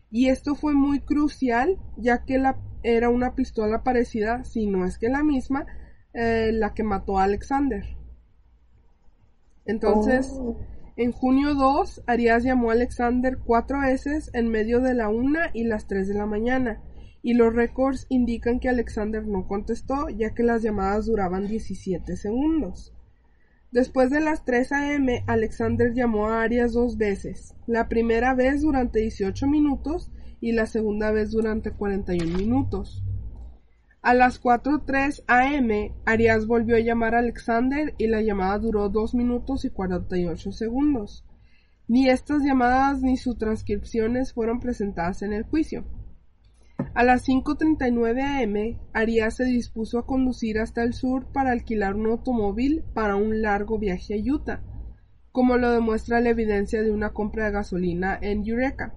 Y 0.09 0.27
esto 0.27 0.55
fue 0.55 0.73
muy 0.73 0.99
crucial, 0.99 1.77
ya 1.95 2.25
que 2.25 2.37
la, 2.37 2.57
era 2.83 3.09
una 3.09 3.35
pistola 3.35 3.83
parecida, 3.83 4.43
si 4.43 4.67
no 4.67 4.85
es 4.85 4.97
que 4.97 5.09
la 5.09 5.23
misma, 5.23 5.65
eh, 6.13 6.51
la 6.53 6.73
que 6.73 6.83
mató 6.83 7.17
a 7.17 7.23
Alexander. 7.23 7.83
Entonces, 9.65 10.33
oh. 10.33 10.57
en 10.97 11.11
junio 11.11 11.53
2, 11.55 12.03
Arias 12.07 12.43
llamó 12.43 12.69
a 12.69 12.73
Alexander 12.73 13.37
cuatro 13.37 13.79
veces 13.79 14.29
en 14.33 14.49
medio 14.49 14.79
de 14.81 14.93
la 14.93 15.09
una 15.09 15.51
y 15.53 15.63
las 15.63 15.87
3 15.87 16.07
de 16.07 16.13
la 16.15 16.25
mañana, 16.25 16.81
y 17.23 17.33
los 17.33 17.53
récords 17.53 18.07
indican 18.09 18.59
que 18.59 18.69
Alexander 18.69 19.25
no 19.25 19.47
contestó, 19.47 20.09
ya 20.09 20.33
que 20.33 20.43
las 20.43 20.63
llamadas 20.63 21.05
duraban 21.05 21.47
17 21.47 22.17
segundos. 22.17 22.93
Después 23.71 24.09
de 24.09 24.19
las 24.19 24.43
3 24.43 24.71
a.m., 24.73 25.23
Alexander 25.27 25.93
llamó 25.93 26.27
a 26.27 26.41
Arias 26.41 26.73
dos 26.73 26.97
veces, 26.97 27.55
la 27.67 27.87
primera 27.87 28.33
vez 28.33 28.61
durante 28.61 28.99
18 28.99 29.47
minutos 29.47 30.11
y 30.41 30.51
la 30.51 30.65
segunda 30.65 31.11
vez 31.11 31.31
durante 31.31 31.71
41 31.71 32.37
minutos. 32.37 33.03
A 34.01 34.15
las 34.15 34.41
4.03 34.41 35.23
am, 35.27 35.93
Arias 36.05 36.47
volvió 36.47 36.75
a 36.75 36.79
llamar 36.79 37.13
a 37.13 37.19
Alexander 37.19 37.93
y 37.99 38.07
la 38.07 38.21
llamada 38.21 38.57
duró 38.57 38.89
2 38.89 39.13
minutos 39.13 39.63
y 39.63 39.69
48 39.69 40.51
segundos. 40.51 41.23
Ni 41.87 42.09
estas 42.09 42.41
llamadas 42.41 43.03
ni 43.03 43.15
sus 43.15 43.37
transcripciones 43.37 44.33
fueron 44.33 44.59
presentadas 44.59 45.21
en 45.21 45.33
el 45.33 45.43
juicio. 45.43 45.85
A 46.95 47.03
las 47.03 47.27
5.39 47.27 48.43
am, 48.43 48.79
Arias 48.93 49.35
se 49.35 49.45
dispuso 49.45 49.99
a 49.99 50.07
conducir 50.07 50.57
hasta 50.57 50.81
el 50.81 50.93
sur 50.93 51.31
para 51.31 51.51
alquilar 51.51 51.95
un 51.95 52.07
automóvil 52.07 52.83
para 52.95 53.15
un 53.15 53.43
largo 53.43 53.77
viaje 53.77 54.15
a 54.15 54.33
Utah, 54.33 54.63
como 55.31 55.57
lo 55.57 55.69
demuestra 55.69 56.19
la 56.21 56.29
evidencia 56.29 56.81
de 56.81 56.89
una 56.89 57.11
compra 57.11 57.45
de 57.45 57.51
gasolina 57.51 58.17
en 58.19 58.43
Eureka. 58.47 58.95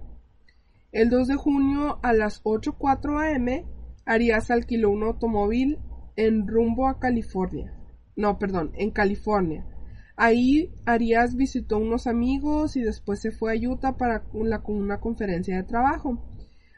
El 0.95 1.11
2 1.11 1.27
de 1.27 1.35
junio 1.35 1.99
a 2.05 2.13
las 2.13 2.41
8.04 2.45 3.35
am, 3.35 3.67
Arias 4.07 4.53
alquiló 4.53 4.91
un 4.91 5.03
automóvil 5.03 5.81
en 6.15 6.47
rumbo 6.47 6.87
a 6.87 7.01
California. 7.01 7.77
No, 8.15 8.39
perdón, 8.39 8.71
en 8.75 8.93
California. 8.93 9.67
Ahí 10.15 10.73
Arias 10.87 11.35
visitó 11.35 11.79
unos 11.79 12.07
amigos 12.07 12.77
y 12.77 12.83
después 12.83 13.21
se 13.21 13.33
fue 13.33 13.57
a 13.57 13.69
Utah 13.69 13.97
para 13.97 14.23
una, 14.33 14.63
una 14.67 15.01
conferencia 15.01 15.57
de 15.57 15.65
trabajo. 15.65 16.23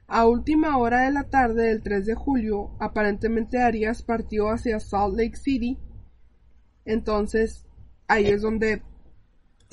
A 0.06 0.24
última 0.26 0.78
hora 0.78 1.02
de 1.02 1.12
la 1.12 1.24
tarde 1.24 1.64
del 1.64 1.82
3 1.82 2.06
de 2.06 2.14
julio, 2.14 2.70
aparentemente 2.80 3.58
Arias 3.58 4.02
partió 4.02 4.48
hacia 4.48 4.80
Salt 4.80 5.14
Lake 5.14 5.36
City. 5.36 5.78
Entonces, 6.86 7.66
ahí 8.08 8.28
es 8.28 8.40
donde 8.40 8.80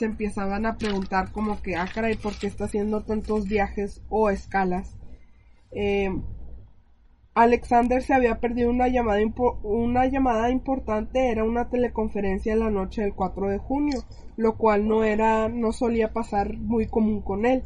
se 0.04 0.08
empezaban 0.08 0.66
a 0.66 0.78
preguntar 0.78 1.32
como 1.32 1.62
que, 1.62 1.78
ah, 1.78 1.88
caray, 1.94 2.16
¿por 2.18 2.38
qué 2.38 2.48
está 2.48 2.66
haciendo 2.66 3.06
tantos 3.06 3.48
viajes 3.48 4.02
o 4.10 4.30
escalas? 4.30 4.98
Eh, 5.72 6.10
Alexander 7.34 8.04
se 8.04 8.14
había 8.14 8.42
perdido 8.42 8.70
una 8.70 8.90
llamada, 8.90 9.22
una 9.64 10.06
llamada 10.08 10.52
importante, 10.52 11.30
era 11.30 11.46
una 11.46 11.70
teleconferencia 11.70 12.52
en 12.52 12.60
la 12.60 12.70
noche 12.70 13.02
del 13.02 13.14
4 13.14 13.48
de 13.48 13.60
junio, 13.60 14.04
lo 14.36 14.58
cual 14.58 14.90
no 14.90 15.06
era, 15.06 15.48
no 15.48 15.72
solía 15.72 16.12
pasar 16.12 16.58
muy 16.58 16.88
común 16.88 17.22
con 17.22 17.46
él. 17.46 17.64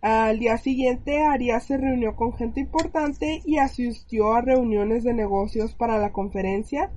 Al 0.00 0.38
día 0.38 0.58
siguiente, 0.58 1.24
Arias 1.24 1.64
se 1.64 1.76
reunió 1.76 2.14
con 2.14 2.34
gente 2.34 2.60
importante 2.60 3.42
y 3.44 3.58
asistió 3.58 4.32
a 4.32 4.42
reuniones 4.42 5.02
de 5.02 5.12
negocios 5.12 5.74
para 5.74 5.98
la 5.98 6.12
conferencia. 6.12 6.92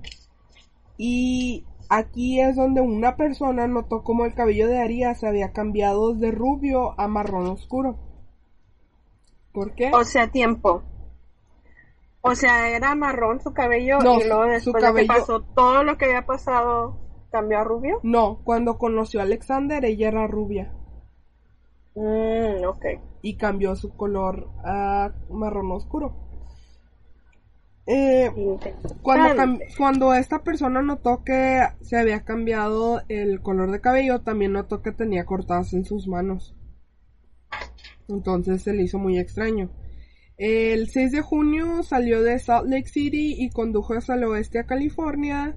Y 1.00 1.66
aquí 1.90 2.40
es 2.40 2.56
donde 2.56 2.82
una 2.82 3.16
persona 3.16 3.68
notó 3.68 4.04
como 4.04 4.26
el 4.26 4.34
cabello 4.34 4.68
de 4.68 4.80
Arias 4.80 5.24
había 5.24 5.52
cambiado 5.52 6.14
de 6.14 6.32
rubio 6.32 7.00
a 7.00 7.08
marrón 7.08 7.48
oscuro. 7.48 7.98
¿Por 9.52 9.74
qué? 9.74 9.92
O 9.94 10.04
sea, 10.04 10.30
tiempo. 10.30 10.84
O 12.22 12.34
sea, 12.36 12.70
era 12.76 12.96
marrón 12.96 13.40
su 13.40 13.54
cabello 13.54 14.00
y 14.00 14.28
luego 14.28 14.46
después 14.46 14.84
de 14.84 14.94
que 14.94 15.06
pasó 15.06 15.42
todo 15.42 15.84
lo 15.84 15.98
que 15.98 16.06
había 16.06 16.26
pasado, 16.26 16.98
¿cambió 17.32 17.60
a 17.60 17.64
rubio? 17.64 18.00
No, 18.02 18.40
cuando 18.44 18.78
conoció 18.78 19.20
a 19.20 19.24
Alexander 19.24 19.86
ella 19.86 20.08
era 20.08 20.26
rubia. 20.26 20.74
Mm, 21.94 22.66
ok. 22.68 22.86
Y 23.22 23.38
cambió 23.38 23.76
su 23.76 23.96
color 23.96 24.50
a 24.64 25.12
marrón 25.30 25.72
oscuro. 25.72 26.14
Eh, 27.88 28.32
cuando, 29.04 29.60
cuando 29.78 30.14
esta 30.16 30.44
persona 30.44 30.82
notó 30.82 31.24
que 31.24 31.62
se 31.82 31.98
había 31.98 32.24
cambiado 32.24 33.04
el 33.10 33.42
color 33.42 33.72
de 33.72 33.82
cabello, 33.82 34.22
también 34.22 34.54
notó 34.54 34.82
que 34.82 34.92
tenía 34.92 35.26
cortadas 35.26 35.74
en 35.74 35.86
sus 35.86 36.08
manos. 36.08 36.56
Entonces 38.08 38.64
se 38.64 38.74
le 38.74 38.84
hizo 38.84 38.98
muy 38.98 39.18
extraño. 39.20 39.70
El 40.38 40.90
6 40.90 41.12
de 41.12 41.22
junio 41.22 41.84
salió 41.84 42.22
de 42.22 42.40
Salt 42.40 42.68
Lake 42.68 42.90
City 42.90 43.36
y 43.38 43.50
condujo 43.50 43.94
hacia 43.94 44.16
el 44.16 44.26
oeste 44.26 44.60
a 44.60 44.66
California. 44.66 45.56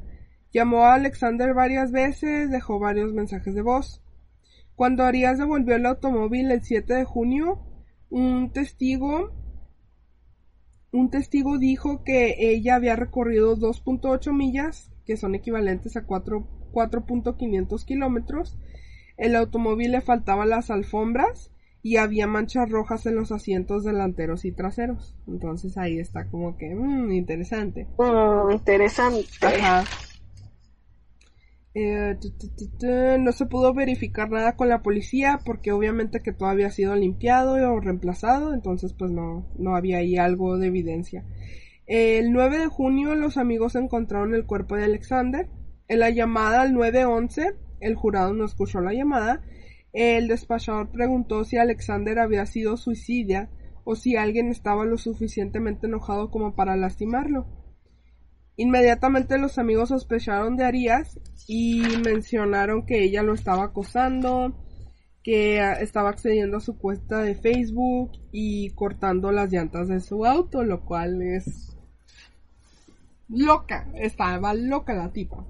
Llamó 0.52 0.84
a 0.84 0.94
Alexander 0.94 1.52
varias 1.52 1.90
veces, 1.90 2.50
dejó 2.50 2.78
varios 2.78 3.12
mensajes 3.12 3.54
de 3.54 3.62
voz. 3.62 4.02
Cuando 4.76 5.02
Arias 5.02 5.38
devolvió 5.38 5.74
el 5.74 5.86
automóvil 5.86 6.50
el 6.52 6.62
7 6.62 6.94
de 6.94 7.04
junio, 7.04 7.60
un 8.10 8.52
testigo 8.52 9.32
un 10.92 11.10
testigo 11.10 11.58
dijo 11.58 12.02
que 12.04 12.36
ella 12.38 12.74
había 12.74 12.96
recorrido 12.96 13.56
2.8 13.56 14.32
millas, 14.32 14.90
que 15.04 15.16
son 15.16 15.34
equivalentes 15.34 15.96
a 15.96 16.06
4.500 16.06 17.84
kilómetros. 17.84 18.56
El 19.16 19.36
automóvil 19.36 19.92
le 19.92 20.00
faltaban 20.00 20.48
las 20.50 20.70
alfombras 20.70 21.50
y 21.82 21.96
había 21.96 22.26
manchas 22.26 22.70
rojas 22.70 23.06
en 23.06 23.16
los 23.16 23.32
asientos 23.32 23.84
delanteros 23.84 24.44
y 24.44 24.52
traseros. 24.52 25.14
Entonces 25.26 25.76
ahí 25.76 25.98
está 25.98 26.26
como 26.28 26.56
que, 26.56 26.74
mmm, 26.74 27.12
interesante. 27.12 27.86
Mm, 27.98 28.52
interesante. 28.52 29.26
Ajá. 29.42 29.84
Eh, 31.74 32.16
no 33.20 33.32
se 33.32 33.46
pudo 33.46 33.74
verificar 33.74 34.30
nada 34.30 34.56
con 34.56 34.68
la 34.68 34.82
policía 34.82 35.40
porque 35.44 35.70
obviamente 35.70 36.20
que 36.20 36.32
todo 36.32 36.48
había 36.48 36.70
sido 36.70 36.96
limpiado 36.96 37.54
o 37.54 37.80
reemplazado, 37.80 38.54
entonces 38.54 38.94
pues 38.94 39.10
no, 39.10 39.46
no 39.58 39.76
había 39.76 39.98
ahí 39.98 40.16
algo 40.16 40.58
de 40.58 40.68
evidencia. 40.68 41.24
El 41.86 42.32
9 42.32 42.58
de 42.58 42.66
junio 42.66 43.14
los 43.14 43.36
amigos 43.36 43.74
encontraron 43.76 44.34
el 44.34 44.46
cuerpo 44.46 44.76
de 44.76 44.84
Alexander. 44.84 45.48
En 45.88 46.00
la 46.00 46.10
llamada 46.10 46.62
al 46.62 46.74
911, 46.74 47.54
el 47.80 47.94
jurado 47.94 48.34
no 48.34 48.44
escuchó 48.44 48.80
la 48.80 48.92
llamada 48.92 49.42
el 49.92 50.28
despachador 50.28 50.90
preguntó 50.90 51.44
si 51.44 51.56
Alexander 51.56 52.18
había 52.18 52.44
sido 52.46 52.76
suicida 52.76 53.50
o 53.84 53.96
si 53.96 54.16
alguien 54.16 54.48
estaba 54.48 54.84
lo 54.84 54.98
suficientemente 54.98 55.86
enojado 55.86 56.30
como 56.30 56.54
para 56.54 56.76
lastimarlo. 56.76 57.46
Inmediatamente 58.58 59.38
los 59.38 59.56
amigos 59.56 59.90
sospecharon 59.90 60.56
de 60.56 60.64
Arias 60.64 61.20
y 61.46 61.80
mencionaron 62.04 62.84
que 62.84 63.04
ella 63.04 63.22
lo 63.22 63.32
estaba 63.32 63.62
acosando, 63.62 64.52
que 65.22 65.60
estaba 65.80 66.10
accediendo 66.10 66.56
a 66.56 66.60
su 66.60 66.76
cuenta 66.76 67.22
de 67.22 67.36
Facebook 67.36 68.10
y 68.32 68.70
cortando 68.70 69.30
las 69.30 69.52
llantas 69.52 69.86
de 69.86 70.00
su 70.00 70.26
auto, 70.26 70.64
lo 70.64 70.84
cual 70.84 71.22
es 71.22 71.76
loca, 73.28 73.86
estaba 73.94 74.52
loca 74.54 74.92
la 74.92 75.12
tipa. 75.12 75.46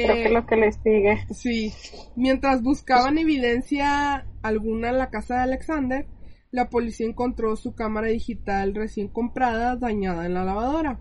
Creo 0.00 0.22
que 0.22 0.28
Eh, 0.28 0.30
lo 0.30 0.46
que 0.46 0.56
les 0.56 0.76
sigue. 0.76 1.18
Sí, 1.34 1.74
mientras 2.16 2.62
buscaban 2.62 3.18
evidencia 3.18 4.26
alguna 4.40 4.88
en 4.88 4.96
la 4.96 5.10
casa 5.10 5.36
de 5.36 5.42
Alexander, 5.42 6.06
la 6.50 6.70
policía 6.70 7.06
encontró 7.06 7.54
su 7.56 7.74
cámara 7.74 8.06
digital 8.08 8.74
recién 8.74 9.08
comprada 9.08 9.76
dañada 9.76 10.24
en 10.24 10.32
la 10.32 10.44
lavadora. 10.44 11.00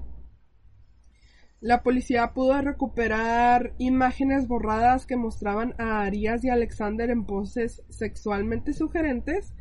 La 1.65 1.81
policía 1.81 2.31
pudo 2.31 2.61
recuperar 2.61 3.73
imágenes 3.79 4.47
borradas 4.47 5.07
que 5.07 5.15
mostraban 5.15 5.73
a 5.79 6.03
Arias 6.03 6.43
y 6.43 6.49
Alexander 6.49 7.09
en 7.09 7.25
poses 7.25 7.81
sexualmente 7.89 8.71
sugerentes, 8.71 9.51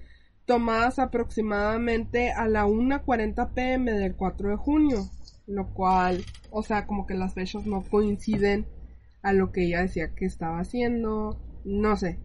tomadas 0.44 0.98
aproximadamente 0.98 2.30
a 2.30 2.46
la 2.46 2.66
1.40 2.66 3.55
pm 3.55 3.92
del 3.92 4.16
4 4.16 4.50
de 4.50 4.57
junio, 4.57 4.98
lo 5.46 5.72
cual, 5.72 6.22
o 6.50 6.62
sea, 6.62 6.86
como 6.86 7.07
que 7.07 7.14
las 7.14 7.32
fechas 7.32 7.64
no 7.64 7.82
coinciden 7.82 8.66
a 9.22 9.32
lo 9.32 9.50
que 9.50 9.64
ella 9.64 9.80
decía 9.80 10.14
que 10.14 10.26
estaba 10.26 10.59
haciendo, 10.59 11.40
no 11.64 11.96
sé. 11.96 12.18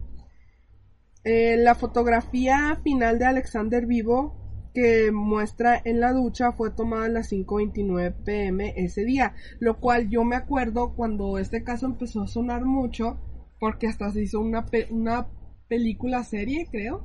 Eh, 1.24 1.56
la 1.56 1.74
fotografía 1.74 2.78
final 2.84 3.18
de 3.18 3.24
Alexander 3.24 3.86
vivo 3.86 4.39
que 4.72 5.10
muestra 5.12 5.80
en 5.84 6.00
la 6.00 6.12
ducha 6.12 6.52
fue 6.52 6.70
tomada 6.70 7.06
a 7.06 7.08
las 7.08 7.28
5.29 7.28 8.12
pm 8.24 8.72
ese 8.76 9.04
día, 9.04 9.34
lo 9.58 9.78
cual 9.80 10.08
yo 10.10 10.24
me 10.24 10.36
acuerdo 10.36 10.94
cuando 10.94 11.38
este 11.38 11.64
caso 11.64 11.86
empezó 11.86 12.22
a 12.22 12.28
sonar 12.28 12.64
mucho, 12.64 13.18
porque 13.58 13.86
hasta 13.86 14.10
se 14.12 14.22
hizo 14.22 14.40
una, 14.40 14.66
pe- 14.66 14.88
una 14.90 15.28
película 15.68 16.24
serie, 16.24 16.68
creo, 16.70 17.04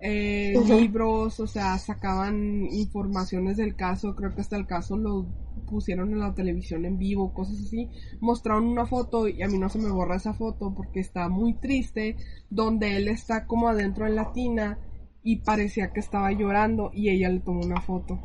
eh, 0.00 0.58
libros, 0.60 1.38
o 1.40 1.46
sea, 1.46 1.78
sacaban 1.78 2.66
informaciones 2.72 3.56
del 3.56 3.76
caso, 3.76 4.16
creo 4.16 4.34
que 4.34 4.40
hasta 4.40 4.56
el 4.56 4.66
caso 4.66 4.96
lo 4.96 5.26
pusieron 5.66 6.12
en 6.12 6.18
la 6.20 6.34
televisión 6.34 6.84
en 6.84 6.98
vivo, 6.98 7.32
cosas 7.32 7.60
así, 7.60 7.88
mostraron 8.20 8.64
una 8.66 8.86
foto 8.86 9.28
y 9.28 9.42
a 9.42 9.48
mí 9.48 9.58
no 9.58 9.68
se 9.68 9.78
me 9.78 9.90
borra 9.90 10.16
esa 10.16 10.34
foto 10.34 10.74
porque 10.74 11.00
está 11.00 11.28
muy 11.28 11.54
triste, 11.54 12.16
donde 12.50 12.96
él 12.96 13.08
está 13.08 13.46
como 13.46 13.68
adentro 13.68 14.06
en 14.06 14.16
la 14.16 14.32
tina 14.32 14.78
y 15.22 15.36
parecía 15.36 15.92
que 15.92 16.00
estaba 16.00 16.32
llorando 16.32 16.90
y 16.92 17.10
ella 17.10 17.28
le 17.28 17.40
tomó 17.40 17.60
una 17.64 17.80
foto. 17.80 18.18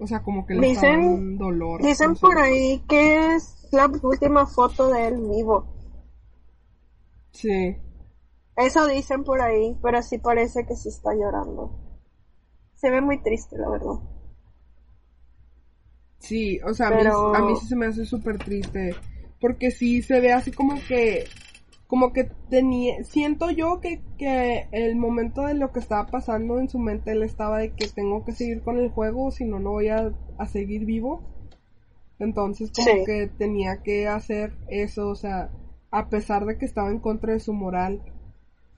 O 0.00 0.06
sea, 0.06 0.22
como 0.22 0.44
que 0.46 0.54
le 0.54 0.72
estaba 0.72 0.92
Dicen- 0.96 1.14
dando 1.14 1.44
dolor. 1.44 1.82
Dicen 1.82 2.14
por 2.16 2.36
ahí 2.38 2.82
que 2.88 3.34
es 3.36 3.68
la 3.72 3.86
última 4.02 4.46
foto 4.46 4.88
de 4.88 5.06
él 5.08 5.20
vivo. 5.30 5.66
Sí. 7.32 7.76
Eso 8.56 8.86
dicen 8.86 9.24
por 9.24 9.40
ahí, 9.40 9.76
pero 9.82 10.02
sí 10.02 10.18
parece 10.18 10.64
que 10.66 10.76
sí 10.76 10.88
está 10.88 11.12
llorando. 11.14 11.78
Se 12.74 12.90
ve 12.90 13.00
muy 13.00 13.22
triste, 13.22 13.56
la 13.58 13.68
verdad. 13.70 13.94
Sí, 16.18 16.60
o 16.66 16.72
sea, 16.72 16.88
a 16.88 16.90
mí- 16.90 17.02
a, 17.06 17.40
mí, 17.42 17.56
sí 17.56 17.66
se 17.66 17.76
me 17.76 17.86
hace 17.86 18.04
súper 18.04 18.38
triste. 18.38 18.94
Porque 19.40 19.70
sí 19.70 20.00
se 20.02 20.20
ve 20.20 20.32
así 20.32 20.50
como 20.52 20.74
que. 20.88 21.24
Como 21.94 22.12
que 22.12 22.24
tenía. 22.50 23.04
Siento 23.04 23.52
yo 23.52 23.80
que, 23.80 24.02
que 24.18 24.66
el 24.72 24.96
momento 24.96 25.42
de 25.42 25.54
lo 25.54 25.70
que 25.70 25.78
estaba 25.78 26.10
pasando 26.10 26.58
en 26.58 26.68
su 26.68 26.80
mente, 26.80 27.12
él 27.12 27.22
estaba 27.22 27.58
de 27.58 27.70
que 27.70 27.86
tengo 27.86 28.24
que 28.24 28.32
seguir 28.32 28.62
con 28.62 28.78
el 28.78 28.90
juego, 28.90 29.30
si 29.30 29.44
no, 29.44 29.60
no 29.60 29.70
voy 29.70 29.90
a, 29.90 30.12
a 30.36 30.46
seguir 30.46 30.86
vivo. 30.86 31.22
Entonces, 32.18 32.72
como 32.72 32.84
Sí. 32.84 33.04
que 33.06 33.28
tenía 33.28 33.82
que 33.84 34.08
hacer 34.08 34.54
eso, 34.66 35.08
o 35.08 35.14
sea, 35.14 35.50
a 35.92 36.08
pesar 36.08 36.46
de 36.46 36.58
que 36.58 36.64
estaba 36.64 36.90
en 36.90 36.98
contra 36.98 37.32
de 37.32 37.38
su 37.38 37.52
moral. 37.52 38.02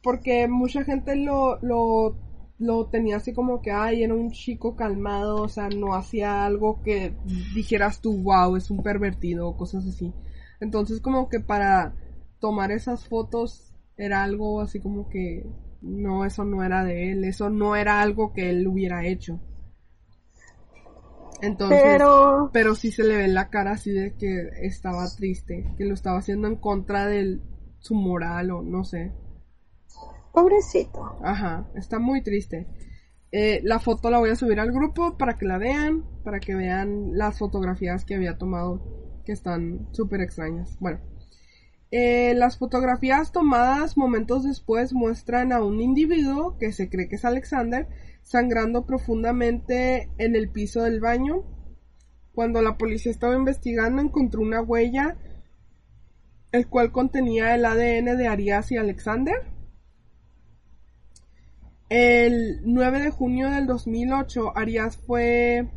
Porque 0.03 0.47
mucha 0.47 0.85
gente 0.85 1.17
lo, 1.17 1.59
lo, 1.63 2.17
lo 2.59 2.87
tenía 2.87 3.17
así 3.17 3.33
como 3.33 3.63
que, 3.63 3.71
ay, 3.73 4.03
era 4.03 4.13
un 4.15 4.31
chico 4.31 4.77
calmado, 4.77 5.43
o 5.43 5.49
sea, 5.49 5.71
no 5.71 5.95
hacía 5.95 6.45
algo 6.45 6.83
que 6.83 7.15
dijeras 7.55 8.03
tú, 8.03 8.23
wow, 8.23 8.57
es 8.57 8.71
un 8.71 8.83
pervertido 8.83 9.49
o 9.49 9.57
cosas 9.57 9.87
así. 9.87 10.13
Entonces, 10.61 11.01
como 11.01 11.31
que 11.31 11.41
para 11.41 11.95
tomar 12.41 12.71
esas 12.73 13.09
fotos 13.09 13.75
era 13.97 14.23
algo 14.25 14.61
así 14.61 14.81
como 14.81 15.09
que, 15.09 15.47
no, 15.81 16.25
eso 16.25 16.45
no 16.45 16.63
era 16.65 16.85
de 16.85 17.13
él, 17.13 17.25
eso 17.25 17.51
no 17.51 17.77
era 17.77 18.01
algo 18.01 18.33
que 18.33 18.51
él 18.51 18.67
hubiera 18.67 19.07
hecho. 19.07 19.41
Entonces, 21.41 22.03
Pero 22.03 22.51
pero 22.53 22.75
sí 22.75 22.91
se 22.91 23.05
le 23.05 23.17
ve 23.17 23.25
en 23.25 23.35
la 23.35 23.51
cara 23.51 23.73
así 23.73 23.91
de 23.93 24.15
que 24.17 24.49
estaba 24.63 25.07
triste, 25.17 25.75
que 25.77 25.85
lo 25.85 25.95
estaba 25.95 26.19
haciendo 26.19 26.49
en 26.49 26.57
contra 26.57 27.07
de 27.07 27.41
su 27.79 27.95
moral 27.95 28.51
o 28.51 28.63
no 28.63 28.85
sé. 28.85 29.13
pobrecito. 30.33 31.03
Ajá, 31.23 31.67
está 31.75 31.99
muy 31.99 32.23
triste. 32.23 32.67
Eh, 33.33 33.61
la 33.65 33.81
foto 33.81 34.11
la 34.11 34.19
voy 34.19 34.31
a 34.31 34.37
subir 34.37 34.61
al 34.61 34.73
grupo 34.73 35.17
para 35.19 35.37
que 35.37 35.47
la 35.47 35.59
vean, 35.59 36.05
para 36.25 36.41
que 36.41 36.55
vean 36.55 37.17
las 37.17 37.39
fotografías 37.39 38.05
que 38.05 38.15
había 38.15 38.39
tomado, 38.39 38.83
que 39.25 39.33
están 39.33 39.89
súper 39.93 40.21
extrañas. 40.21 40.77
Bueno, 40.81 41.01
eh, 41.91 42.35
las 42.35 42.59
fotografías 42.59 43.33
tomadas 43.33 43.97
momentos 43.97 44.45
después 44.45 44.93
muestran 44.93 45.53
a 45.53 45.63
un 45.63 45.81
individuo 45.81 46.57
que 46.59 46.73
se 46.73 46.89
cree 46.89 47.09
que 47.09 47.17
es 47.17 47.25
Alexander 47.25 47.89
sangrando 48.23 48.87
profundamente 48.87 50.11
en 50.19 50.35
el 50.35 50.49
piso 50.51 50.83
del 50.83 51.01
baño. 51.01 51.45
Cuando 52.35 52.61
la 52.61 52.77
policía 52.77 53.13
estaba 53.13 53.37
investigando 53.37 54.03
encontró 54.03 54.43
una 54.43 54.61
huella 54.61 55.17
el 56.53 56.69
cual 56.69 56.91
contenía 56.91 57.55
el 57.55 57.65
ADN 57.65 58.17
de 58.17 58.29
Arias 58.29 58.73
y 58.73 58.77
Alexander. 58.77 59.37
El 61.89 62.61
9 62.65 63.01
de 63.01 63.11
junio 63.11 63.51
del 63.51 63.67
2008, 63.67 64.57
Arias 64.57 64.97
fue... 64.97 65.69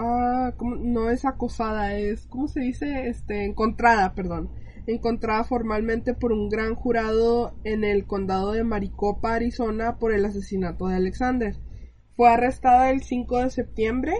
Ah, 0.00 0.54
¿cómo? 0.56 0.76
no 0.76 1.10
es 1.10 1.24
acosada, 1.24 1.96
es... 1.96 2.26
¿Cómo 2.26 2.46
se 2.46 2.60
dice? 2.60 3.08
Este, 3.08 3.44
encontrada, 3.44 4.14
perdón. 4.14 4.48
Encontrada 4.86 5.42
formalmente 5.42 6.14
por 6.14 6.30
un 6.30 6.48
gran 6.48 6.76
jurado 6.76 7.56
en 7.64 7.82
el 7.82 8.06
condado 8.06 8.52
de 8.52 8.62
Maricopa, 8.62 9.34
Arizona, 9.34 9.98
por 9.98 10.14
el 10.14 10.24
asesinato 10.24 10.86
de 10.86 10.94
Alexander. 10.94 11.56
Fue 12.16 12.28
arrestada 12.30 12.90
el 12.90 13.02
5 13.02 13.38
de 13.38 13.50
septiembre 13.50 14.12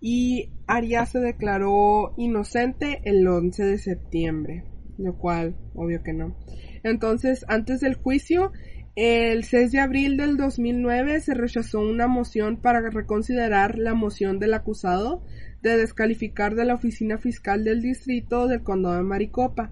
y 0.00 0.52
Arias 0.68 1.10
se 1.10 1.18
declaró 1.18 2.14
inocente 2.16 3.00
el 3.04 3.26
11 3.26 3.64
de 3.64 3.78
septiembre, 3.78 4.64
lo 4.96 5.18
cual, 5.18 5.56
obvio 5.74 6.04
que 6.04 6.12
no. 6.12 6.36
Entonces, 6.84 7.44
antes 7.48 7.80
del 7.80 7.96
juicio, 7.96 8.52
el 8.96 9.44
6 9.44 9.72
de 9.72 9.80
abril 9.80 10.16
del 10.16 10.38
2009 10.38 11.20
se 11.20 11.34
rechazó 11.34 11.80
una 11.80 12.06
moción 12.06 12.56
para 12.56 12.80
reconsiderar 12.80 13.78
la 13.78 13.92
moción 13.92 14.38
del 14.38 14.54
acusado 14.54 15.22
de 15.62 15.76
descalificar 15.76 16.54
de 16.54 16.64
la 16.64 16.74
oficina 16.74 17.18
fiscal 17.18 17.62
del 17.62 17.82
distrito 17.82 18.48
del 18.48 18.62
condado 18.62 18.96
de 18.96 19.02
Maricopa. 19.02 19.70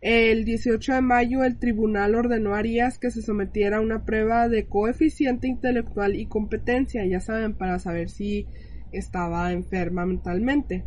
El 0.00 0.46
18 0.46 0.94
de 0.94 1.00
mayo 1.02 1.44
el 1.44 1.58
tribunal 1.58 2.14
ordenó 2.14 2.54
a 2.54 2.60
Arias 2.60 2.98
que 2.98 3.10
se 3.10 3.20
sometiera 3.20 3.76
a 3.76 3.82
una 3.82 4.06
prueba 4.06 4.48
de 4.48 4.66
coeficiente 4.66 5.48
intelectual 5.48 6.16
y 6.16 6.24
competencia, 6.24 7.04
ya 7.04 7.20
saben, 7.20 7.52
para 7.52 7.78
saber 7.78 8.08
si 8.08 8.46
estaba 8.90 9.52
enferma 9.52 10.06
mentalmente. 10.06 10.82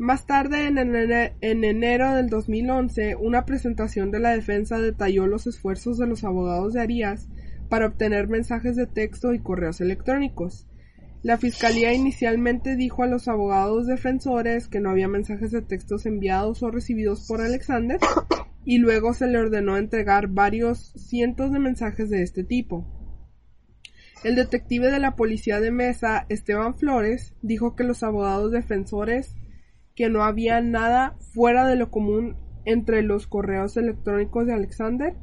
Más 0.00 0.24
tarde, 0.24 0.66
en, 0.66 0.76
ene- 0.78 1.34
en 1.42 1.62
enero 1.62 2.14
del 2.14 2.30
2011, 2.30 3.16
una 3.16 3.44
presentación 3.44 4.10
de 4.10 4.18
la 4.18 4.30
defensa 4.30 4.78
detalló 4.78 5.26
los 5.26 5.46
esfuerzos 5.46 5.98
de 5.98 6.06
los 6.06 6.24
abogados 6.24 6.72
de 6.72 6.80
Arias 6.80 7.28
para 7.68 7.84
obtener 7.88 8.26
mensajes 8.26 8.76
de 8.76 8.86
texto 8.86 9.34
y 9.34 9.40
correos 9.40 9.82
electrónicos. 9.82 10.66
La 11.22 11.36
fiscalía 11.36 11.92
inicialmente 11.92 12.76
dijo 12.76 13.02
a 13.02 13.08
los 13.08 13.28
abogados 13.28 13.86
defensores 13.86 14.68
que 14.68 14.80
no 14.80 14.88
había 14.88 15.06
mensajes 15.06 15.50
de 15.50 15.60
textos 15.60 16.06
enviados 16.06 16.62
o 16.62 16.70
recibidos 16.70 17.26
por 17.28 17.42
Alexander 17.42 18.00
y 18.64 18.78
luego 18.78 19.12
se 19.12 19.26
le 19.26 19.36
ordenó 19.36 19.76
entregar 19.76 20.28
varios 20.28 20.94
cientos 20.96 21.52
de 21.52 21.58
mensajes 21.58 22.08
de 22.08 22.22
este 22.22 22.42
tipo. 22.42 22.86
El 24.24 24.34
detective 24.34 24.90
de 24.90 24.98
la 24.98 25.14
policía 25.14 25.60
de 25.60 25.70
Mesa, 25.70 26.24
Esteban 26.30 26.74
Flores, 26.74 27.34
dijo 27.42 27.76
que 27.76 27.84
los 27.84 28.02
abogados 28.02 28.50
defensores 28.50 29.36
que 29.94 30.08
no 30.08 30.24
había 30.24 30.60
nada 30.60 31.16
fuera 31.32 31.66
de 31.66 31.76
lo 31.76 31.90
común 31.90 32.36
entre 32.64 33.02
los 33.02 33.26
correos 33.26 33.76
electrónicos 33.76 34.46
de 34.46 34.54
Alexander. 34.54 35.14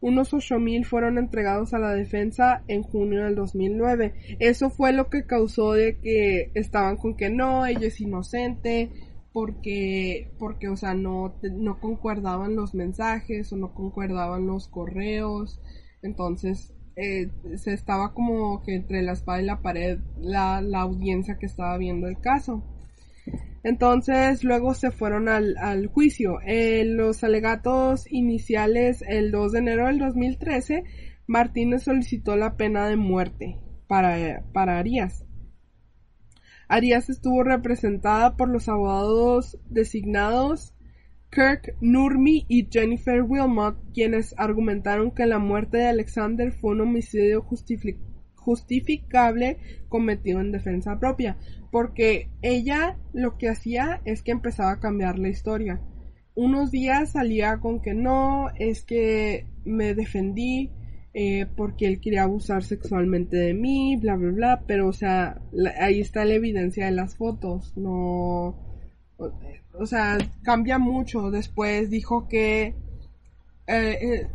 Unos 0.00 0.34
8000 0.34 0.84
fueron 0.84 1.16
entregados 1.16 1.72
a 1.72 1.78
la 1.78 1.94
defensa 1.94 2.62
en 2.68 2.82
junio 2.82 3.24
del 3.24 3.34
2009. 3.36 4.36
Eso 4.38 4.68
fue 4.68 4.92
lo 4.92 5.08
que 5.08 5.24
causó 5.24 5.72
de 5.72 5.98
que 5.98 6.50
estaban 6.54 6.96
con 6.96 7.16
que 7.16 7.30
no, 7.30 7.64
ella 7.64 7.86
es 7.86 8.00
inocente, 8.00 8.90
porque, 9.32 10.30
porque, 10.38 10.68
o 10.68 10.76
sea, 10.76 10.94
no, 10.94 11.34
no 11.42 11.80
concuerdaban 11.80 12.54
los 12.54 12.74
mensajes 12.74 13.52
o 13.52 13.56
no 13.56 13.72
concuerdaban 13.72 14.46
los 14.46 14.68
correos. 14.68 15.60
Entonces, 16.02 16.74
eh, 16.96 17.30
se 17.56 17.72
estaba 17.72 18.14
como 18.14 18.62
que 18.62 18.74
entre 18.74 19.02
la 19.02 19.12
espada 19.12 19.42
y 19.42 19.46
la 19.46 19.60
pared 19.60 19.98
la, 20.20 20.60
la 20.60 20.82
audiencia 20.82 21.38
que 21.38 21.46
estaba 21.46 21.78
viendo 21.78 22.06
el 22.06 22.20
caso. 22.20 22.62
Entonces, 23.62 24.44
luego 24.44 24.74
se 24.74 24.90
fueron 24.90 25.28
al, 25.28 25.86
juicio. 25.86 26.38
En 26.44 26.96
los 26.96 27.24
alegatos 27.24 28.10
iniciales, 28.10 29.02
el 29.08 29.30
2 29.30 29.52
de 29.52 29.58
enero 29.58 29.86
del 29.86 29.98
2013, 29.98 30.84
Martínez 31.26 31.84
solicitó 31.84 32.36
la 32.36 32.56
pena 32.56 32.88
de 32.88 32.96
muerte 32.96 33.58
para, 33.86 34.44
para 34.52 34.78
Arias. 34.78 35.24
Arias 36.68 37.08
estuvo 37.08 37.42
representada 37.42 38.36
por 38.36 38.48
los 38.48 38.68
abogados 38.68 39.58
designados 39.68 40.74
Kirk 41.34 41.76
Nurmi 41.80 42.46
y 42.48 42.68
Jennifer 42.70 43.22
Wilmot, 43.22 43.76
quienes 43.92 44.34
argumentaron 44.38 45.10
que 45.10 45.26
la 45.26 45.40
muerte 45.40 45.78
de 45.78 45.88
Alexander 45.88 46.52
fue 46.52 46.70
un 46.72 46.82
homicidio 46.82 47.42
justificable 48.44 49.58
cometido 49.88 50.40
en 50.40 50.52
defensa 50.52 50.98
propia, 50.98 51.36
porque 51.70 52.28
ella 52.42 52.96
lo 53.12 53.38
que 53.38 53.48
hacía 53.48 54.00
es 54.04 54.22
que 54.22 54.32
empezaba 54.32 54.72
a 54.72 54.80
cambiar 54.80 55.18
la 55.18 55.28
historia. 55.28 55.80
Unos 56.34 56.70
días 56.70 57.12
salía 57.12 57.58
con 57.58 57.80
que 57.80 57.94
no, 57.94 58.48
es 58.58 58.82
que 58.82 59.46
me 59.64 59.94
defendí, 59.94 60.70
eh, 61.14 61.46
porque 61.56 61.86
él 61.86 62.00
quería 62.00 62.24
abusar 62.24 62.64
sexualmente 62.64 63.36
de 63.36 63.54
mí, 63.54 63.96
bla, 63.96 64.16
bla, 64.16 64.30
bla, 64.32 64.64
pero 64.66 64.88
o 64.88 64.92
sea, 64.92 65.40
ahí 65.80 66.00
está 66.00 66.24
la 66.24 66.34
evidencia 66.34 66.86
de 66.86 66.90
las 66.90 67.16
fotos, 67.16 67.72
no, 67.76 68.56
o, 69.16 69.86
sea, 69.86 70.18
cambia 70.42 70.78
mucho. 70.78 71.30
Después 71.30 71.90
dijo 71.90 72.28
que, 72.28 72.74
eh, 73.66 73.98
eh, 74.02 74.28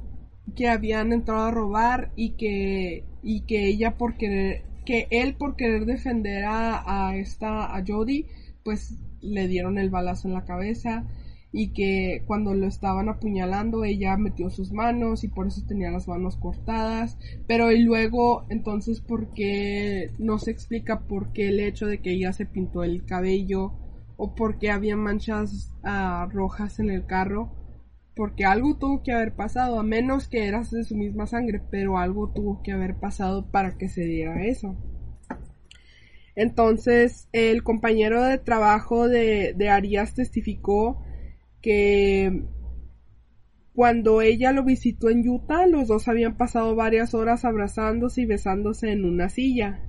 que 0.55 0.69
habían 0.69 1.13
entrado 1.13 1.45
a 1.45 1.51
robar 1.51 2.11
y 2.15 2.31
que, 2.31 3.05
y 3.21 3.41
que 3.41 3.67
ella 3.67 3.97
por 3.97 4.17
querer, 4.17 4.65
que 4.85 5.07
él 5.11 5.35
por 5.35 5.55
querer 5.55 5.85
defender 5.85 6.45
a, 6.45 7.09
a 7.09 7.15
esta, 7.17 7.75
a 7.75 7.83
Jody, 7.85 8.27
pues 8.63 8.97
le 9.21 9.47
dieron 9.47 9.77
el 9.77 9.89
balazo 9.89 10.27
en 10.27 10.33
la 10.33 10.45
cabeza 10.45 11.05
y 11.51 11.69
que 11.73 12.23
cuando 12.27 12.53
lo 12.53 12.67
estaban 12.67 13.09
apuñalando 13.09 13.83
ella 13.83 14.15
metió 14.17 14.49
sus 14.51 14.71
manos 14.71 15.23
y 15.23 15.29
por 15.29 15.47
eso 15.47 15.63
tenía 15.67 15.89
las 15.89 16.07
manos 16.07 16.37
cortadas 16.37 17.17
pero 17.47 17.71
y 17.71 17.79
luego 17.81 18.45
entonces 18.49 19.01
por 19.01 19.33
qué 19.33 20.13
no 20.19 20.37
se 20.37 20.51
explica 20.51 21.07
por 21.07 21.31
qué 21.33 21.49
el 21.49 21.59
hecho 21.59 21.87
de 21.87 22.01
que 22.01 22.11
ella 22.11 22.33
se 22.33 22.45
pintó 22.45 22.83
el 22.83 23.03
cabello 23.05 23.73
o 24.15 24.35
por 24.35 24.59
qué 24.59 24.69
había 24.69 24.95
manchas 24.95 25.75
ah, 25.83 26.27
rojas 26.31 26.79
en 26.79 26.89
el 26.91 27.05
carro 27.05 27.51
porque 28.19 28.43
algo 28.43 28.75
tuvo 28.75 29.01
que 29.01 29.13
haber 29.13 29.33
pasado 29.33 29.79
a 29.79 29.83
menos 29.83 30.27
que 30.27 30.45
eras 30.45 30.71
de 30.71 30.83
su 30.83 30.93
misma 30.93 31.25
sangre 31.25 31.61
pero 31.71 31.97
algo 31.97 32.33
tuvo 32.33 32.61
que 32.61 32.73
haber 32.73 32.95
pasado 32.95 33.49
para 33.49 33.77
que 33.77 33.87
se 33.87 34.03
diera 34.03 34.45
eso 34.45 34.75
entonces 36.35 37.29
el 37.31 37.63
compañero 37.63 38.21
de 38.21 38.37
trabajo 38.37 39.07
de, 39.07 39.53
de 39.55 39.69
Arias 39.69 40.15
testificó 40.15 41.01
que 41.61 42.43
cuando 43.73 44.21
ella 44.21 44.51
lo 44.51 44.65
visitó 44.65 45.09
en 45.09 45.25
Utah, 45.25 45.65
los 45.65 45.87
dos 45.87 46.09
habían 46.09 46.35
pasado 46.35 46.75
varias 46.75 47.13
horas 47.13 47.45
abrazándose 47.45 48.23
y 48.23 48.25
besándose 48.25 48.91
en 48.91 49.05
una 49.05 49.29
silla. 49.29 49.79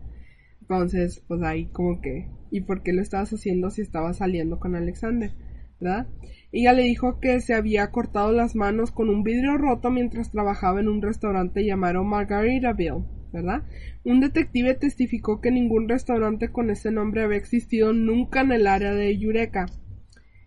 Entonces, 0.60 1.24
pues 1.26 1.42
ahí 1.42 1.66
como 1.66 2.00
que, 2.00 2.28
¿y 2.52 2.60
por 2.60 2.84
qué 2.84 2.92
lo 2.92 3.02
estabas 3.02 3.32
haciendo 3.32 3.70
si 3.70 3.82
estabas 3.82 4.18
saliendo 4.18 4.60
con 4.60 4.76
Alexander? 4.76 5.32
¿Verdad? 5.80 6.06
Ella 6.52 6.72
le 6.72 6.82
dijo 6.82 7.20
que 7.20 7.40
se 7.40 7.54
había 7.54 7.90
cortado 7.90 8.32
las 8.32 8.56
manos 8.56 8.90
con 8.90 9.08
un 9.08 9.22
vidrio 9.22 9.56
roto 9.56 9.90
mientras 9.90 10.30
trabajaba 10.30 10.80
en 10.80 10.88
un 10.88 11.00
restaurante 11.00 11.64
llamado 11.64 12.02
Margaritaville, 12.02 13.04
¿verdad? 13.32 13.62
Un 14.04 14.20
detective 14.20 14.74
testificó 14.74 15.40
que 15.40 15.52
ningún 15.52 15.88
restaurante 15.88 16.50
con 16.50 16.70
ese 16.70 16.90
nombre 16.90 17.22
había 17.22 17.38
existido 17.38 17.92
nunca 17.92 18.40
en 18.40 18.52
el 18.52 18.66
área 18.66 18.92
de 18.92 19.12
Eureka. 19.12 19.66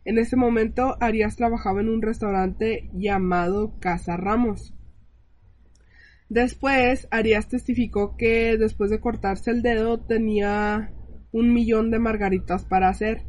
En 0.06 0.18
ese 0.18 0.36
momento, 0.36 0.98
Arias 1.00 1.38
trabajaba 1.38 1.80
en 1.80 1.88
un 1.88 2.02
restaurante 2.02 2.90
llamado 2.94 3.80
Casa 3.80 4.18
Ramos. 4.18 4.76
Después, 6.28 7.08
Arias 7.12 7.48
testificó 7.48 8.18
que 8.18 8.58
después 8.58 8.90
de 8.90 9.00
cortarse 9.00 9.52
el 9.52 9.62
dedo 9.62 10.02
tenía 10.02 10.92
un 11.32 11.54
millón 11.54 11.92
de 11.92 12.00
margaritas 12.00 12.66
para 12.66 12.90
hacer. 12.90 13.22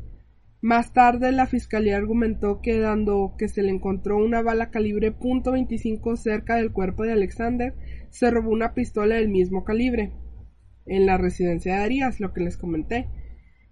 Más 0.65 0.95
tarde, 0.95 1.31
la 1.31 1.47
fiscalía 1.47 1.99
argumentó 1.99 2.63
que 2.63 2.79
dando 2.79 3.35
que 3.37 3.49
se 3.49 3.63
le 3.63 3.69
encontró 3.69 4.17
una 4.17 4.41
bala 4.41 4.71
calibre 4.71 5.15
.25 5.15 6.17
cerca 6.17 6.57
del 6.57 6.73
cuerpo 6.73 7.03
de 7.03 7.13
Alexander, 7.13 7.75
se 8.09 8.31
robó 8.31 8.49
una 8.49 8.73
pistola 8.73 9.17
del 9.17 9.29
mismo 9.29 9.63
calibre 9.63 10.15
en 10.87 11.05
la 11.05 11.19
residencia 11.19 11.75
de 11.75 11.83
Arias, 11.83 12.19
lo 12.19 12.33
que 12.33 12.41
les 12.41 12.57
comenté. 12.57 13.11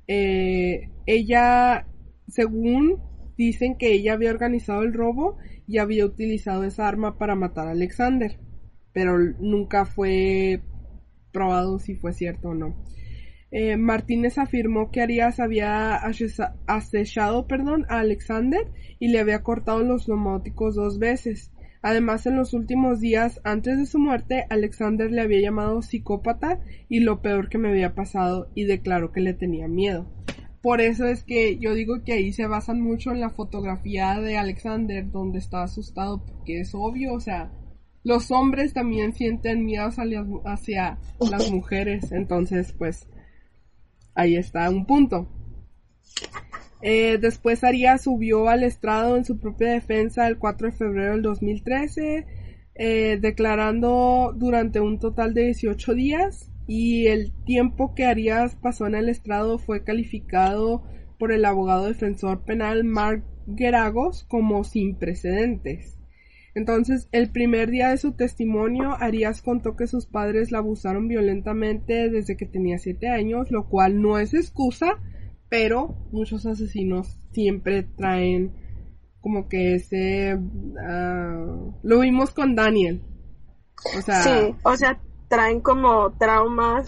Eh, 0.06 0.90
ella 1.06 1.86
según 2.28 3.00
dicen 3.38 3.78
que 3.78 3.94
ella 3.94 4.12
había 4.12 4.30
organizado 4.30 4.82
el 4.82 4.92
robo 4.92 5.38
y 5.66 5.78
había 5.78 6.04
utilizado 6.04 6.64
esa 6.64 6.86
arma 6.88 7.16
para 7.16 7.34
matar 7.34 7.68
a 7.68 7.70
Alexander, 7.70 8.38
pero 8.92 9.18
nunca 9.40 9.86
fue 9.86 10.60
probado 11.32 11.78
si 11.78 11.94
fue 11.94 12.12
cierto 12.12 12.50
o 12.50 12.54
no. 12.54 12.76
Eh, 13.52 13.76
Martínez 13.76 14.38
afirmó 14.38 14.90
que 14.90 15.02
Arias 15.02 15.38
había 15.38 16.00
acechado 16.66 17.46
perdón, 17.46 17.84
a 17.90 18.00
Alexander 18.00 18.66
y 18.98 19.08
le 19.08 19.20
había 19.20 19.42
cortado 19.42 19.82
los 19.82 20.08
neumóticos 20.08 20.74
dos 20.74 20.98
veces. 20.98 21.52
Además, 21.82 22.26
en 22.26 22.36
los 22.36 22.54
últimos 22.54 23.00
días 23.00 23.40
antes 23.44 23.76
de 23.76 23.86
su 23.86 23.98
muerte, 23.98 24.46
Alexander 24.48 25.10
le 25.10 25.20
había 25.20 25.40
llamado 25.40 25.82
psicópata 25.82 26.60
y 26.88 27.00
lo 27.00 27.20
peor 27.20 27.48
que 27.48 27.58
me 27.58 27.68
había 27.68 27.94
pasado 27.94 28.48
y 28.54 28.64
declaró 28.64 29.12
que 29.12 29.20
le 29.20 29.34
tenía 29.34 29.68
miedo. 29.68 30.06
Por 30.62 30.80
eso 30.80 31.06
es 31.06 31.24
que 31.24 31.58
yo 31.58 31.74
digo 31.74 32.04
que 32.04 32.12
ahí 32.12 32.32
se 32.32 32.46
basan 32.46 32.80
mucho 32.80 33.10
en 33.10 33.20
la 33.20 33.30
fotografía 33.30 34.18
de 34.20 34.38
Alexander, 34.38 35.10
donde 35.10 35.40
está 35.40 35.64
asustado, 35.64 36.24
porque 36.24 36.60
es 36.60 36.72
obvio, 36.72 37.14
o 37.14 37.20
sea, 37.20 37.50
los 38.04 38.30
hombres 38.30 38.72
también 38.72 39.12
sienten 39.12 39.64
miedo 39.64 39.88
hacia, 40.44 40.98
las 41.30 41.50
mujeres, 41.50 42.12
entonces, 42.12 42.72
pues, 42.72 43.08
ahí 44.14 44.36
está 44.36 44.68
un 44.70 44.86
punto. 44.86 45.28
Eh, 46.82 47.18
después 47.20 47.62
Arias 47.62 48.02
subió 48.02 48.48
al 48.48 48.64
estrado 48.64 49.16
en 49.16 49.24
su 49.24 49.38
propia 49.38 49.70
defensa 49.70 50.26
el 50.26 50.38
4 50.38 50.68
de 50.70 50.76
febrero 50.76 51.12
del 51.12 51.22
2013, 51.22 52.26
eh, 52.74 53.18
declarando 53.20 54.34
durante 54.36 54.80
un 54.80 54.98
total 54.98 55.32
de 55.32 55.44
18 55.44 55.94
días 55.94 56.50
y 56.66 57.06
el 57.06 57.32
tiempo 57.44 57.94
que 57.94 58.06
Arias 58.06 58.56
pasó 58.56 58.86
en 58.86 58.96
el 58.96 59.08
estrado 59.08 59.58
fue 59.58 59.84
calificado 59.84 60.82
por 61.18 61.32
el 61.32 61.44
abogado 61.44 61.86
defensor 61.86 62.44
penal 62.44 62.82
Mark 62.82 63.24
Geragos 63.56 64.24
como 64.24 64.64
sin 64.64 64.96
precedentes. 64.96 66.01
Entonces, 66.54 67.08
el 67.12 67.30
primer 67.30 67.70
día 67.70 67.88
de 67.88 67.96
su 67.96 68.12
testimonio, 68.12 68.94
Arias 69.00 69.40
contó 69.40 69.74
que 69.74 69.86
sus 69.86 70.06
padres 70.06 70.50
la 70.50 70.58
abusaron 70.58 71.08
violentamente 71.08 72.10
desde 72.10 72.36
que 72.36 72.46
tenía 72.46 72.78
siete 72.78 73.08
años, 73.08 73.50
lo 73.50 73.68
cual 73.68 74.02
no 74.02 74.18
es 74.18 74.34
excusa, 74.34 74.98
pero 75.48 75.96
muchos 76.12 76.44
asesinos 76.44 77.18
siempre 77.32 77.84
traen 77.84 78.52
como 79.20 79.48
que 79.48 79.76
ese... 79.76 80.38
Ah, 80.82 81.46
lo 81.82 82.00
vimos 82.00 82.32
con 82.32 82.54
Daniel. 82.54 83.02
O 83.96 84.02
sea, 84.02 84.22
sí, 84.22 84.54
o 84.62 84.76
sea, 84.76 85.00
traen 85.28 85.60
como 85.60 86.12
traumas 86.18 86.84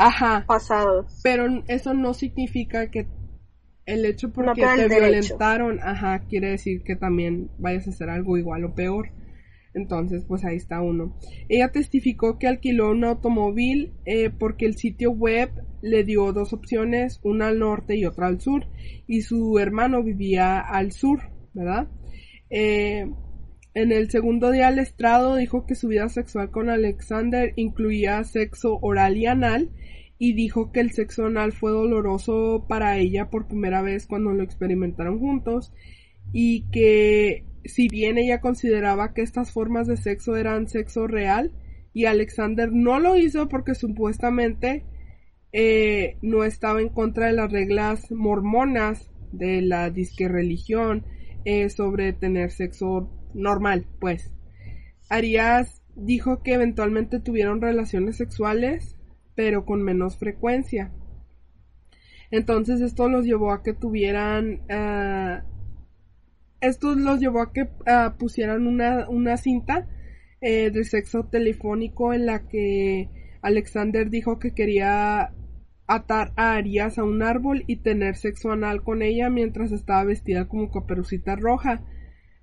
pasados. 0.47 1.21
Pero 1.23 1.47
eso 1.69 1.95
no 1.95 2.13
significa 2.13 2.91
que 2.91 3.07
el 3.87 4.05
hecho 4.05 4.33
porque 4.33 4.63
te 4.77 4.89
violentaron, 4.89 5.81
ajá, 5.81 6.21
quiere 6.29 6.51
decir 6.51 6.83
que 6.83 6.97
también 6.97 7.51
vayas 7.59 7.87
a 7.87 7.91
hacer 7.91 8.11
algo 8.11 8.37
igual 8.37 8.65
o 8.65 8.75
peor. 8.75 9.09
Entonces, 9.75 10.25
pues 10.27 10.45
ahí 10.45 10.57
está 10.57 10.81
uno. 10.81 11.17
Ella 11.49 11.73
testificó 11.73 12.39
que 12.39 12.47
alquiló 12.47 12.91
un 12.91 13.05
automóvil 13.05 13.93
eh, 14.07 14.31
porque 14.31 14.67
el 14.67 14.77
sitio 14.77 15.11
web 15.11 15.51
le 15.83 16.05
dio 16.05 16.33
dos 16.33 16.53
opciones, 16.53 17.21
una 17.23 17.49
al 17.49 17.59
norte 17.59 17.97
y 17.97 18.07
otra 18.07 18.29
al 18.29 18.41
sur, 18.41 18.67
y 19.07 19.23
su 19.23 19.59
hermano 19.59 20.03
vivía 20.03 20.61
al 20.61 20.93
sur, 20.93 21.31
¿verdad? 21.53 21.89
Eh, 22.51 23.07
en 23.75 23.91
el 23.91 24.09
segundo 24.09 24.53
día 24.53 24.69
al 24.69 24.79
estrado 24.79 25.35
dijo 25.35 25.67
que 25.67 25.75
su 25.75 25.89
vida 25.89 26.09
sexual 26.09 26.51
con 26.51 26.71
Alexander 26.71 27.53
incluía 27.57 28.23
sexo 28.23 28.79
oral 28.81 29.17
y 29.17 29.27
anal 29.27 29.71
y 30.17 30.35
dijo 30.35 30.71
que 30.71 30.79
el 30.79 30.93
sexo 30.93 31.27
anal 31.27 31.53
fue 31.53 31.73
doloroso 31.73 32.67
para 32.69 32.97
ella 32.99 33.31
por 33.31 33.49
primera 33.49 33.83
vez 33.83 34.07
cuando 34.07 34.31
lo 34.33 34.45
experimentaron 34.45 35.19
juntos 35.19 35.73
y 36.33 36.71
que 36.71 37.45
si 37.65 37.89
bien 37.89 38.19
ella 38.19 38.41
consideraba 38.41 39.15
que 39.15 39.23
estas 39.23 39.53
formas 39.53 39.87
de 39.87 39.97
sexo 39.97 40.37
eran 40.37 40.69
sexo 40.69 41.07
real 41.07 41.53
y 41.93 42.07
Alexander 42.07 42.71
no 42.73 43.01
lo 43.01 43.17
hizo 43.17 43.49
porque 43.49 43.75
supuestamente 43.75 44.85
eh, 45.53 46.19
no 46.21 46.45
estaba 46.45 46.81
en 46.81 46.89
contra 46.89 47.27
de 47.27 47.33
las 47.33 47.51
reglas 47.51 48.11
mormonas 48.11 49.11
de 49.33 49.63
la 49.63 49.91
disque 49.91 50.29
religión 50.29 51.05
eh, 51.45 51.71
sobre 51.71 52.13
tener 52.13 52.51
sexo 52.51 53.11
normal, 53.35 53.87
pues. 54.01 54.33
Arias 55.09 55.83
dijo 55.95 56.43
que 56.43 56.55
eventualmente 56.55 57.21
tuvieron 57.21 57.61
relaciones 57.61 58.17
sexuales, 58.17 58.97
pero 59.35 59.65
con 59.65 59.83
menos 59.83 60.17
frecuencia. 60.17 60.93
Entonces 62.31 62.81
esto 62.81 63.09
los 63.09 63.25
llevó 63.25 63.53
a 63.53 63.63
que 63.63 63.75
tuvieran... 63.75 64.63
Uh, 64.69 65.54
esto 66.69 66.95
los 66.95 67.21
llevó 67.21 67.41
a 67.41 67.53
que 67.53 67.63
uh, 67.63 68.17
pusieran 68.19 68.67
una, 68.67 69.09
una 69.09 69.37
cinta 69.37 69.87
eh, 70.41 70.71
de 70.71 70.85
sexo 70.85 71.25
telefónico 71.25 72.13
en 72.13 72.27
la 72.27 72.47
que 72.49 73.09
Alexander 73.43 74.11
dijo 74.11 74.39
que 74.39 74.53
quería 74.53 75.33
atar 75.87 76.33
a 76.37 76.55
Arias 76.55 76.99
a 76.99 77.05
un 77.05 77.23
árbol 77.23 77.65
y 77.67 77.77
tener 77.77 78.17
sexo 78.17 78.53
anal 78.53 78.83
con 78.83 79.03
ella 79.03 79.31
mientras 79.31 79.73
estaba 79.73 80.05
vestida 80.05 80.49
como 80.49 80.71
caperucita 80.71 81.37
roja, 81.37 81.85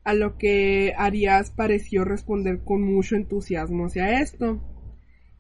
a 0.04 0.14
lo 0.14 0.38
que 0.38 0.94
Arias 0.98 1.52
pareció 1.52 2.06
responder 2.06 2.64
con 2.64 2.82
mucho 2.82 3.16
entusiasmo 3.16 3.86
hacia 3.86 4.22
esto. 4.22 4.62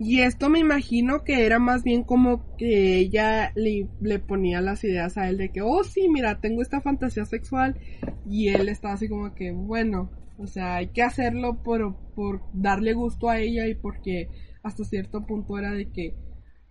Y 0.03 0.21
esto 0.21 0.49
me 0.49 0.57
imagino 0.57 1.23
que 1.23 1.45
era 1.45 1.59
más 1.59 1.83
bien 1.83 2.03
como 2.03 2.57
que 2.57 2.97
ella 2.97 3.51
le, 3.53 3.87
le, 4.01 4.17
ponía 4.17 4.59
las 4.59 4.83
ideas 4.83 5.15
a 5.15 5.29
él 5.29 5.37
de 5.37 5.51
que, 5.51 5.61
oh 5.61 5.83
sí, 5.83 6.09
mira, 6.09 6.41
tengo 6.41 6.63
esta 6.63 6.81
fantasía 6.81 7.23
sexual. 7.25 7.79
Y 8.25 8.47
él 8.47 8.67
estaba 8.67 8.95
así 8.95 9.07
como 9.07 9.35
que, 9.35 9.51
bueno, 9.51 10.09
o 10.39 10.47
sea, 10.47 10.77
hay 10.77 10.87
que 10.87 11.03
hacerlo 11.03 11.61
por, 11.61 11.95
por 12.15 12.41
darle 12.51 12.93
gusto 12.93 13.29
a 13.29 13.37
ella 13.37 13.67
y 13.67 13.75
porque 13.75 14.27
hasta 14.63 14.83
cierto 14.85 15.27
punto 15.27 15.59
era 15.59 15.69
de 15.69 15.91
que 15.91 16.15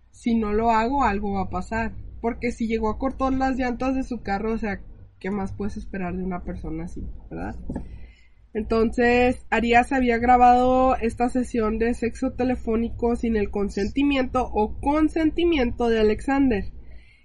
si 0.09 0.35
no 0.35 0.51
lo 0.51 0.71
hago 0.71 1.05
algo 1.05 1.35
va 1.35 1.43
a 1.43 1.49
pasar. 1.49 1.95
Porque 2.19 2.51
si 2.51 2.67
llegó 2.67 2.89
a 2.89 2.97
cortar 2.97 3.31
las 3.31 3.55
llantas 3.55 3.95
de 3.95 4.03
su 4.03 4.21
carro, 4.21 4.51
o 4.51 4.57
sea, 4.57 4.81
¿qué 5.19 5.31
más 5.31 5.53
puedes 5.53 5.77
esperar 5.77 6.17
de 6.17 6.25
una 6.25 6.43
persona 6.43 6.83
así, 6.83 7.07
verdad? 7.29 7.55
Entonces, 8.53 9.45
Arias 9.49 9.93
había 9.93 10.17
grabado 10.17 10.97
esta 10.97 11.29
sesión 11.29 11.79
de 11.79 11.93
sexo 11.93 12.33
telefónico 12.33 13.15
sin 13.15 13.37
el 13.37 13.49
consentimiento 13.49 14.49
o 14.53 14.77
consentimiento 14.81 15.87
de 15.87 16.01
Alexander. 16.01 16.65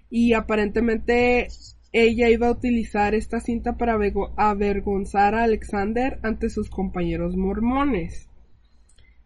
Y 0.09 0.33
aparentemente 0.33 1.47
ella 1.91 2.29
iba 2.29 2.47
a 2.47 2.51
utilizar 2.51 3.13
esta 3.13 3.41
cinta 3.41 3.77
para 3.77 3.99
avergonzar 4.37 5.35
a 5.35 5.43
Alexander 5.43 6.19
ante 6.23 6.49
sus 6.49 6.69
compañeros 6.69 7.35
mormones. 7.35 8.29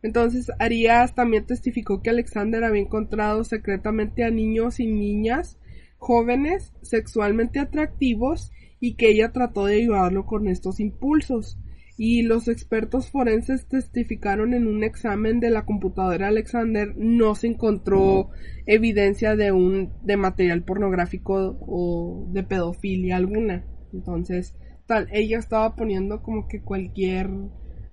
Entonces, 0.02 0.52
Arias 0.58 1.14
también 1.14 1.46
testificó 1.46 2.02
que 2.02 2.10
Alexander 2.10 2.64
había 2.64 2.82
encontrado 2.82 3.44
secretamente 3.44 4.24
a 4.24 4.32
niños 4.32 4.80
y 4.80 4.88
niñas 4.88 5.60
jóvenes 6.00 6.74
sexualmente 6.82 7.60
atractivos 7.60 8.52
y 8.80 8.96
que 8.96 9.12
ella 9.12 9.32
trató 9.32 9.68
de 9.68 9.76
ayudarlo 9.76 10.26
con 10.26 10.48
estos 10.48 10.80
impulsos 10.80 11.60
y 12.04 12.24
los 12.24 12.48
expertos 12.48 13.12
forenses 13.12 13.68
testificaron 13.68 14.56
en 14.56 14.66
un 14.66 14.84
examen 14.84 15.40
de 15.40 15.52
la 15.52 15.66
computadora 15.66 16.30
Alexander 16.30 16.96
no 16.98 17.36
se 17.36 17.46
encontró 17.46 18.32
evidencia 18.66 19.36
de 19.36 19.52
un 19.52 19.94
de 20.02 20.18
material 20.18 20.64
pornográfico 20.64 21.60
o 21.62 22.26
de 22.32 22.42
pedofilia 22.42 23.18
alguna. 23.18 23.68
Entonces, 23.94 24.58
tal, 24.88 25.10
ella 25.12 25.38
estaba 25.38 25.76
poniendo 25.76 26.24
como 26.24 26.48
que 26.48 26.64
cualquier 26.64 27.30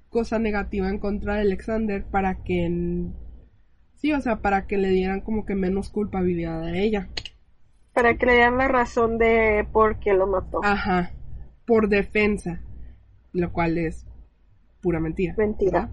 cosa 0.08 0.38
negativa 0.38 0.88
en 0.88 1.00
contra 1.00 1.34
de 1.34 1.42
Alexander 1.42 2.02
para 2.10 2.42
que 2.42 3.10
sí, 3.96 4.14
o 4.14 4.20
sea, 4.22 4.40
para 4.40 4.66
que 4.66 4.78
le 4.78 4.88
dieran 4.88 5.20
como 5.20 5.44
que 5.44 5.54
menos 5.54 5.90
culpabilidad 5.90 6.64
a 6.64 6.78
ella. 6.78 7.10
Para 7.92 8.16
que 8.16 8.24
le 8.24 8.36
dieran 8.36 8.56
la 8.56 8.68
razón 8.68 9.18
de 9.18 9.68
por 9.70 9.98
qué 9.98 10.14
lo 10.14 10.26
mató. 10.26 10.60
Ajá. 10.64 11.10
Por 11.66 11.90
defensa 11.90 12.62
lo 13.32 13.52
cual 13.52 13.78
es 13.78 14.06
pura 14.80 15.00
mentira. 15.00 15.34
Mentira. 15.36 15.90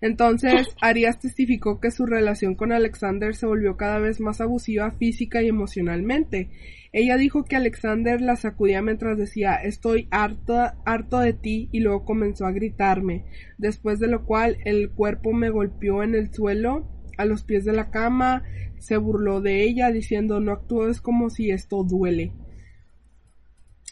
Entonces, 0.00 0.68
Arias 0.80 1.18
testificó 1.18 1.80
que 1.80 1.90
su 1.90 2.06
relación 2.06 2.54
con 2.54 2.72
Alexander 2.72 3.34
se 3.34 3.46
volvió 3.46 3.76
cada 3.76 3.98
vez 3.98 4.20
más 4.20 4.40
abusiva 4.40 4.90
física 4.92 5.42
y 5.42 5.48
emocionalmente. 5.48 6.50
Ella 6.92 7.16
dijo 7.16 7.44
que 7.44 7.56
Alexander 7.56 8.20
la 8.20 8.36
sacudía 8.36 8.80
mientras 8.80 9.18
decía 9.18 9.56
estoy 9.56 10.06
harto, 10.10 10.60
harto 10.84 11.18
de 11.18 11.32
ti 11.32 11.68
y 11.72 11.80
luego 11.80 12.04
comenzó 12.04 12.46
a 12.46 12.52
gritarme, 12.52 13.24
después 13.58 13.98
de 13.98 14.06
lo 14.06 14.24
cual 14.24 14.58
el 14.64 14.90
cuerpo 14.90 15.32
me 15.32 15.50
golpeó 15.50 16.04
en 16.04 16.14
el 16.14 16.32
suelo 16.32 16.88
a 17.16 17.24
los 17.24 17.42
pies 17.42 17.64
de 17.64 17.72
la 17.72 17.90
cama, 17.90 18.44
se 18.78 18.96
burló 18.96 19.40
de 19.40 19.64
ella 19.64 19.90
diciendo 19.90 20.38
no 20.40 20.52
actúes 20.52 21.00
como 21.00 21.30
si 21.30 21.50
esto 21.50 21.82
duele. 21.82 22.32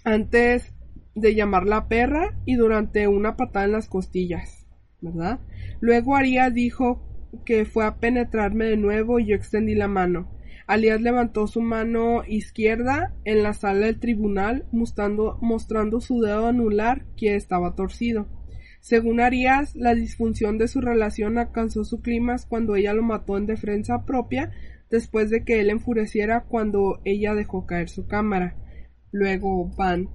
Antes 0.05 0.73
de 1.15 1.35
llamarla 1.35 1.89
perra 1.89 2.39
y 2.45 2.57
durante 2.57 3.09
una 3.09 3.37
patada 3.37 3.67
en 3.67 3.73
las 3.73 3.89
costillas, 3.89 4.67
¿verdad? 5.01 5.41
Luego 5.81 6.17
Arias 6.17 6.53
dijo 6.55 7.03
que 7.45 7.65
fue 7.65 7.85
a 7.85 7.97
penetrarme 7.97 8.67
de 8.67 8.77
nuevo 8.77 9.19
y 9.19 9.27
yo 9.27 9.37
extendí 9.37 9.75
la 9.75 9.89
mano. 9.89 10.31
Alias 10.67 11.01
levantó 11.01 11.47
su 11.47 11.61
mano 11.61 12.23
izquierda 12.27 13.15
en 13.25 13.43
la 13.43 13.53
sala 13.53 13.87
del 13.87 13.99
tribunal 13.99 14.65
mostrando, 14.73 15.39
mostrando 15.41 16.01
su 16.01 16.21
dedo 16.21 16.47
anular 16.47 17.05
que 17.17 17.35
estaba 17.35 17.75
torcido. 17.75 18.29
Según 18.81 19.21
Arias, 19.21 19.77
la 19.77 19.95
disfunción 19.95 20.59
de 20.59 20.69
su 20.69 20.81
relación 20.81 21.39
alcanzó 21.39 21.85
su 21.85 22.01
clímax 22.01 22.47
cuando 22.47 22.75
ella 22.75 22.95
lo 22.95 23.03
mató 23.03 23.37
en 23.37 23.47
defensa 23.47 24.05
propia 24.05 24.51
después 24.91 25.31
de 25.31 25.45
que 25.45 25.61
él 25.61 25.71
enfureciera 25.71 26.45
cuando 26.45 27.01
ella 27.05 27.35
dejó 27.35 27.67
caer 27.67 27.89
su 27.89 28.07
cámara. 28.07 28.57
Luego 29.13 29.71
van 29.77 30.09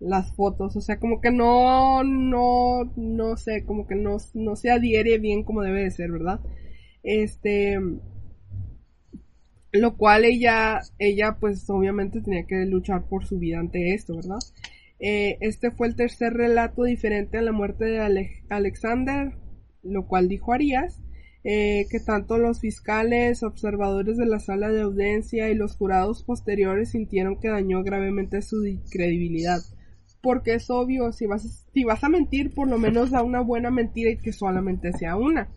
las 0.00 0.34
fotos, 0.34 0.76
o 0.76 0.80
sea, 0.80 0.98
como 0.98 1.20
que 1.20 1.30
no, 1.30 2.02
no, 2.02 2.90
no 2.96 3.36
sé, 3.36 3.64
como 3.64 3.86
que 3.86 3.94
no, 3.94 4.16
no 4.34 4.56
se 4.56 4.70
adhiere 4.70 5.18
bien 5.18 5.44
como 5.44 5.62
debe 5.62 5.84
de 5.84 5.90
ser, 5.90 6.10
¿verdad? 6.10 6.40
Este, 7.02 7.78
lo 9.72 9.96
cual 9.96 10.24
ella, 10.24 10.80
ella 10.98 11.36
pues 11.38 11.68
obviamente 11.68 12.22
tenía 12.22 12.46
que 12.46 12.64
luchar 12.64 13.04
por 13.08 13.26
su 13.26 13.38
vida 13.38 13.58
ante 13.60 13.94
esto, 13.94 14.16
¿verdad? 14.16 14.38
Eh, 14.98 15.36
este 15.40 15.70
fue 15.70 15.86
el 15.86 15.96
tercer 15.96 16.32
relato 16.32 16.84
diferente 16.84 17.38
a 17.38 17.42
la 17.42 17.52
muerte 17.52 17.84
de 17.84 18.28
Alexander, 18.48 19.32
lo 19.82 20.06
cual 20.06 20.28
dijo 20.28 20.52
Arias, 20.52 20.98
eh, 21.44 21.86
que 21.90 22.00
tanto 22.00 22.38
los 22.38 22.60
fiscales, 22.60 23.42
observadores 23.42 24.16
de 24.16 24.26
la 24.26 24.40
sala 24.40 24.70
de 24.70 24.82
audiencia 24.82 25.50
y 25.50 25.54
los 25.54 25.76
jurados 25.76 26.22
posteriores 26.24 26.90
sintieron 26.90 27.38
que 27.38 27.48
dañó 27.48 27.82
gravemente 27.82 28.42
su 28.42 28.62
credibilidad 28.90 29.60
porque 30.22 30.54
es 30.54 30.70
obvio, 30.70 31.12
si 31.12 31.26
vas, 31.26 31.44
a, 31.44 31.48
si 31.72 31.84
vas 31.84 32.04
a 32.04 32.08
mentir, 32.08 32.54
por 32.54 32.68
lo 32.68 32.78
menos 32.78 33.10
da 33.10 33.22
una 33.22 33.40
buena 33.40 33.70
mentira 33.70 34.10
y 34.10 34.18
que 34.18 34.32
solamente 34.32 34.92
sea 34.92 35.16
una. 35.16 35.48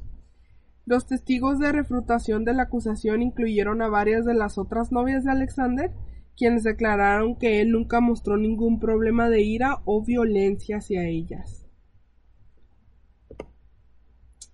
Los 0.85 1.07
testigos 1.07 1.59
de 1.59 1.71
refutación 1.71 2.43
de 2.43 2.53
la 2.53 2.63
acusación 2.63 3.21
incluyeron 3.21 3.81
a 3.81 3.87
varias 3.87 4.25
de 4.25 4.33
las 4.33 4.57
otras 4.57 4.91
novias 4.91 5.23
de 5.23 5.31
Alexander, 5.31 5.91
quienes 6.35 6.63
declararon 6.63 7.37
que 7.37 7.61
él 7.61 7.71
nunca 7.71 7.99
mostró 7.99 8.37
ningún 8.37 8.79
problema 8.79 9.29
de 9.29 9.41
ira 9.41 9.81
o 9.85 10.03
violencia 10.03 10.77
hacia 10.77 11.07
ellas. 11.07 11.65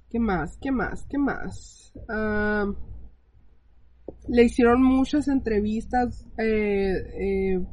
¿Qué 0.09 0.19
más? 0.19 0.57
¿Qué 0.57 0.71
más? 0.71 1.05
¿Qué 1.07 1.17
más? 1.17 1.93
Ah, 2.07 2.71
le 4.27 4.43
hicieron 4.43 4.83
muchas 4.83 5.27
entrevistas 5.27 6.25
eh, 6.37 6.93
eh, 7.15 7.65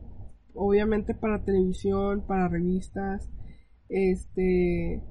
obviamente 0.57 1.15
para 1.15 1.45
televisión, 1.45 2.25
para 2.27 2.49
revistas, 2.49 3.31
este, 3.89 5.03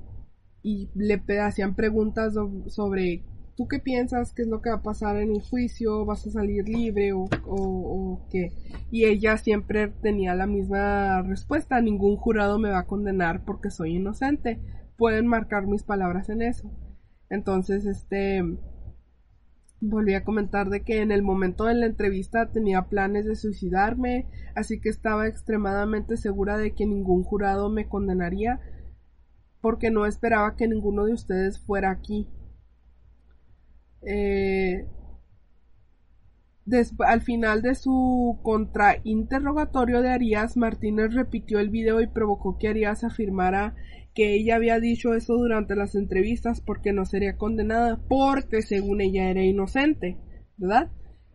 y 0.64 0.90
le 0.96 1.22
hacían 1.40 1.76
preguntas 1.76 2.34
sobre 2.68 3.24
¿tú 3.56 3.68
qué 3.68 3.80
piensas? 3.80 4.34
¿Qué 4.34 4.44
es 4.44 4.48
lo 4.48 4.62
que 4.62 4.70
va 4.70 4.78
a 4.78 4.84
pasar 4.84 5.18
en 5.18 5.32
el 5.32 5.42
juicio? 5.42 6.06
¿Vas 6.06 6.28
a 6.28 6.32
salir 6.32 6.68
libre 6.68 7.14
o, 7.14 7.28
o, 7.46 8.28
qué? 8.30 8.52
Y 8.92 9.06
ella 9.06 9.38
siempre 9.38 9.88
tenía 9.88 10.36
la 10.36 10.48
misma 10.48 11.22
respuesta, 11.22 11.82
ningún 11.82 12.18
jurado 12.18 12.60
me 12.60 12.70
va 12.70 12.80
a 12.80 12.88
condenar 12.88 13.44
porque 13.46 13.72
soy 13.72 13.96
inocente. 13.96 14.60
Pueden 14.98 15.28
marcar 15.28 15.68
mis 15.68 15.84
palabras 15.84 16.30
en 16.30 16.42
eso. 16.42 16.72
Entonces, 17.30 17.86
este, 17.86 18.44
Volví 19.88 20.16
a 20.16 20.24
comentar 20.24 20.70
de 20.70 20.84
que 20.84 21.02
en 21.02 21.12
el 21.12 21.22
momento 21.22 21.66
de 21.66 21.76
la 21.76 21.86
entrevista 21.86 22.52
tenía 22.52 22.88
planes 22.90 23.26
de 23.26 23.36
suicidarme, 23.36 24.28
así 24.56 24.82
que 24.82 24.90
estaba 24.90 25.28
extremadamente 25.28 26.18
segura 26.18 26.58
de 26.58 26.74
que 26.74 26.88
ningún 26.88 27.24
jurado 27.24 27.70
me 27.70 27.88
condenaría, 27.88 28.60
porque 29.62 29.92
no 29.92 30.08
esperaba 30.08 30.56
que 30.56 30.68
ninguno 30.68 31.06
de 31.06 31.14
ustedes 31.14 31.60
fuera 31.60 31.92
aquí. 31.92 32.28
Eh, 34.02 34.88
al 37.06 37.22
final 37.22 37.62
de 37.62 37.76
su 37.76 38.40
contrainterrogatorio 38.42 40.02
de 40.02 40.10
Arias, 40.10 40.58
Martínez 40.58 41.14
repitió 41.14 41.60
el 41.60 41.70
video 41.70 42.02
y 42.02 42.08
provocó 42.08 42.58
que 42.58 42.70
Arias 42.70 43.04
afirmara 43.04 43.76
que 44.16 44.34
ella 44.34 44.56
había 44.56 44.80
dicho 44.80 45.14
eso 45.14 45.36
durante 45.36 45.76
las 45.76 45.94
entrevistas 45.94 46.62
porque 46.62 46.94
no 46.94 47.06
sería 47.06 47.38
condenada, 47.38 48.00
porque 48.08 48.62
según 48.62 49.02
ella 49.02 49.30
era 49.30 49.44
inocente, 49.44 50.18
¿verdad? 50.58 50.90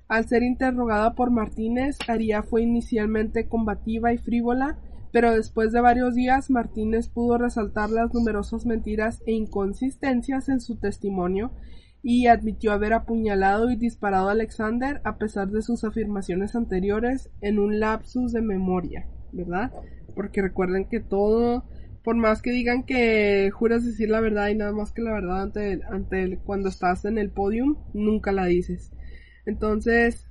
Al 0.08 0.26
ser 0.26 0.42
interrogada 0.42 1.14
por 1.14 1.30
Martínez, 1.30 1.98
Aria 2.08 2.42
fue 2.42 2.62
inicialmente 2.62 3.46
combativa 3.46 4.12
y 4.14 4.18
frívola, 4.18 4.78
pero 5.12 5.32
después 5.34 5.72
de 5.72 5.82
varios 5.82 6.14
días 6.14 6.50
Martínez 6.50 7.08
pudo 7.08 7.36
resaltar 7.36 7.90
las 7.90 8.14
numerosas 8.14 8.64
mentiras 8.64 9.22
e 9.26 9.32
inconsistencias 9.32 10.48
en 10.48 10.60
su 10.60 10.76
testimonio 10.76 11.52
y 12.02 12.28
admitió 12.28 12.72
haber 12.72 12.94
apuñalado 12.94 13.70
y 13.70 13.76
disparado 13.76 14.30
a 14.30 14.32
Alexander 14.32 15.02
a 15.04 15.18
pesar 15.18 15.48
de 15.50 15.60
sus 15.60 15.84
afirmaciones 15.84 16.56
anteriores 16.56 17.30
en 17.42 17.58
un 17.58 17.78
lapsus 17.78 18.32
de 18.32 18.40
memoria, 18.40 19.06
¿verdad? 19.32 19.70
Porque 20.14 20.40
recuerden 20.40 20.86
que 20.86 21.00
todo 21.00 21.64
por 22.02 22.16
más 22.16 22.42
que 22.42 22.50
digan 22.50 22.84
que 22.84 23.50
juras 23.52 23.84
decir 23.84 24.10
la 24.10 24.20
verdad 24.20 24.48
y 24.48 24.54
nada 24.54 24.72
más 24.72 24.92
que 24.92 25.02
la 25.02 25.12
verdad 25.12 25.42
ante, 25.42 25.80
ante 25.90 26.38
cuando 26.38 26.68
estás 26.68 27.04
en 27.04 27.18
el 27.18 27.30
podium, 27.30 27.76
nunca 27.92 28.32
la 28.32 28.46
dices. 28.46 28.92
Entonces, 29.46 30.26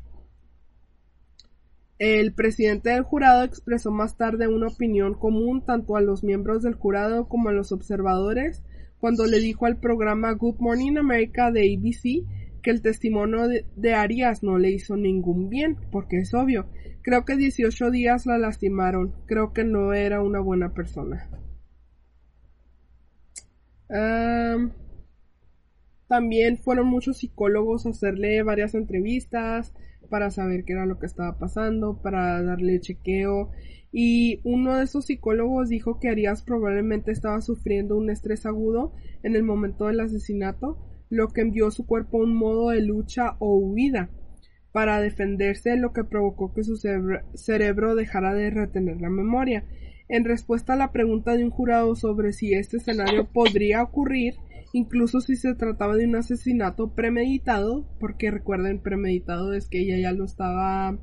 El 2.00 2.34
presidente 2.34 2.92
del 2.92 3.04
jurado 3.04 3.44
expresó 3.44 3.92
más 3.92 4.16
tarde 4.16 4.48
una 4.48 4.68
opinión 4.68 5.16
común 5.16 5.66
tanto 5.66 5.98
a 5.98 6.02
los 6.02 6.24
miembros 6.24 6.64
del 6.64 6.76
jurado 6.76 7.28
como 7.28 7.50
a 7.50 7.52
los 7.52 7.74
observadores 7.74 8.64
cuando 9.00 9.26
le 9.26 9.40
dijo 9.40 9.66
al 9.66 9.78
programa 9.80 10.32
Good 10.32 10.60
Morning 10.60 10.98
America 10.98 11.52
de 11.52 11.76
ABC 11.76 12.26
que 12.62 12.72
el 12.72 12.82
testimonio 12.82 13.48
de, 13.48 13.94
Arias 13.94 14.44
no 14.44 14.58
le 14.58 14.72
hizo 14.72 14.98
ningún 14.98 15.50
bien, 15.50 15.78
porque 15.92 16.20
es 16.20 16.34
obvio. 16.34 16.68
Creo 17.02 17.24
que 17.26 17.38
18 17.38 17.92
días 17.92 18.26
la 18.26 18.38
lastimaron. 18.38 19.14
Creo 19.26 19.54
que 19.54 19.64
no 19.64 19.94
era 19.94 20.22
una 20.22 20.40
buena 20.40 20.74
persona. 20.74 21.30
También 26.08 26.58
fueron 26.58 26.88
muchos 26.88 27.18
psicólogos 27.18 27.86
a 27.86 27.90
hacerle 27.90 28.42
varias 28.44 28.76
entrevistas 28.76 29.74
para 30.10 30.32
saber 30.32 30.66
qué 30.66 30.74
era 30.74 30.86
lo 30.86 31.00
que 31.00 31.06
estaba 31.06 31.38
pasando, 31.38 32.02
para 32.02 32.42
darle 32.44 32.80
chequeo. 32.80 33.52
Y 33.92 34.42
uno 34.44 34.76
de 34.76 34.84
esos 34.84 35.06
psicólogos 35.06 35.70
dijo 35.70 36.00
que 36.00 36.10
Arias 36.10 36.44
probablemente 36.44 37.12
estaba 37.12 37.42
sufriendo 37.42 37.98
un 37.98 38.10
estrés 38.10 38.46
agudo 38.46 38.94
en 39.24 39.36
el 39.36 39.44
momento 39.44 39.88
del 39.88 40.00
asesinato, 40.00 40.78
lo 41.10 41.30
que 41.30 41.42
envió 41.42 41.72
su 41.72 41.86
cuerpo 41.86 42.20
a 42.20 42.24
un 42.24 42.36
modo 42.36 42.70
de 42.70 42.82
lucha 42.82 43.36
o 43.40 43.58
huida 43.58 44.10
para 44.72 45.02
defenderse, 45.02 45.76
lo 45.78 45.94
que 45.94 46.04
provocó 46.04 46.54
que 46.54 46.64
su 46.64 46.78
cerebro 47.34 47.96
dejara 47.96 48.36
de 48.36 48.52
retener 48.52 49.02
la 49.02 49.10
memoria. 49.10 49.66
En 50.10 50.26
respuesta 50.26 50.74
a 50.74 50.76
la 50.76 50.92
pregunta 50.92 51.38
de 51.38 51.44
un 51.44 51.52
jurado 51.52 51.96
sobre 51.96 52.34
si 52.34 52.54
este 52.54 52.78
escenario 52.78 53.32
podría 53.32 53.84
ocurrir, 53.84 54.34
incluso 54.74 55.22
si 55.22 55.36
se 55.36 55.54
trataba 55.54 55.96
de 55.96 56.06
un 56.06 56.16
asesinato 56.16 56.96
premeditado, 56.96 57.88
porque 58.00 58.32
recuerden, 58.32 58.82
premeditado 58.82 59.54
es 59.54 59.70
que 59.70 59.80
ella 59.80 59.98
ya 59.98 60.12
lo 60.12 60.26
estaba, 60.26 60.98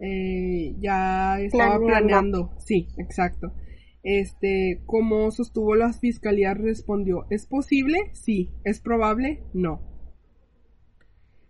eh, 0.00 0.74
ya 0.80 1.40
estaba 1.40 1.78
planeando. 1.78 2.52
Sí, 2.58 2.88
exacto. 2.98 3.52
Este, 4.02 4.82
como 4.86 5.30
sostuvo 5.30 5.74
la 5.74 5.92
fiscalía, 5.92 6.52
respondió, 6.54 7.26
¿es 7.30 7.46
posible? 7.46 8.10
Sí. 8.12 8.50
¿Es 8.64 8.80
probable? 8.80 9.42
No. 9.54 9.80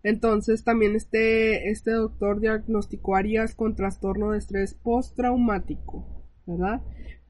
Entonces 0.03 0.63
también 0.63 0.95
este, 0.95 1.69
este 1.71 1.91
doctor 1.91 2.41
diagnosticó 2.41 3.17
a 3.17 3.19
Arias 3.19 3.55
con 3.55 3.75
trastorno 3.75 4.31
de 4.31 4.39
estrés 4.39 4.75
postraumático, 4.75 6.16
¿verdad? 6.47 6.81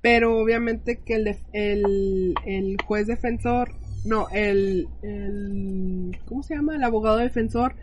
Pero 0.00 0.38
obviamente 0.38 1.00
que 1.04 1.14
el, 1.14 1.36
el, 1.52 2.34
el 2.44 2.76
juez 2.86 3.06
defensor 3.06 3.70
no, 4.06 4.28
el, 4.30 4.88
el, 5.02 6.16
¿cómo 6.26 6.42
se 6.42 6.54
llama? 6.54 6.76
El 6.76 6.84
abogado 6.84 7.16
defensor, 7.16 7.74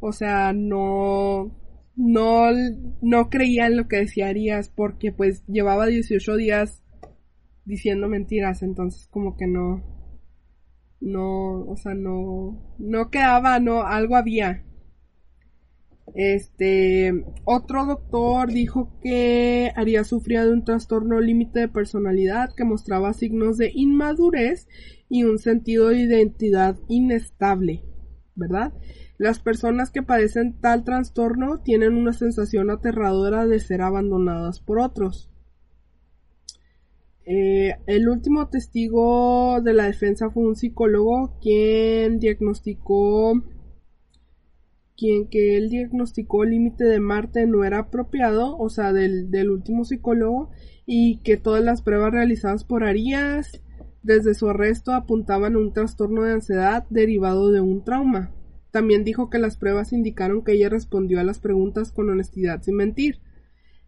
o 0.00 0.12
sea, 0.12 0.52
no, 0.52 1.50
no, 1.96 2.50
no 3.00 3.30
creía 3.30 3.66
en 3.66 3.76
lo 3.76 3.88
que 3.88 3.96
decía 3.96 4.28
Arias 4.28 4.68
porque 4.68 5.12
pues 5.12 5.44
llevaba 5.46 5.86
18 5.86 6.36
días 6.36 6.82
diciendo 7.64 8.08
mentiras, 8.08 8.62
entonces 8.62 9.08
como 9.08 9.36
que 9.36 9.46
no, 9.46 9.82
no, 11.00 11.64
o 11.64 11.76
sea, 11.76 11.94
no, 11.94 12.76
no 12.78 13.10
quedaba, 13.10 13.58
no, 13.58 13.82
algo 13.82 14.16
había. 14.16 14.64
Este, 16.14 17.24
otro 17.44 17.86
doctor 17.86 18.52
dijo 18.52 18.98
que 19.00 19.72
Arias 19.76 20.08
sufría 20.08 20.44
de 20.44 20.52
un 20.52 20.64
trastorno 20.64 21.20
límite 21.20 21.60
de 21.60 21.68
personalidad 21.68 22.50
que 22.54 22.64
mostraba 22.64 23.14
signos 23.14 23.56
de 23.56 23.70
inmadurez 23.74 24.68
y 25.08 25.24
un 25.24 25.38
sentido 25.38 25.88
de 25.88 26.00
identidad 26.00 26.76
inestable, 26.88 27.82
¿verdad? 28.34 28.72
Las 29.16 29.38
personas 29.38 29.90
que 29.90 30.02
padecen 30.02 30.60
tal 30.60 30.84
trastorno 30.84 31.60
tienen 31.60 31.94
una 31.94 32.12
sensación 32.12 32.70
aterradora 32.70 33.46
de 33.46 33.60
ser 33.60 33.80
abandonadas 33.80 34.60
por 34.60 34.80
otros. 34.80 35.30
Eh, 37.24 37.76
el 37.86 38.08
último 38.08 38.48
testigo 38.48 39.60
de 39.62 39.74
la 39.74 39.84
defensa 39.84 40.30
fue 40.30 40.42
un 40.42 40.56
psicólogo 40.56 41.38
quien 41.40 42.18
diagnosticó 42.18 43.40
quien 44.96 45.28
que 45.28 45.56
él 45.56 45.68
diagnosticó 45.68 46.44
el 46.44 46.50
límite 46.50 46.84
de 46.84 47.00
Marte 47.00 47.46
no 47.46 47.64
era 47.64 47.80
apropiado, 47.80 48.56
o 48.56 48.68
sea, 48.68 48.92
del, 48.92 49.30
del 49.30 49.50
último 49.50 49.84
psicólogo, 49.84 50.50
y 50.86 51.18
que 51.22 51.36
todas 51.36 51.62
las 51.62 51.82
pruebas 51.82 52.12
realizadas 52.12 52.64
por 52.64 52.84
Arias 52.84 53.62
desde 54.02 54.34
su 54.34 54.48
arresto 54.48 54.92
apuntaban 54.92 55.54
a 55.54 55.58
un 55.58 55.72
trastorno 55.72 56.22
de 56.22 56.32
ansiedad 56.32 56.84
derivado 56.90 57.50
de 57.50 57.60
un 57.60 57.84
trauma. 57.84 58.32
También 58.70 59.04
dijo 59.04 59.30
que 59.30 59.38
las 59.38 59.56
pruebas 59.56 59.92
indicaron 59.92 60.42
que 60.42 60.52
ella 60.52 60.68
respondió 60.68 61.20
a 61.20 61.24
las 61.24 61.38
preguntas 61.38 61.92
con 61.92 62.10
honestidad 62.10 62.62
sin 62.62 62.76
mentir. 62.76 63.20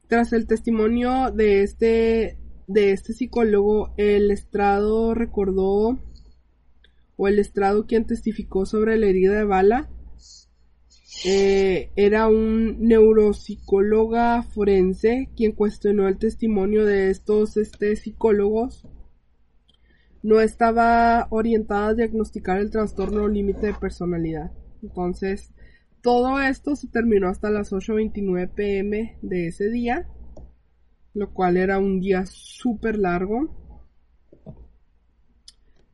Tras 0.09 0.33
el 0.33 0.47
testimonio 0.47 1.31
de 1.31 1.63
este 1.63 2.39
de 2.67 2.93
este 2.93 3.13
psicólogo, 3.13 3.93
el 3.97 4.31
estrado 4.31 5.15
recordó 5.15 5.99
o 7.17 7.29
el 7.29 7.39
estrado 7.39 7.87
quien 7.87 8.07
testificó 8.07 8.67
sobre 8.67 8.97
la 8.97 9.07
herida 9.07 9.37
de 9.37 9.45
bala 9.45 9.91
eh, 11.25 11.91
era 11.97 12.29
un 12.29 12.87
neuropsicóloga 12.87 14.43
forense 14.43 15.31
quien 15.37 15.53
cuestionó 15.53 16.07
el 16.07 16.19
testimonio 16.19 16.85
de 16.85 17.11
estos 17.11 17.57
este, 17.57 17.97
psicólogos 17.97 18.87
no 20.25 20.41
estaba 20.41 21.27
orientada 21.29 21.89
a 21.89 21.95
diagnosticar 21.95 22.59
el 22.59 22.71
trastorno 22.71 23.29
límite 23.29 23.67
de 23.67 23.75
personalidad. 23.75 24.53
Entonces, 24.83 25.53
todo 26.01 26.41
esto 26.41 26.77
se 26.77 26.89
terminó 26.89 27.29
hasta 27.29 27.51
las 27.51 27.73
8.29 27.73 28.55
pm 28.55 29.19
de 29.21 29.49
ese 29.49 29.69
día, 29.69 30.09
lo 31.13 31.35
cual 31.35 31.59
era 31.59 31.79
un 31.79 32.01
día 32.01 32.25
súper 32.25 32.99
largo. 32.99 33.55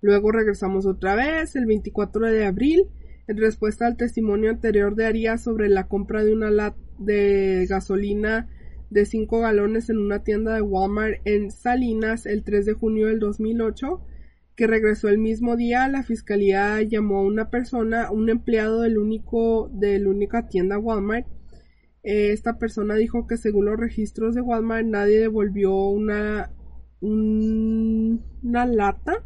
Luego 0.01 0.31
regresamos 0.31 0.87
otra 0.87 1.17
vez 1.17 1.57
el 1.57 1.67
24 1.67 2.27
de 2.27 2.47
abril 2.47 2.89
en 3.31 3.37
respuesta 3.37 3.87
al 3.87 3.97
testimonio 3.97 4.51
anterior 4.51 4.97
de 4.97 5.07
Arias 5.07 5.41
sobre 5.41 5.69
la 5.69 5.87
compra 5.87 6.25
de 6.25 6.33
una 6.33 6.51
lat 6.51 6.75
de 6.99 7.65
gasolina 7.71 8.49
de 8.91 9.07
5 9.07 9.39
galones 9.39 9.89
en 9.89 9.99
una 9.99 10.25
tienda 10.25 10.53
de 10.53 10.63
Walmart 10.63 11.21
en 11.25 11.53
Salinas 11.53 12.27
el 12.27 12.43
3 12.43 12.67
de 12.67 12.73
junio 12.73 13.07
del 13.07 13.21
2008, 13.21 14.01
que 14.57 14.67
regresó 14.67 15.09
el 15.09 15.19
mismo 15.19 15.55
día, 15.55 15.87
la 15.87 16.03
fiscalía 16.03 16.83
llamó 16.83 17.19
a 17.19 17.25
una 17.25 17.51
persona, 17.51 18.11
un 18.11 18.31
empleado 18.31 18.81
del 18.81 18.99
único, 18.99 19.71
de 19.73 20.01
la 20.01 20.11
única 20.11 20.49
tienda 20.49 20.77
Walmart. 20.77 21.29
Eh, 22.03 22.33
esta 22.33 22.59
persona 22.59 22.97
dijo 22.97 23.29
que 23.29 23.37
según 23.37 23.67
los 23.67 23.79
registros 23.79 24.35
de 24.35 24.41
Walmart 24.41 24.87
nadie 24.87 25.21
devolvió 25.21 25.73
una, 25.73 26.51
una 27.01 28.67
lata. 28.67 29.25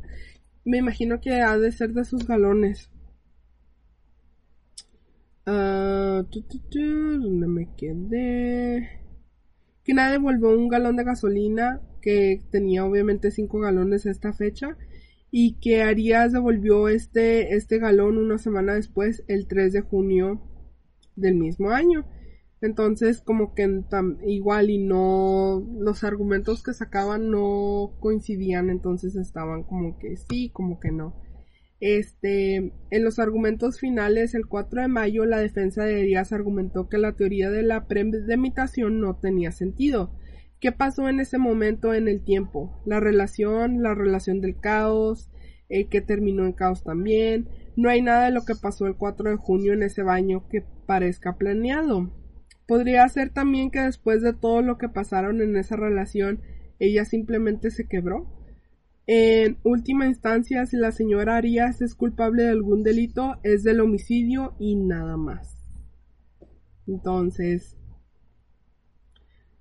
Me 0.67 0.77
imagino 0.77 1.23
que 1.23 1.41
ha 1.41 1.57
de 1.57 1.73
ser 1.73 1.95
de 1.95 2.05
sus 2.05 2.27
galones. 2.29 2.91
Uh, 5.47 6.25
¿Dónde 6.73 7.47
me 7.47 7.69
quedé? 7.77 9.03
Que 9.85 9.93
nadie 9.93 10.13
devolvió 10.13 10.57
un 10.57 10.69
galón 10.69 10.97
de 10.97 11.05
gasolina 11.05 11.83
que 12.01 12.41
tenía 12.51 12.85
obviamente 12.87 13.31
5 13.31 13.61
galones 13.61 14.07
a 14.07 14.11
esta 14.11 14.33
fecha 14.33 14.79
y 15.31 15.57
que 15.61 15.83
Arias 15.83 16.33
devolvió 16.33 16.89
este, 16.89 17.55
este 17.57 17.79
galón 17.79 18.17
una 18.17 18.39
semana 18.39 18.75
después, 18.75 19.23
el 19.29 19.47
3 19.47 19.75
de 19.75 19.81
junio 19.83 20.41
del 21.15 21.35
mismo 21.35 21.71
año. 21.71 22.07
Entonces, 22.63 23.21
como 23.21 23.55
que 23.55 23.83
igual 24.27 24.71
y 24.71 24.79
no, 24.79 25.63
los 25.79 26.05
argumentos 26.05 26.63
que 26.63 26.73
sacaban 26.73 27.31
no 27.31 27.97
coincidían, 28.01 28.71
entonces 28.71 29.17
estaban 29.17 29.65
como 29.65 29.99
que 29.99 30.17
sí, 30.17 30.49
como 30.51 30.81
que 30.81 30.91
no. 30.91 31.15
Este, 31.81 32.73
en 32.91 33.05
los 33.05 33.19
argumentos 33.19 33.79
finales, 33.79 34.35
el 34.35 34.47
4 34.47 34.83
de 34.83 34.89
mayo, 34.89 35.25
la 35.27 35.39
defensa 35.39 35.85
de 35.85 36.01
Arias 36.01 36.33
argumentó 36.33 36.89
que 36.89 36.99
la 36.99 37.13
teoría 37.13 37.51
de 37.51 37.63
la 37.63 37.87
premeditación 37.87 39.01
no 39.01 39.17
tenía 39.17 39.53
sentido, 39.53 40.13
¿Qué 40.65 40.73
pasó 40.73 41.11
en 41.11 41.21
ese 41.21 41.37
momento 41.37 41.93
en 41.93 42.09
el 42.09 42.25
tiempo? 42.25 42.81
La 42.87 42.99
relación, 42.99 43.83
la 43.83 43.95
relación 43.95 44.41
del 44.41 44.59
caos, 44.59 45.29
eh, 45.69 45.89
que 45.89 46.01
terminó 46.01 46.47
en 46.47 46.55
caos 46.55 46.83
también. 46.83 47.51
No 47.77 47.91
hay 47.91 48.01
nada 48.01 48.25
de 48.25 48.31
lo 48.31 48.47
que 48.47 48.55
pasó 48.55 48.87
el 48.87 48.97
4 48.97 49.29
de 49.29 49.37
junio 49.37 49.75
en 49.75 49.83
ese 49.83 50.03
baño 50.03 50.49
que 50.49 50.65
parezca 50.87 51.37
planeado. 51.37 52.11
Podría 52.67 53.07
ser 53.11 53.29
también 53.29 53.71
que 53.71 53.81
después 53.81 54.23
de 54.23 54.33
todo 54.33 54.63
lo 54.63 54.79
que 54.79 54.89
pasaron 54.89 55.43
en 55.43 55.55
esa 55.55 55.77
relación, 55.77 56.41
ella 56.79 57.05
simplemente 57.05 57.71
se 57.71 57.87
quebró. 57.87 58.27
En 59.07 59.59
última 59.65 60.07
instancia, 60.07 60.65
si 60.65 60.77
la 60.77 60.91
señora 60.91 61.37
Arias 61.37 61.83
es 61.83 61.95
culpable 61.95 62.45
de 62.45 62.51
algún 62.51 62.83
delito, 62.83 63.37
es 63.43 63.63
del 63.63 63.81
homicidio 63.81 64.55
y 64.59 64.77
nada 64.77 65.19
más. 65.19 65.59
Entonces, 66.87 67.77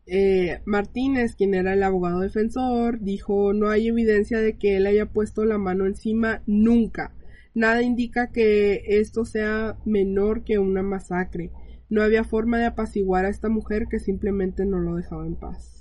eh, 0.06 0.62
Martínez, 0.66 1.36
quien 1.36 1.54
era 1.54 1.74
el 1.74 1.84
abogado 1.84 2.20
defensor, 2.20 3.00
dijo 3.02 3.54
no 3.54 3.70
hay 3.70 3.88
evidencia 3.88 4.40
de 4.40 4.58
que 4.58 4.78
él 4.78 4.86
haya 4.86 5.08
puesto 5.08 5.46
la 5.46 5.58
mano 5.58 5.86
encima 5.86 6.42
nunca. 6.46 7.14
Nada 7.54 7.82
indica 7.84 8.32
que 8.32 8.84
esto 8.88 9.26
sea 9.26 9.78
menor 9.86 10.44
que 10.44 10.60
una 10.60 10.84
masacre. 10.84 11.52
No 11.90 12.02
había 12.02 12.24
forma 12.24 12.58
de 12.60 12.66
apaciguar 12.66 13.26
a 13.26 13.30
esta 13.30 13.50
mujer 13.50 13.88
que 13.90 14.00
simplemente 14.00 14.66
no 14.66 14.80
lo 14.80 14.96
dejaba 14.96 15.28
en 15.28 15.36
paz. 15.36 15.73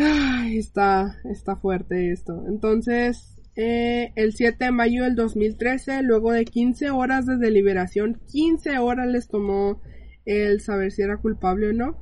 Ay, 0.00 0.58
está, 0.58 1.16
está 1.24 1.56
fuerte 1.56 2.12
esto. 2.12 2.44
Entonces, 2.46 3.36
eh, 3.56 4.12
el 4.14 4.32
7 4.32 4.66
de 4.66 4.70
mayo 4.70 5.02
del 5.02 5.16
2013, 5.16 6.04
luego 6.04 6.30
de 6.30 6.44
15 6.44 6.90
horas 6.90 7.26
de 7.26 7.36
deliberación, 7.36 8.20
15 8.30 8.78
horas 8.78 9.08
les 9.08 9.26
tomó 9.26 9.82
el 10.24 10.60
saber 10.60 10.92
si 10.92 11.02
era 11.02 11.16
culpable 11.16 11.70
o 11.70 11.72
no, 11.72 11.98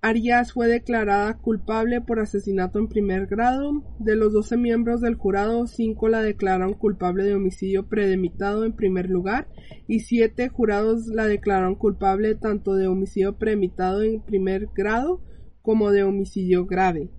Arias 0.00 0.52
fue 0.52 0.66
declarada 0.66 1.38
culpable 1.38 2.00
por 2.00 2.18
asesinato 2.18 2.80
en 2.80 2.88
primer 2.88 3.26
grado. 3.26 3.84
De 4.00 4.16
los 4.16 4.32
12 4.32 4.56
miembros 4.56 5.00
del 5.00 5.14
jurado, 5.14 5.68
5 5.68 6.08
la 6.08 6.22
declararon 6.22 6.74
culpable 6.74 7.22
de 7.22 7.34
homicidio 7.34 7.88
premeditado 7.88 8.64
en 8.64 8.74
primer 8.74 9.10
lugar 9.10 9.48
y 9.86 10.00
7 10.00 10.48
jurados 10.48 11.06
la 11.06 11.26
declararon 11.26 11.76
culpable 11.76 12.34
tanto 12.34 12.74
de 12.74 12.88
homicidio 12.88 13.38
premeditado 13.38 14.02
en 14.02 14.22
primer 14.22 14.70
grado 14.74 15.22
como 15.62 15.92
de 15.92 16.02
homicidio 16.02 16.66
grave. 16.66 17.10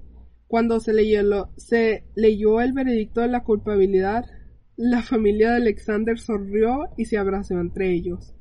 Cuando 0.50 0.80
se 0.80 0.94
leyó, 0.94 2.60
el 2.60 2.74
veredicto 2.74 3.22
de 3.22 3.28
la 3.28 3.44
culpabilidad, 3.44 4.26
la 4.76 5.04
familia 5.04 5.52
de 5.52 5.58
Alexander 5.58 6.18
sonrió 6.18 6.90
y 6.98 7.06
se 7.06 7.20
abrazó 7.20 7.60
entre 7.60 7.94
ellos. 7.94 8.34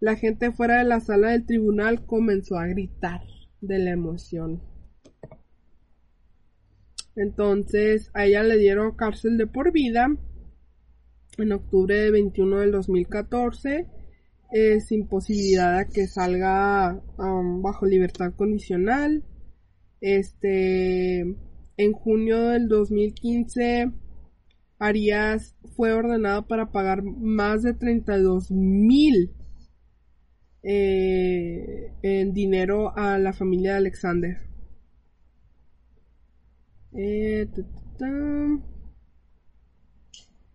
La 0.00 0.16
gente 0.16 0.50
fuera 0.50 0.78
de 0.78 0.84
la 0.84 1.00
sala 1.00 1.32
del 1.32 1.44
tribunal 1.44 2.06
comenzó 2.06 2.56
a 2.56 2.66
gritar 2.66 3.20
de 3.60 3.78
la 3.80 3.90
emoción. 3.90 4.62
Entonces 7.16 8.10
a 8.14 8.24
ella 8.24 8.42
le 8.42 8.56
dieron 8.56 8.96
cárcel 8.96 9.36
de 9.36 9.46
por 9.46 9.72
vida 9.72 10.08
en 11.36 11.52
octubre 11.52 11.94
de 11.94 12.10
21 12.10 12.60
del 12.60 12.72
2014 12.72 13.86
eh, 14.52 14.80
sin 14.80 15.06
posibilidad 15.06 15.80
de 15.80 15.92
que 15.92 16.06
salga 16.06 16.98
um, 17.18 17.60
bajo 17.60 17.84
libertad 17.84 18.32
condicional. 18.34 19.22
Este 20.02 21.20
en 21.76 21.92
junio 21.92 22.48
del 22.48 22.68
2015 22.68 23.92
Arias 24.80 25.54
fue 25.76 25.92
ordenado 25.92 26.48
para 26.48 26.72
pagar 26.72 27.04
más 27.04 27.62
de 27.62 27.72
32 27.72 28.50
mil 28.50 29.32
eh, 30.64 31.92
en 32.02 32.32
dinero 32.32 32.92
a 32.96 33.16
la 33.18 33.32
familia 33.32 33.72
de 33.72 33.78
Alexander. 33.78 34.38
Eh, 36.94 37.48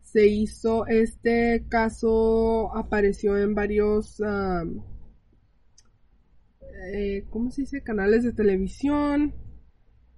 se 0.01 0.27
hizo 0.27 0.87
este 0.87 1.65
caso 1.69 2.75
apareció 2.75 3.37
en 3.37 3.55
varios 3.55 4.21
eh, 6.93 7.25
¿cómo 7.29 7.51
se 7.51 7.61
dice? 7.63 7.81
canales 7.81 8.23
de 8.23 8.33
televisión. 8.33 9.33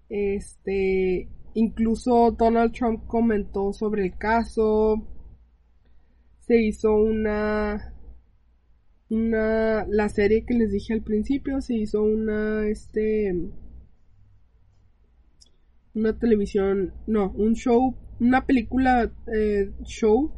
Este 0.10 1.30
incluso 1.53 2.31
Donald 2.31 2.73
Trump 2.73 3.06
comentó 3.07 3.73
sobre 3.73 4.06
el 4.06 4.18
caso. 4.18 5.07
Se 6.41 6.61
hizo 6.61 6.94
una 6.95 7.94
una 9.10 9.86
la 9.88 10.07
serie 10.10 10.45
que 10.45 10.53
les 10.53 10.72
dije 10.72 10.94
al 10.94 11.02
principio 11.02 11.61
se 11.61 11.76
hizo 11.76 12.03
una 12.03 12.68
este 12.68 13.34
una 15.95 16.18
televisión 16.19 16.94
no 17.07 17.31
un 17.31 17.56
show 17.56 17.95
una 18.19 18.45
película 18.45 19.11
eh, 19.34 19.72
show 19.84 20.31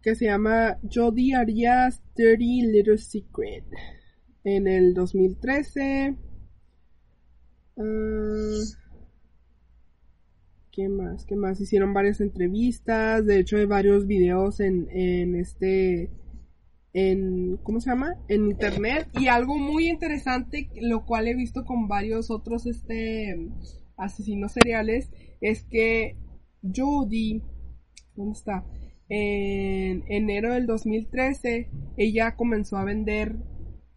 que 0.00 0.14
se 0.14 0.24
llama 0.26 0.78
Jodie 0.90 1.34
Arias 1.34 2.02
Dirty 2.16 2.62
Little 2.62 2.96
Secret 2.96 3.64
en 4.44 4.68
el 4.68 4.94
2013 4.94 6.16
ah, 7.78 8.84
¿Qué 10.70 10.88
más? 10.88 11.24
¿Qué 11.24 11.36
más? 11.36 11.60
Hicieron 11.60 11.94
varias 11.94 12.20
entrevistas, 12.20 13.24
de 13.26 13.38
hecho 13.38 13.58
hay 13.58 13.64
varios 13.64 14.08
videos 14.08 14.58
en, 14.58 14.88
en 14.90 15.36
este 15.36 16.10
en, 16.94 17.58
¿cómo 17.58 17.80
se 17.80 17.90
llama? 17.90 18.16
En 18.28 18.46
internet. 18.46 19.08
Y 19.20 19.26
algo 19.26 19.56
muy 19.56 19.88
interesante, 19.88 20.70
lo 20.80 21.04
cual 21.04 21.28
he 21.28 21.34
visto 21.34 21.64
con 21.64 21.86
varios 21.86 22.30
otros, 22.30 22.66
este, 22.66 23.50
asesinos 23.96 24.52
seriales, 24.52 25.10
es 25.40 25.64
que 25.64 26.16
Jodie, 26.62 27.42
¿dónde 28.16 28.32
está? 28.32 28.64
En 29.08 30.04
enero 30.08 30.54
del 30.54 30.66
2013, 30.66 31.68
ella 31.96 32.36
comenzó 32.36 32.78
a 32.78 32.84
vender 32.84 33.36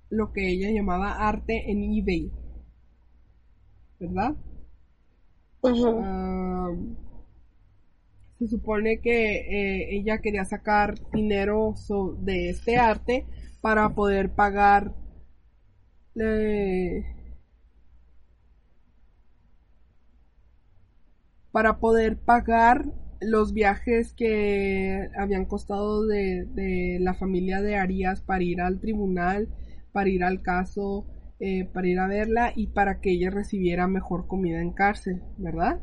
lo 0.09 0.31
que 0.33 0.49
ella 0.49 0.71
llamaba 0.71 1.27
arte 1.27 1.71
en 1.71 1.83
eBay. 1.83 2.31
¿Verdad? 3.99 4.35
se 8.39 8.47
supone 8.47 8.99
que 9.01 9.37
eh, 9.37 9.97
ella 9.97 10.19
quería 10.19 10.45
sacar 10.45 10.95
dinero 11.11 11.73
de 12.19 12.49
este 12.49 12.77
arte 12.77 13.25
para 13.61 13.95
poder 13.95 14.31
pagar 14.31 14.93
eh, 16.15 17.03
para 21.51 21.79
poder 21.79 22.17
pagar 22.17 22.85
los 23.19 23.53
viajes 23.53 24.13
que 24.13 25.09
habían 25.17 25.45
costado 25.45 26.05
de, 26.05 26.45
de, 26.45 26.99
la 27.01 27.15
familia 27.15 27.61
de 27.61 27.75
Arias 27.77 28.21
para 28.21 28.43
ir 28.43 28.61
al 28.61 28.79
tribunal, 28.79 29.47
para 29.97 30.09
ir 30.11 30.23
al 30.23 30.43
caso, 30.43 31.07
eh, 31.39 31.65
para 31.73 31.87
ir 31.87 31.97
a 31.97 32.05
verla 32.05 32.53
y 32.55 32.67
para 32.67 33.01
que 33.01 33.09
ella 33.13 33.31
recibiera 33.31 33.87
mejor 33.87 34.27
comida 34.27 34.61
en 34.61 34.71
cárcel, 34.71 35.23
¿verdad? 35.39 35.81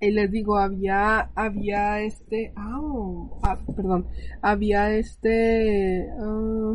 y 0.00 0.10
les 0.10 0.30
digo, 0.30 0.58
había, 0.58 1.30
había 1.34 2.02
este, 2.02 2.52
ah, 2.56 3.58
perdón, 3.74 4.06
había 4.42 4.94
este, 4.94 6.10
ah, 6.20 6.74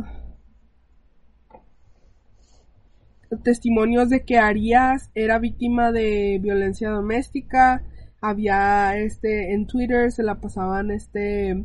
testimonios 3.44 4.10
de 4.10 4.24
que 4.24 4.38
Arias 4.38 5.12
era 5.14 5.38
víctima 5.38 5.92
de 5.92 6.40
violencia 6.42 6.90
doméstica, 6.90 7.84
había 8.20 8.98
este, 8.98 9.52
en 9.52 9.68
Twitter 9.68 10.10
se 10.10 10.24
la 10.24 10.40
pasaban 10.40 10.90
este, 10.90 11.64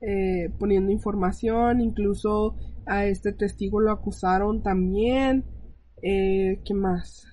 eh, 0.00 0.50
poniendo 0.58 0.92
información, 0.92 1.80
incluso 1.80 2.56
a 2.86 3.06
este 3.06 3.32
testigo 3.32 3.80
lo 3.80 3.90
acusaron 3.90 4.62
también, 4.62 5.44
eh, 6.02 6.60
¿qué 6.64 6.74
más? 6.74 7.26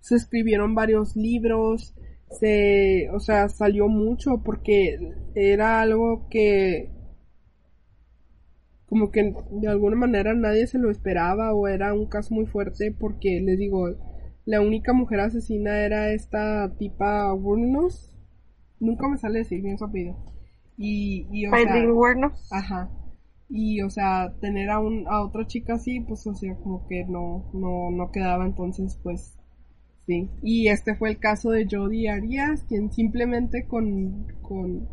Se 0.00 0.14
escribieron 0.14 0.74
varios 0.74 1.16
libros, 1.16 1.94
se, 2.30 3.08
o 3.10 3.20
sea, 3.20 3.48
salió 3.48 3.88
mucho 3.88 4.42
porque 4.44 4.98
era 5.34 5.80
algo 5.80 6.28
que 6.28 6.90
como 8.86 9.10
que 9.10 9.34
de 9.50 9.68
alguna 9.68 9.96
manera 9.96 10.34
nadie 10.34 10.66
se 10.66 10.78
lo 10.78 10.90
esperaba 10.90 11.52
o 11.54 11.66
era 11.68 11.92
un 11.92 12.06
caso 12.06 12.34
muy 12.34 12.46
fuerte 12.46 12.94
porque 12.98 13.40
les 13.40 13.58
digo, 13.58 13.88
la 14.46 14.60
única 14.60 14.92
mujer 14.92 15.20
asesina 15.20 15.80
era 15.80 16.12
esta 16.12 16.72
tipa 16.78 17.34
Wurnos. 17.34 18.12
Nunca 18.78 19.08
me 19.08 19.18
sale 19.18 19.40
decir 19.40 19.60
bien 19.60 19.76
su 19.76 19.84
apellido. 19.84 20.16
Y, 20.78 21.26
y 21.32 21.46
o 21.46 21.50
sea, 21.50 21.84
Ajá. 22.52 22.90
Y, 23.48 23.82
o 23.82 23.90
sea, 23.90 24.34
tener 24.40 24.70
a, 24.70 24.78
un, 24.78 25.06
a 25.08 25.22
otra 25.22 25.46
chica 25.46 25.74
así, 25.74 26.00
pues, 26.00 26.26
o 26.26 26.34
sea, 26.34 26.54
como 26.56 26.86
que 26.86 27.04
no, 27.04 27.50
no, 27.54 27.90
no 27.90 28.10
quedaba, 28.10 28.44
entonces, 28.44 28.98
pues, 29.02 29.36
sí. 30.06 30.30
Y 30.42 30.68
este 30.68 30.94
fue 30.94 31.10
el 31.10 31.18
caso 31.18 31.50
de 31.50 31.66
Jodie 31.70 32.10
Arias, 32.10 32.64
quien 32.68 32.92
simplemente 32.92 33.66
con, 33.66 34.26
con 34.42 34.88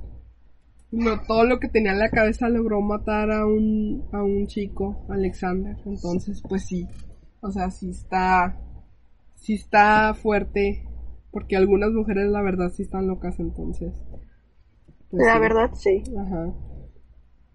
no, 0.91 1.21
todo 1.27 1.45
lo 1.45 1.59
que 1.59 1.69
tenía 1.69 1.91
en 1.91 1.99
la 1.99 2.09
cabeza 2.09 2.49
logró 2.49 2.81
matar 2.81 3.31
a 3.31 3.45
un, 3.45 4.03
a 4.11 4.23
un 4.23 4.47
chico, 4.47 5.05
Alexander. 5.09 5.75
Entonces, 5.85 6.41
pues 6.47 6.65
sí, 6.65 6.87
o 7.41 7.51
sea, 7.51 7.71
sí 7.71 7.89
está, 7.89 8.59
sí 9.43 9.53
está 9.53 10.13
fuerte, 10.15 10.87
porque 11.31 11.55
algunas 11.55 11.91
mujeres 11.91 12.31
la 12.31 12.41
verdad 12.41 12.71
sí 12.71 12.83
están 12.83 13.07
locas, 13.07 13.39
entonces. 13.39 13.93
Pues 15.11 15.25
la 15.25 15.37
verdad 15.37 15.71
sí. 15.75 16.01
Ajá 16.17 16.53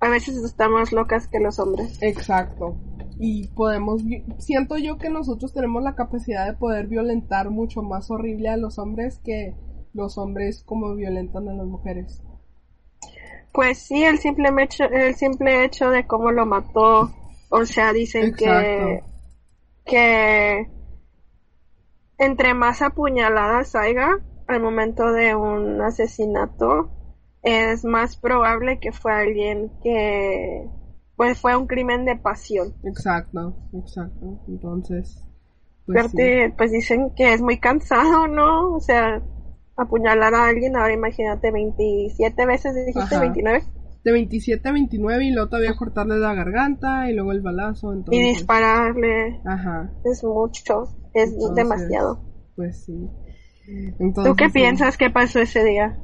a 0.01 0.09
veces 0.09 0.37
estamos 0.37 0.93
locas 0.93 1.29
que 1.29 1.41
los 1.41 1.59
hombres. 1.59 1.99
Exacto. 2.03 2.77
Y 3.19 3.49
podemos, 3.49 4.03
siento 4.39 4.79
yo 4.79 4.99
que 4.99 5.11
nosotros 5.11 5.53
tenemos 5.53 5.83
la 5.83 5.97
capacidad 5.97 6.47
de 6.47 6.57
poder 6.57 6.87
violentar 6.87 7.51
mucho 7.51 7.83
más 7.83 8.11
horrible 8.11 8.49
a 8.49 8.57
los 8.57 8.79
hombres 8.79 9.21
que 9.25 9.57
los 9.93 10.19
hombres 10.19 10.63
como 10.65 10.95
violentan 10.95 11.49
a 11.49 11.55
las 11.55 11.67
mujeres. 11.67 12.23
Pues 13.53 13.79
sí, 13.79 14.05
el 14.05 14.19
simple 14.19 14.51
hecho, 14.63 14.85
el 14.85 15.17
simple 15.17 15.65
hecho 15.65 15.91
de 15.91 16.07
cómo 16.07 16.31
lo 16.31 16.47
mató, 16.47 17.11
o 17.49 17.65
sea, 17.65 17.93
dicen 17.93 18.35
que 18.35 19.03
que 19.85 20.69
entre 22.19 22.55
más 22.55 22.83
apuñaladas 22.83 23.75
haya, 23.75 24.19
al 24.47 24.61
momento 24.61 25.13
de 25.13 25.35
un 25.35 25.81
asesinato, 25.81 26.91
es 27.43 27.85
más 27.85 28.17
probable 28.17 28.81
que 28.81 28.93
fue 28.93 29.13
alguien 29.13 29.71
que 29.83 30.69
pues 31.17 31.39
fue 31.41 31.57
un 31.57 31.67
crimen 31.67 32.05
de 32.05 32.17
pasión. 32.17 32.75
Exacto, 32.85 33.57
exacto. 33.73 34.41
Entonces, 34.47 35.25
pues, 35.85 35.99
Aparte, 35.99 36.55
pues 36.57 36.71
dicen 36.71 37.13
que 37.17 37.33
es 37.33 37.43
muy 37.43 37.59
cansado, 37.59 38.29
¿no? 38.29 38.75
O 38.75 38.81
sea, 38.81 39.21
apuñalar 39.77 40.35
a 40.35 40.47
alguien, 40.47 40.77
ahora 40.77 40.93
imagínate 40.93 41.51
27 41.51 42.47
veces, 42.47 42.75
dijiste 42.87 43.19
29. 43.19 43.65
De 44.05 44.13
27 44.13 44.69
a 44.69 44.73
29 44.73 45.25
y 45.25 45.31
luego 45.33 45.49
todavía 45.49 45.75
cortarle 45.77 46.19
la 46.19 46.35
garganta 46.35 47.11
y 47.11 47.15
luego 47.15 47.33
el 47.33 47.41
balazo. 47.41 47.93
Entonces... 47.93 48.23
Y 48.23 48.29
dispararle. 48.29 49.41
Ajá. 49.45 49.91
Es 50.05 50.23
mucho, 50.23 50.85
es 51.23 51.35
demasiado. 51.55 52.21
Pues 52.57 52.85
sí. 52.85 53.09
¿Tú 54.25 54.35
qué 54.37 54.49
piensas 54.49 54.97
que 54.97 55.11
pasó 55.11 55.41
ese 55.41 55.65
día? 55.65 55.99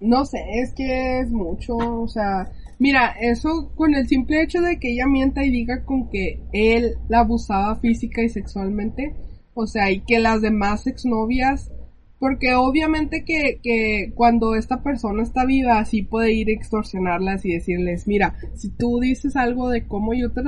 No 0.00 0.24
sé, 0.24 0.38
es 0.62 0.72
que 0.72 1.20
es 1.20 1.30
mucho, 1.30 1.76
o 1.76 2.08
sea, 2.08 2.50
mira, 2.78 3.14
eso 3.20 3.70
con 3.74 3.94
el 3.94 4.08
simple 4.08 4.42
hecho 4.42 4.62
de 4.62 4.78
que 4.78 4.92
ella 4.92 5.06
mienta 5.06 5.44
y 5.44 5.50
diga 5.50 5.84
con 5.84 6.08
que 6.08 6.40
él 6.52 6.94
la 7.08 7.20
abusaba 7.20 7.76
física 7.76 8.22
y 8.22 8.30
sexualmente, 8.30 9.14
o 9.52 9.66
sea, 9.66 9.90
y 9.90 10.00
que 10.00 10.18
las 10.18 10.40
demás 10.40 10.86
exnovias, 10.86 11.70
porque 12.18 12.54
obviamente 12.54 13.24
que, 13.24 13.60
que 13.62 14.12
cuando 14.14 14.54
esta 14.54 14.82
persona 14.82 15.22
está 15.22 15.44
viva, 15.44 15.84
sí 15.84 16.02
puede 16.02 16.32
ir 16.32 16.48
a 16.48 16.52
extorsionarlas 16.52 17.44
y 17.44 17.52
decirles, 17.52 18.06
mira, 18.06 18.36
si 18.54 18.70
tú 18.70 19.00
dices 19.00 19.36
algo 19.36 19.68
de 19.68 19.86
cómo 19.86 20.14
yo 20.14 20.32
te, 20.32 20.42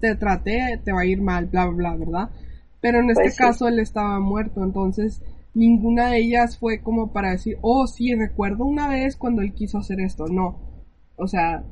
te 0.00 0.14
traté, 0.16 0.78
te 0.84 0.92
va 0.92 1.02
a 1.02 1.06
ir 1.06 1.22
mal, 1.22 1.46
bla, 1.46 1.66
bla, 1.66 1.94
bla, 1.94 1.96
¿verdad? 1.96 2.30
Pero 2.80 3.00
en 3.00 3.10
este 3.10 3.24
pues 3.24 3.36
caso 3.36 3.68
él 3.68 3.78
estaba 3.78 4.18
muerto, 4.20 4.62
entonces 4.62 5.22
ninguna 5.54 6.10
de 6.10 6.18
ellas 6.18 6.58
fue 6.58 6.80
como 6.80 7.12
para 7.12 7.32
decir, 7.32 7.58
oh, 7.62 7.86
sí, 7.86 8.14
recuerdo 8.14 8.64
una 8.64 8.88
vez 8.88 9.16
cuando 9.16 9.42
él 9.42 9.52
quiso 9.52 9.78
hacer 9.78 10.00
esto. 10.00 10.26
No. 10.26 10.70
O 11.16 11.26
sea, 11.26 11.62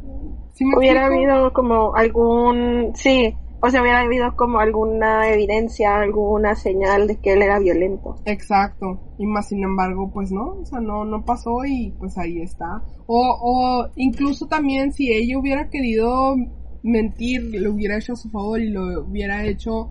si 0.53 0.65
hubiera 0.77 1.07
habido 1.07 1.53
como 1.53 1.95
algún, 1.95 2.93
sí, 2.95 3.35
o 3.61 3.71
sea, 3.71 3.81
hubiera 3.83 4.01
habido 4.01 4.37
como 4.37 4.61
alguna 4.61 5.31
evidencia, 5.31 5.97
alguna 5.97 6.55
señal 6.55 7.09
de 7.09 7.17
que 7.17 7.33
él 7.33 7.43
era 7.43 7.59
violento. 7.59 8.17
Exacto. 8.27 9.01
Y 9.19 9.27
más 9.27 9.49
sin 9.49 9.65
embargo, 9.65 10.11
pues 10.13 10.31
no, 10.31 10.59
o 10.61 10.65
sea, 10.65 10.81
no, 10.81 11.05
no 11.05 11.25
pasó 11.25 11.65
y 11.67 11.95
pues 11.99 12.19
ahí 12.19 12.41
está. 12.41 12.83
O, 13.07 13.39
o 13.41 13.89
incluso 13.97 14.47
también 14.47 14.93
si 14.93 15.13
ella 15.13 15.39
hubiera 15.39 15.71
querido 15.71 16.37
mentir, 16.83 17.51
lo 17.61 17.73
hubiera 17.73 17.97
hecho 17.97 18.13
a 18.13 18.17
su 18.17 18.29
favor 18.31 18.61
y 18.61 18.71
lo 18.71 19.03
hubiera 19.03 19.45
hecho 19.45 19.91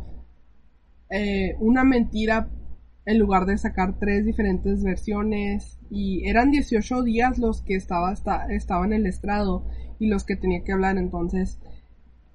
eh, 1.10 1.56
una 1.60 1.84
mentira 1.84 2.50
en 3.06 3.20
lugar 3.20 3.46
de 3.46 3.58
sacar 3.58 3.98
tres 4.00 4.26
diferentes 4.26 4.84
versiones. 4.84 5.80
Y 5.90 6.28
eran 6.28 6.52
18 6.52 7.04
días 7.04 7.38
los 7.38 7.62
que 7.62 7.76
estaba 7.76 8.14
estaba 8.50 8.86
en 8.86 8.94
el 8.94 9.06
estrado 9.06 9.66
y 10.00 10.08
los 10.08 10.26
que 10.26 10.36
tenía 10.36 10.64
que 10.64 10.74
hablar. 10.74 10.98
Entonces 10.98 11.60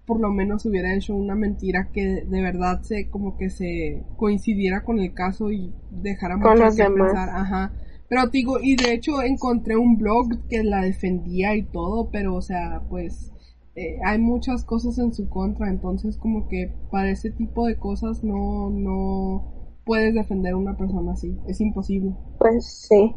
por 0.07 0.21
lo 0.21 0.31
menos 0.31 0.67
hubiera 0.67 0.95
hecho 0.95 1.15
una 1.15 1.35
mentira 1.35 1.89
que 1.93 2.25
de 2.27 2.43
verdad 2.43 2.83
se 2.83 3.09
como 3.09 3.37
que 3.37 3.51
se 3.51 4.03
coincidiera 4.17 4.83
con 4.83 4.99
el 4.99 5.15
caso 5.15 5.51
y 5.51 5.73
dejara 5.91 6.37
mucho 6.37 6.77
que 6.77 6.85
pensar. 6.85 7.29
ajá. 7.31 7.73
Pero 8.09 8.27
digo 8.27 8.59
y 8.61 8.77
de 8.77 8.93
hecho 8.93 9.23
encontré 9.23 9.77
un 9.77 9.97
blog 9.97 10.47
que 10.49 10.65
la 10.65 10.83
defendía 10.83 11.55
y 11.55 11.63
todo 11.63 12.11
pero 12.11 12.35
o 12.35 12.43
sea 12.43 12.83
pues 12.91 13.32
eh, 13.75 13.99
hay 14.05 14.19
muchas 14.19 14.65
cosas 14.65 14.99
en 14.99 15.13
su 15.13 15.29
contra 15.29 15.69
entonces 15.71 16.19
como 16.19 16.49
que 16.49 16.75
para 16.91 17.11
ese 17.11 17.31
tipo 17.31 17.67
de 17.67 17.79
cosas 17.79 18.23
no 18.23 18.71
no 18.71 19.53
puedes 19.85 20.15
defender 20.15 20.53
a 20.53 20.57
una 20.57 20.77
persona 20.77 21.13
así. 21.13 21.39
Es 21.47 21.61
imposible. 21.61 22.15
Pues 22.39 22.87
sí. 22.89 23.15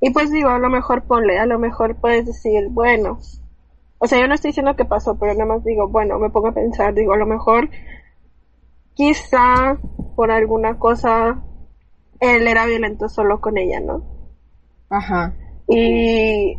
Y 0.00 0.10
pues 0.10 0.30
digo, 0.30 0.48
a 0.48 0.58
lo 0.58 0.70
mejor 0.70 1.04
ponle, 1.04 1.38
a 1.38 1.46
lo 1.46 1.58
mejor 1.58 1.96
puedes 2.00 2.26
decir, 2.26 2.68
bueno, 2.70 3.18
o 3.98 4.06
sea, 4.06 4.20
yo 4.20 4.28
no 4.28 4.34
estoy 4.34 4.50
diciendo 4.50 4.76
que 4.76 4.84
pasó, 4.84 5.18
pero 5.18 5.32
nada 5.34 5.46
más 5.46 5.64
digo, 5.64 5.88
bueno, 5.88 6.18
me 6.18 6.30
pongo 6.30 6.48
a 6.48 6.54
pensar, 6.54 6.94
digo, 6.94 7.14
a 7.14 7.18
lo 7.18 7.26
mejor 7.26 7.68
quizá 8.94 9.76
por 10.14 10.30
alguna 10.30 10.78
cosa 10.78 11.42
él 12.20 12.46
era 12.46 12.66
violento 12.66 13.08
solo 13.08 13.40
con 13.40 13.58
ella, 13.58 13.80
¿no? 13.80 14.04
Ajá. 14.88 15.34
Y, 15.68 16.56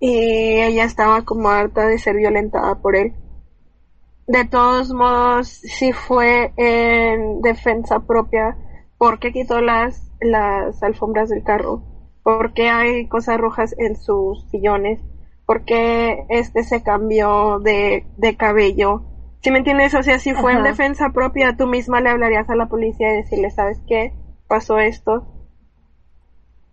y 0.00 0.60
ella 0.60 0.84
estaba 0.84 1.22
como 1.24 1.50
harta 1.50 1.86
de 1.86 1.98
ser 1.98 2.16
violentada 2.16 2.74
por 2.76 2.96
él 2.96 3.14
de 4.30 4.44
todos 4.44 4.92
modos, 4.92 5.48
si 5.48 5.92
fue 5.92 6.52
en 6.56 7.40
defensa 7.40 8.06
propia, 8.06 8.56
porque 8.96 9.32
quitó 9.32 9.60
las, 9.60 10.12
las 10.20 10.80
alfombras 10.84 11.30
del 11.30 11.42
carro, 11.42 11.82
porque 12.22 12.68
hay 12.68 13.08
cosas 13.08 13.38
rojas 13.38 13.74
en 13.76 13.96
sus 13.96 14.48
sillones, 14.50 15.00
porque 15.46 16.26
este 16.28 16.62
se 16.62 16.84
cambió 16.84 17.58
de, 17.58 18.06
de 18.18 18.36
cabello. 18.36 19.02
Si 19.42 19.50
me 19.50 19.58
entiendes, 19.58 19.94
o 19.94 20.02
sea, 20.04 20.20
si 20.20 20.32
fue 20.32 20.52
en 20.52 20.62
defensa 20.62 21.10
propia, 21.10 21.56
tú 21.56 21.66
misma 21.66 22.00
le 22.00 22.10
hablarías 22.10 22.48
a 22.50 22.54
la 22.54 22.68
policía 22.68 23.12
y 23.12 23.22
decirle, 23.22 23.50
¿sabes 23.50 23.80
qué? 23.88 24.12
Pasó 24.46 24.78
esto. 24.78 25.26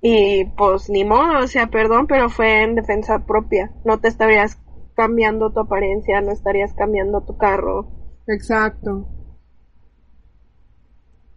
Y 0.01 0.45
pues 0.57 0.89
ni 0.89 1.03
modo, 1.03 1.39
o 1.43 1.47
sea, 1.47 1.67
perdón, 1.67 2.07
pero 2.07 2.29
fue 2.29 2.63
en 2.63 2.75
defensa 2.75 3.25
propia. 3.25 3.71
No 3.83 3.99
te 3.99 4.07
estarías 4.07 4.59
cambiando 4.95 5.51
tu 5.51 5.59
apariencia, 5.59 6.21
no 6.21 6.31
estarías 6.31 6.73
cambiando 6.73 7.21
tu 7.21 7.37
carro. 7.37 7.87
Exacto. 8.27 9.07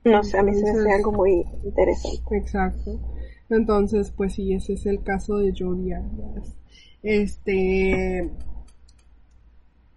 No 0.04 0.22
sé, 0.24 0.38
a 0.38 0.42
mí 0.42 0.54
se 0.54 0.62
me 0.62 0.70
hace 0.70 0.92
algo 0.92 1.12
muy 1.12 1.44
interesante. 1.64 2.36
Exacto. 2.36 2.98
Entonces, 3.50 4.12
pues 4.16 4.34
sí, 4.34 4.54
ese 4.54 4.74
es 4.74 4.86
el 4.86 5.02
caso 5.02 5.38
de 5.38 5.52
Jodie 5.56 5.96
Este, 7.02 8.30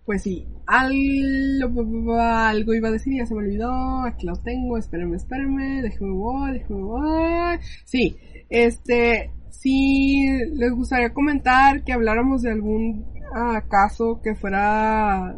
pues 0.06 0.24
sí, 0.24 0.48
algo, 0.66 2.16
algo 2.20 2.74
iba 2.74 2.90
a 2.90 2.92
decir, 2.92 3.16
ya 3.16 3.26
se 3.26 3.36
me 3.36 3.42
olvidó, 3.44 4.02
aquí 4.04 4.26
lo 4.26 4.36
tengo, 4.36 4.78
espérenme, 4.78 5.18
espérenme, 5.18 5.82
déjeme 5.82 6.12
voy, 6.12 6.54
déjeme 6.54 6.82
voy. 6.82 7.60
Sí, 7.86 8.18
este, 8.54 9.32
si 9.50 10.28
les 10.54 10.72
gustaría 10.74 11.14
comentar 11.14 11.84
que 11.84 11.94
habláramos 11.94 12.44
de 12.44 12.52
algún 12.52 13.12
caso 13.68 14.22
que 14.24 14.36
fuera 14.36 15.36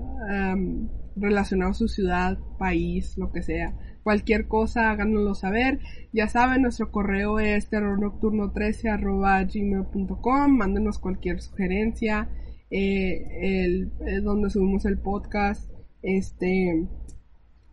relacionado 1.16 1.72
a 1.72 1.76
su 1.76 1.88
ciudad, 1.88 2.38
país, 2.60 3.18
lo 3.18 3.32
que 3.32 3.42
sea. 3.42 3.74
Cualquier 4.04 4.48
cosa, 4.48 4.92
háganoslo 4.92 5.34
saber. 5.34 5.80
Ya 6.14 6.28
saben, 6.28 6.64
nuestro 6.64 6.92
correo 6.92 7.40
es 7.40 7.72
terrornocturno13 7.72 8.92
arroba 8.92 9.42
gmail.com. 9.44 10.52
Mándenos 10.52 11.00
cualquier 11.00 11.42
sugerencia. 11.42 12.30
Eh, 12.70 13.64
el, 13.64 13.92
eh, 14.06 14.20
donde 14.22 14.50
subimos 14.50 14.86
el 14.86 14.98
podcast. 14.98 15.72
Este, 16.02 16.86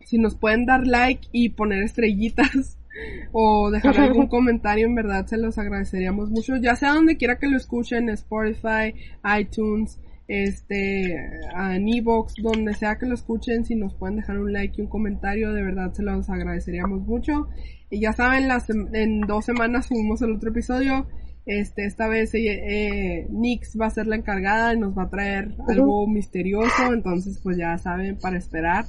si 0.05 0.17
nos 0.17 0.35
pueden 0.35 0.65
dar 0.65 0.87
like 0.87 1.27
y 1.31 1.49
poner 1.49 1.83
estrellitas 1.83 2.79
o 3.31 3.71
dejar 3.71 3.99
algún 3.99 4.27
comentario, 4.27 4.87
en 4.87 4.95
verdad 4.95 5.25
se 5.25 5.37
los 5.37 5.57
agradeceríamos 5.57 6.29
mucho. 6.29 6.55
Ya 6.57 6.75
sea 6.75 6.93
donde 6.93 7.17
quiera 7.17 7.37
que 7.37 7.47
lo 7.47 7.57
escuchen, 7.57 8.09
Spotify, 8.09 8.93
iTunes, 9.39 9.99
este, 10.27 11.13
en 11.13 11.89
Evox, 11.89 12.35
donde 12.41 12.73
sea 12.73 12.97
que 12.97 13.05
lo 13.05 13.15
escuchen, 13.15 13.65
si 13.65 13.75
nos 13.75 13.93
pueden 13.93 14.17
dejar 14.17 14.37
un 14.37 14.53
like 14.53 14.75
y 14.77 14.81
un 14.81 14.89
comentario, 14.89 15.53
de 15.53 15.63
verdad 15.63 15.93
se 15.93 16.03
los 16.03 16.29
agradeceríamos 16.29 17.01
mucho. 17.01 17.47
Y 17.89 17.99
ya 17.99 18.13
saben, 18.13 18.47
las, 18.47 18.69
en 18.69 19.21
dos 19.21 19.45
semanas 19.45 19.87
subimos 19.87 20.21
el 20.21 20.31
otro 20.31 20.49
episodio. 20.49 21.07
Este, 21.45 21.85
esta 21.85 22.07
vez 22.07 22.33
eh, 22.35 22.39
eh, 22.45 23.27
Nix 23.29 23.77
va 23.79 23.87
a 23.87 23.89
ser 23.89 24.07
la 24.07 24.15
encargada 24.15 24.73
y 24.73 24.79
nos 24.79 24.97
va 24.97 25.03
a 25.03 25.09
traer 25.09 25.53
algo 25.67 26.07
misterioso, 26.07 26.93
entonces 26.93 27.39
pues 27.43 27.57
ya 27.57 27.77
saben 27.77 28.17
para 28.17 28.37
esperar. 28.37 28.85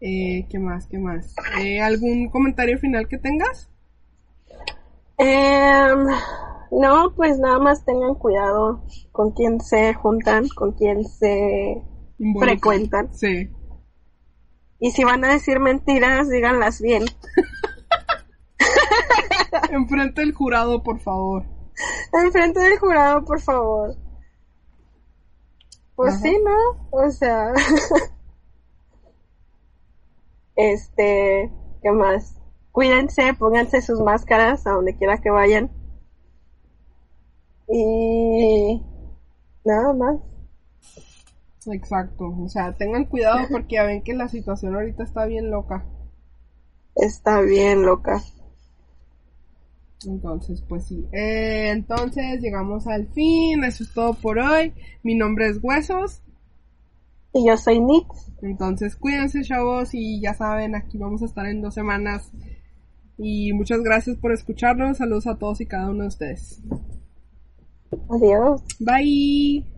Eh, 0.00 0.46
¿Qué 0.48 0.58
más? 0.58 0.86
¿Qué 0.86 0.98
más? 0.98 1.34
Eh, 1.60 1.80
¿Algún 1.80 2.30
comentario 2.30 2.78
final 2.78 3.08
que 3.08 3.18
tengas? 3.18 3.68
Eh, 5.18 5.94
no, 6.70 7.14
pues 7.16 7.40
nada 7.40 7.58
más 7.58 7.84
tengan 7.84 8.14
cuidado 8.14 8.84
con 9.10 9.32
quién 9.32 9.60
se 9.60 9.94
juntan, 9.94 10.46
con 10.54 10.72
quién 10.72 11.04
se 11.04 11.82
frecuentan. 12.38 13.12
Sí. 13.12 13.50
Y 14.78 14.92
si 14.92 15.02
van 15.02 15.24
a 15.24 15.32
decir 15.32 15.58
mentiras, 15.58 16.30
díganlas 16.30 16.80
bien. 16.80 17.04
Enfrente 19.70 20.20
del 20.20 20.32
jurado, 20.32 20.84
por 20.84 21.00
favor. 21.00 21.44
Enfrente 22.12 22.60
del 22.60 22.78
jurado, 22.78 23.24
por 23.24 23.40
favor. 23.40 23.96
Pues 25.96 26.20
sí, 26.20 26.38
¿no? 26.44 26.88
O 26.92 27.10
sea. 27.10 27.52
este. 30.58 31.50
¿Qué 31.80 31.92
más? 31.92 32.36
Cuídense, 32.72 33.32
pónganse 33.34 33.80
sus 33.80 34.00
máscaras 34.00 34.66
a 34.66 34.72
donde 34.72 34.96
quiera 34.96 35.18
que 35.18 35.30
vayan. 35.30 35.70
Y 37.68 38.82
nada 39.64 39.94
más. 39.94 40.16
Exacto, 41.66 42.34
o 42.38 42.48
sea, 42.48 42.72
tengan 42.72 43.04
cuidado 43.04 43.46
porque 43.50 43.76
ya 43.76 43.84
ven 43.84 44.02
que 44.02 44.14
la 44.14 44.28
situación 44.28 44.74
ahorita 44.74 45.04
está 45.04 45.26
bien 45.26 45.50
loca. 45.50 45.86
Está 46.94 47.40
bien 47.40 47.82
loca. 47.82 48.20
Entonces, 50.04 50.62
pues 50.68 50.84
sí. 50.86 51.06
Eh, 51.12 51.70
entonces 51.70 52.40
llegamos 52.40 52.86
al 52.86 53.08
fin. 53.08 53.62
Eso 53.64 53.84
es 53.84 53.92
todo 53.92 54.14
por 54.14 54.38
hoy. 54.38 54.72
Mi 55.02 55.14
nombre 55.14 55.48
es 55.48 55.58
Huesos. 55.62 56.22
Y 57.38 57.46
yo 57.46 57.56
soy 57.56 57.80
Nix. 57.80 58.32
Entonces 58.42 58.96
cuídense 58.96 59.42
chavos 59.42 59.94
y 59.94 60.20
ya 60.20 60.34
saben, 60.34 60.74
aquí 60.74 60.98
vamos 60.98 61.22
a 61.22 61.26
estar 61.26 61.46
en 61.46 61.62
dos 61.62 61.74
semanas. 61.74 62.32
Y 63.16 63.52
muchas 63.52 63.80
gracias 63.82 64.16
por 64.16 64.32
escucharnos. 64.32 64.98
Saludos 64.98 65.26
a 65.26 65.38
todos 65.38 65.60
y 65.60 65.66
cada 65.66 65.90
uno 65.90 66.02
de 66.02 66.08
ustedes. 66.08 66.62
Adiós. 68.10 68.62
Bye. 68.80 69.77